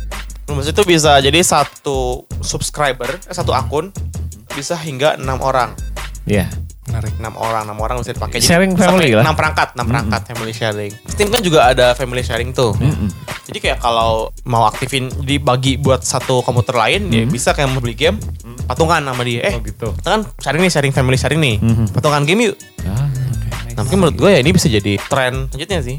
Music 0.47 0.75
itu 0.75 0.85
bisa 0.85 1.17
jadi 1.17 1.41
satu 1.41 2.29
subscriber, 2.41 3.09
eh, 3.17 3.33
satu 3.33 3.51
akun 3.51 3.89
bisa 4.51 4.75
hingga 4.75 5.15
enam 5.15 5.39
orang. 5.41 5.73
Iya. 6.31 6.47
Menarik. 6.87 7.13
enam 7.19 7.35
orang, 7.37 7.63
enam 7.67 7.79
orang 7.79 7.95
bisa 8.03 8.11
dipakai. 8.11 8.39
Sharing 8.39 8.75
family 8.75 9.13
lah. 9.13 9.23
Enam 9.23 9.35
perangkat, 9.35 9.75
enam 9.75 9.87
perangkat 9.87 10.21
family 10.27 10.51
sharing. 10.51 10.91
Steam 11.07 11.29
kan 11.29 11.39
juga 11.39 11.67
ada 11.67 11.93
family 11.93 12.21
sharing 12.21 12.51
tuh. 12.51 12.73
Jadi 13.47 13.59
kayak 13.61 13.79
kalau 13.79 14.33
mau 14.43 14.65
aktifin 14.65 15.07
dibagi 15.21 15.77
buat 15.77 16.01
satu 16.01 16.41
komputer 16.41 16.73
lain, 16.73 17.01
ya 17.09 17.23
bisa 17.27 17.51
kayak 17.51 17.69
mau 17.69 17.79
beli 17.79 17.95
game 17.95 18.17
patungan 18.67 19.03
sama 19.03 19.23
dia. 19.23 19.45
Eh, 19.45 19.55
Oh 19.55 19.61
gitu. 19.61 19.87
kita 19.93 20.09
kan 20.09 20.21
sharing 20.39 20.61
nih, 20.61 20.71
sharing 20.71 20.91
family 20.91 21.15
sharing 21.15 21.39
nih. 21.39 21.57
Patungan 21.91 22.23
game 22.23 22.45
yuk. 22.45 22.55
Ah, 22.83 23.07
oke. 23.07 23.71
Nah, 23.71 23.83
mungkin 23.83 23.99
menurut 24.01 24.17
gue 24.17 24.29
ya 24.31 24.39
ini 24.39 24.51
bisa 24.51 24.67
jadi 24.67 24.93
tren 25.05 25.47
selanjutnya 25.47 25.79
sih. 25.83 25.97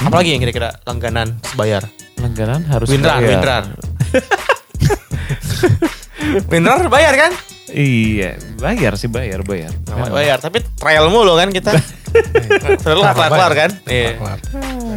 Apalagi 0.00 0.32
yang 0.32 0.40
kira-kira 0.40 0.68
langganan 0.84 1.40
sebayar? 1.42 1.82
Langganan 2.20 2.60
harus 2.68 2.86
Winrar, 2.88 3.16
bayar. 3.16 3.28
Winrar. 3.32 3.64
Winrar 6.52 6.88
bayar 6.88 7.14
kan? 7.16 7.32
Iya, 7.74 8.38
bayar 8.56 8.94
sih 8.94 9.10
bayar, 9.10 9.42
bayar. 9.42 9.74
Nah, 9.84 10.06
bayar, 10.08 10.38
tapi 10.38 10.62
trial 10.74 11.10
mulu 11.10 11.34
kan 11.34 11.50
kita. 11.50 11.74
Trial 12.14 13.02
nggak 13.02 13.10
Kelar, 13.10 13.14
kelar-kelar 13.18 13.50
bayar. 13.50 13.52
kan? 13.58 13.70
Iya. 13.84 14.10
Kelar. 14.14 14.38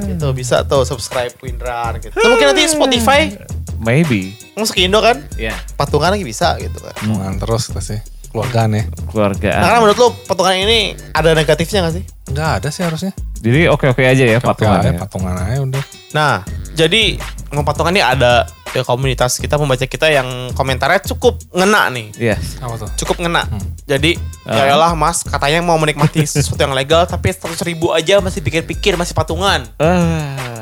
Gitu 0.05 0.27
bisa 0.31 0.61
tuh 0.63 0.85
subscribe 0.85 1.33
Winrar 1.41 1.97
gitu. 1.97 2.13
Atau 2.13 2.29
mungkin 2.29 2.47
nanti 2.47 2.69
Spotify 2.69 3.33
Maybe. 3.77 4.37
masuk 4.53 4.77
ke 4.77 4.85
Indo 4.85 5.01
kan? 5.01 5.17
Ya, 5.33 5.57
Patungan 5.73 6.13
lagi 6.13 6.21
bisa 6.21 6.53
gitu 6.57 6.77
kan. 6.77 6.93
Hubungan 7.01 7.33
terus 7.37 7.65
kita 7.67 7.81
sih. 7.81 7.97
Keluargaan 8.27 8.69
ya. 8.71 8.83
keluarga. 9.09 9.49
Nah, 9.51 9.65
karena 9.65 9.79
menurut 9.81 9.97
lo 9.97 10.07
patungan 10.29 10.53
ini 10.53 10.79
ada 11.09 11.33
negatifnya 11.33 11.81
gak 11.81 11.95
sih? 11.97 12.03
Enggak 12.29 12.49
ada 12.61 12.69
sih 12.69 12.83
harusnya. 12.85 13.11
Jadi 13.37 13.65
oke-oke 13.65 14.03
aja 14.03 14.23
ya 14.23 14.37
Oke, 14.37 14.45
patungannya. 14.45 14.93
aja, 14.93 15.01
patungan 15.01 15.33
aja 15.33 15.57
udah. 15.63 15.83
Nah, 16.11 16.35
jadi 16.73 17.17
ngomong 17.49 17.65
patungan 17.65 17.93
ini 17.93 18.03
ada 18.03 18.45
ya, 18.71 18.81
komunitas 18.83 19.37
kita 19.37 19.55
pembaca 19.55 19.85
kita 19.85 20.07
yang 20.09 20.51
komentarnya 20.51 21.03
cukup 21.13 21.39
ngena 21.51 21.87
nih. 21.91 22.07
Yes. 22.17 22.57
Apa 22.59 22.75
tuh? 22.79 22.89
Cukup 23.05 23.23
ngena. 23.23 23.45
Jadi, 23.87 24.19
Ah. 24.47 24.63
ya 24.63 24.75
lah 24.79 24.95
mas, 24.95 25.23
katanya 25.23 25.59
mau 25.59 25.75
menikmati 25.75 26.23
sesuatu 26.23 26.59
yang 26.59 26.71
legal, 26.75 27.03
tapi 27.03 27.31
100 27.31 27.59
ribu 27.63 27.91
aja 27.91 28.19
masih 28.19 28.39
pikir-pikir, 28.39 28.95
masih 28.95 29.11
patungan. 29.11 29.67
Ah. 29.79 30.56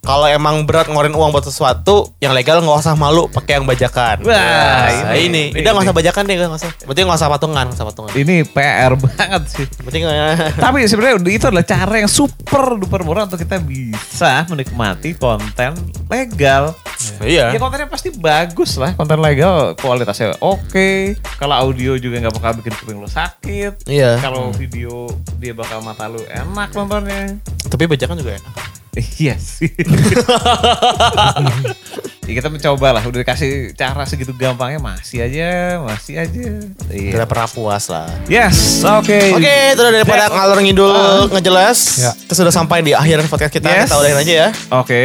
Kalau 0.00 0.24
emang 0.24 0.64
berat 0.64 0.88
ngeluarin 0.88 1.12
uang 1.12 1.28
buat 1.28 1.44
sesuatu 1.44 2.16
yang 2.24 2.32
legal 2.32 2.64
nggak 2.64 2.80
usah 2.80 2.96
malu 2.96 3.28
pakai 3.28 3.60
yang 3.60 3.68
bajakan. 3.68 4.24
Wah, 4.24 4.32
Nah, 4.32 5.12
ini, 5.12 5.52
ini, 5.52 5.60
udah 5.60 5.70
nggak 5.76 5.86
usah 5.92 5.96
bajakan 5.96 6.22
deh, 6.24 6.34
nggak 6.40 6.56
usah. 6.56 6.72
Berarti 6.88 7.00
nggak 7.04 7.18
usah 7.20 7.28
patungan, 7.28 7.64
nggak 7.68 7.76
usah 7.76 7.86
patungan. 7.92 8.10
Ini 8.16 8.36
PR 8.48 8.92
banget 8.96 9.42
sih. 9.52 9.66
Berarti. 9.84 9.98
Tapi 10.64 10.78
sebenarnya 10.88 11.14
itu 11.28 11.44
adalah 11.44 11.66
cara 11.68 11.94
yang 12.00 12.08
super 12.08 12.80
duper 12.80 13.04
murah 13.04 13.28
untuk 13.28 13.36
kita 13.44 13.60
bisa 13.60 14.48
menikmati 14.48 15.12
konten 15.20 15.76
legal. 16.08 16.72
Iya. 17.20 17.52
Ya 17.52 17.58
kontennya 17.60 17.88
pasti 17.88 18.08
bagus 18.12 18.80
lah, 18.80 18.96
konten 18.96 19.20
legal 19.20 19.76
kualitasnya 19.76 20.36
oke. 20.40 21.16
Kalau 21.36 21.54
audio 21.56 22.00
juga 22.00 22.24
nggak 22.24 22.34
bakal 22.40 22.56
bikin 22.64 22.72
kuping 22.80 22.98
lo 23.00 23.08
sakit. 23.08 23.84
Iya. 23.84 24.16
Kalau 24.16 24.48
video 24.56 25.12
dia 25.36 25.52
bakal 25.52 25.84
mata 25.84 26.08
lu 26.08 26.24
enak 26.24 26.72
nontonnya. 26.72 27.36
Tapi 27.68 27.84
bajakan 27.84 28.16
juga 28.16 28.40
enak. 28.40 28.79
Iya 28.90 29.38
sih. 29.54 29.70
ya 32.26 32.32
kita 32.32 32.48
mencoba 32.48 32.88
lah, 32.90 33.02
udah 33.02 33.22
dikasih 33.22 33.70
cara 33.74 34.02
segitu 34.02 34.30
gampangnya 34.32 34.78
masih 34.78 35.22
aja, 35.22 35.78
masih 35.80 36.14
aja. 36.18 36.46
Iya. 36.90 37.12
Tidak 37.14 37.26
pernah 37.26 37.46
puas 37.46 37.86
lah. 37.86 38.10
Yes, 38.26 38.82
oke. 38.82 39.18
Oke, 39.34 39.54
itu 39.74 39.80
udah 39.80 39.92
daripada 39.94 40.24
Yes. 40.26 40.34
ngalor 40.34 40.58
ngidul 40.58 40.94
ngejelas. 41.30 41.78
Ya. 41.98 42.10
Kita 42.14 42.34
sudah 42.36 42.50
sampai 42.50 42.82
di 42.82 42.90
akhir 42.90 43.22
podcast 43.26 43.52
kita. 43.52 43.66
Yes. 43.66 43.86
Kita 43.86 43.96
udahin 43.98 44.18
aja 44.18 44.32
ya. 44.32 44.48
Oke, 44.74 45.02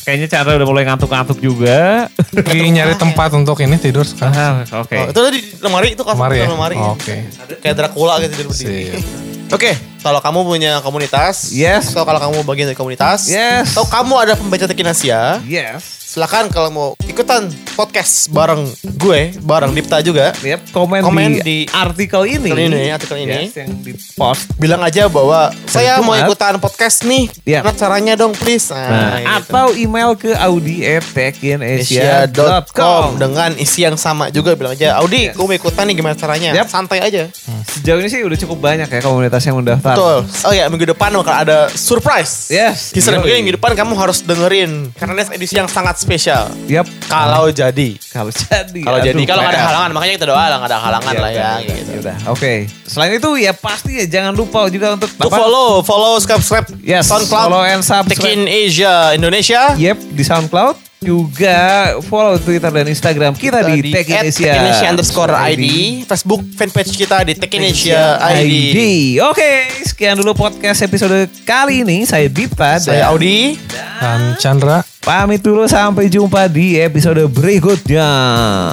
kayaknya 0.00 0.26
Chandra 0.28 0.56
udah 0.56 0.68
mulai 0.68 0.84
ngantuk-ngantuk 0.84 1.38
juga. 1.38 2.08
Lagi 2.32 2.68
nyari 2.68 2.96
tempat 2.96 3.32
untuk 3.32 3.56
ini 3.60 3.76
tidur 3.76 4.04
sekarang. 4.04 4.64
Ah, 4.64 4.80
Oke. 4.80 4.96
Oh, 4.96 5.06
itu 5.08 5.20
tadi 5.22 5.38
di 5.40 5.50
lemari 5.60 5.88
itu 5.92 6.02
kasur 6.04 6.24
Lemari 6.24 6.36
ya? 6.40 6.46
lemari. 6.48 6.76
Oke. 6.76 7.14
Kayak 7.60 7.74
Dracula 7.78 8.16
gitu 8.20 8.32
tidur 8.32 8.48
berdiri. 8.48 9.00
Oke, 9.46 9.70
kalau 9.98 10.18
kamu 10.18 10.40
punya 10.42 10.72
komunitas, 10.80 11.50
Yes. 11.50 11.90
atau 11.90 12.04
kalau 12.04 12.20
kamu 12.20 12.36
bagian 12.42 12.66
dari 12.66 12.76
komunitas, 12.76 13.26
Yes. 13.26 13.72
atau 13.72 13.84
kamu 13.84 14.14
ada 14.18 14.32
pembaca 14.34 14.64
Tekin 14.64 14.86
Asia, 14.86 15.40
Yes. 15.42 15.82
silakan 16.06 16.48
kalau 16.48 16.70
mau 16.70 16.88
ikutan 17.04 17.44
podcast 17.74 18.30
bareng 18.30 18.64
gue, 18.94 19.36
bareng 19.38 19.68
Dipta 19.70 20.00
juga, 20.00 20.32
Yep, 20.38 20.70
komen, 20.70 21.00
Komen 21.02 21.30
di, 21.34 21.40
di 21.42 21.56
artikel 21.68 22.24
ini. 22.26 22.48
artikel 22.48 22.62
ini, 22.64 22.82
artikel 22.88 23.16
ini. 23.18 23.36
Yes, 23.44 23.56
yang 23.58 23.72
di 23.80 23.92
post. 24.14 24.48
bilang 24.56 24.80
aja 24.80 25.04
bahwa 25.06 25.50
saya 25.66 26.00
mau 26.00 26.14
ikutan 26.14 26.56
podcast 26.56 27.04
nih, 27.04 27.28
Iya. 27.44 27.60
gimana 27.60 27.76
caranya 27.76 28.12
dong 28.16 28.32
please. 28.32 28.70
Nah, 28.70 28.86
Nah, 28.86 29.12
gitu. 29.18 29.50
atau 29.50 29.66
email 29.74 30.14
ke 30.14 30.32
audi@tekinasia.com 30.32 31.76
Asia.com 31.76 33.04
dengan 33.18 33.50
isi 33.56 33.82
yang 33.82 33.96
sama 33.96 34.30
juga 34.30 34.54
bilang 34.54 34.72
aja 34.72 34.96
Audi 34.98 35.28
gue 35.28 35.44
mau 35.44 35.52
ikutan 35.52 35.84
nih 35.84 35.94
gimana 35.94 36.14
caranya 36.14 36.50
Yap. 36.54 36.66
santai 36.66 37.02
aja 37.02 37.28
Sejauh 37.66 37.98
ini 37.98 38.08
sih 38.08 38.22
udah 38.22 38.38
cukup 38.38 38.58
banyak 38.62 38.88
ya 38.88 39.00
komunitas 39.00 39.42
yang 39.42 39.58
mendaftar. 39.58 39.95
Betul 39.96 40.16
oh 40.44 40.52
ya 40.52 40.64
minggu 40.68 40.86
depan 40.86 41.08
bakal 41.10 41.34
ada 41.34 41.58
surprise 41.72 42.46
Yes. 42.46 42.92
Kisah 42.92 43.16
Yoi. 43.16 43.40
minggu 43.40 43.56
depan 43.56 43.72
kamu 43.72 43.96
harus 43.96 44.20
dengerin 44.20 44.92
karena 44.92 45.16
ini 45.16 45.34
edisi 45.34 45.56
yang 45.56 45.66
sangat 45.66 45.96
spesial 45.96 46.52
Yap. 46.66 46.84
kalau 47.08 47.48
jadi 47.48 47.96
Kalau 48.06 48.28
jadi. 48.28 48.80
kalau 48.80 48.98
jadi 49.00 49.22
kalau 49.24 49.42
ada 49.42 49.58
halangan 49.58 49.90
makanya 49.90 50.12
kita 50.14 50.26
doa 50.28 50.44
lah 50.46 50.58
ada 50.58 50.76
halangan 50.78 51.12
Ya 51.12 51.20
lah 51.20 51.30
ya 51.32 51.50
gitu. 51.64 51.90
udah. 51.98 52.16
Oke. 52.28 52.52
Selain 52.84 53.12
itu 53.12 53.30
ya 53.36 53.52
pasti 53.52 53.96
ya 53.96 54.06
jangan 54.06 54.32
lupa 54.32 54.68
juga 54.68 54.92
untuk 54.92 55.08
apa? 55.12 55.28
follow, 55.28 55.80
follow, 55.80 56.14
subscribe 56.18 56.68
Yes, 56.80 57.08
SoundCloud, 57.08 57.48
follow 57.48 57.62
and 57.62 57.80
subscribe. 57.80 58.12
Tekin 58.12 58.44
Asia 58.44 59.12
Indonesia. 59.12 59.72
Yep, 59.74 59.98
di 60.12 60.22
SoundCloud 60.22 60.74
juga 61.06 61.94
follow 62.02 62.34
Twitter 62.42 62.68
dan 62.74 62.86
Instagram 62.90 63.32
kita, 63.38 63.62
di 63.62 63.94
Tech 63.94 64.02
Indonesia 64.02 64.50
Tekinesia 64.50 64.86
underscore 64.90 65.32
ID. 65.54 65.66
Facebook 66.10 66.42
fanpage 66.58 66.92
kita 66.98 67.22
di 67.22 67.38
Tekinesia 67.38 68.18
ID. 68.18 68.78
Oke, 69.22 69.70
sekian 69.86 70.18
dulu 70.18 70.34
podcast 70.34 70.82
episode 70.82 71.30
kali 71.46 71.86
ini. 71.86 72.02
Saya 72.02 72.26
Dipta 72.26 72.82
Saya 72.82 73.06
dan 73.06 73.14
Audi. 73.14 73.54
Dan 74.02 74.34
Chandra. 74.42 74.82
pamit 75.06 75.38
dulu 75.38 75.70
sampai 75.70 76.10
jumpa 76.10 76.50
di 76.50 76.82
episode 76.82 77.22
berikutnya. 77.30 78.10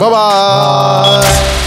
Bye 0.02 0.10
bye. 0.10 1.64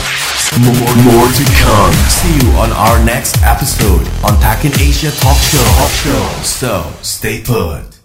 More, 0.58 0.96
more 1.06 1.28
to 1.30 1.44
come. 1.62 1.94
See 2.10 2.34
you 2.42 2.50
on 2.58 2.72
our 2.72 2.98
next 3.04 3.38
episode 3.46 4.02
on 4.26 4.34
Takin 4.40 4.72
Asia 4.80 5.14
Talk 5.22 5.38
Show. 5.38 5.62
Talk 5.78 5.92
Show. 5.94 6.24
So 6.42 6.90
stay 7.02 7.44
put. 7.44 7.95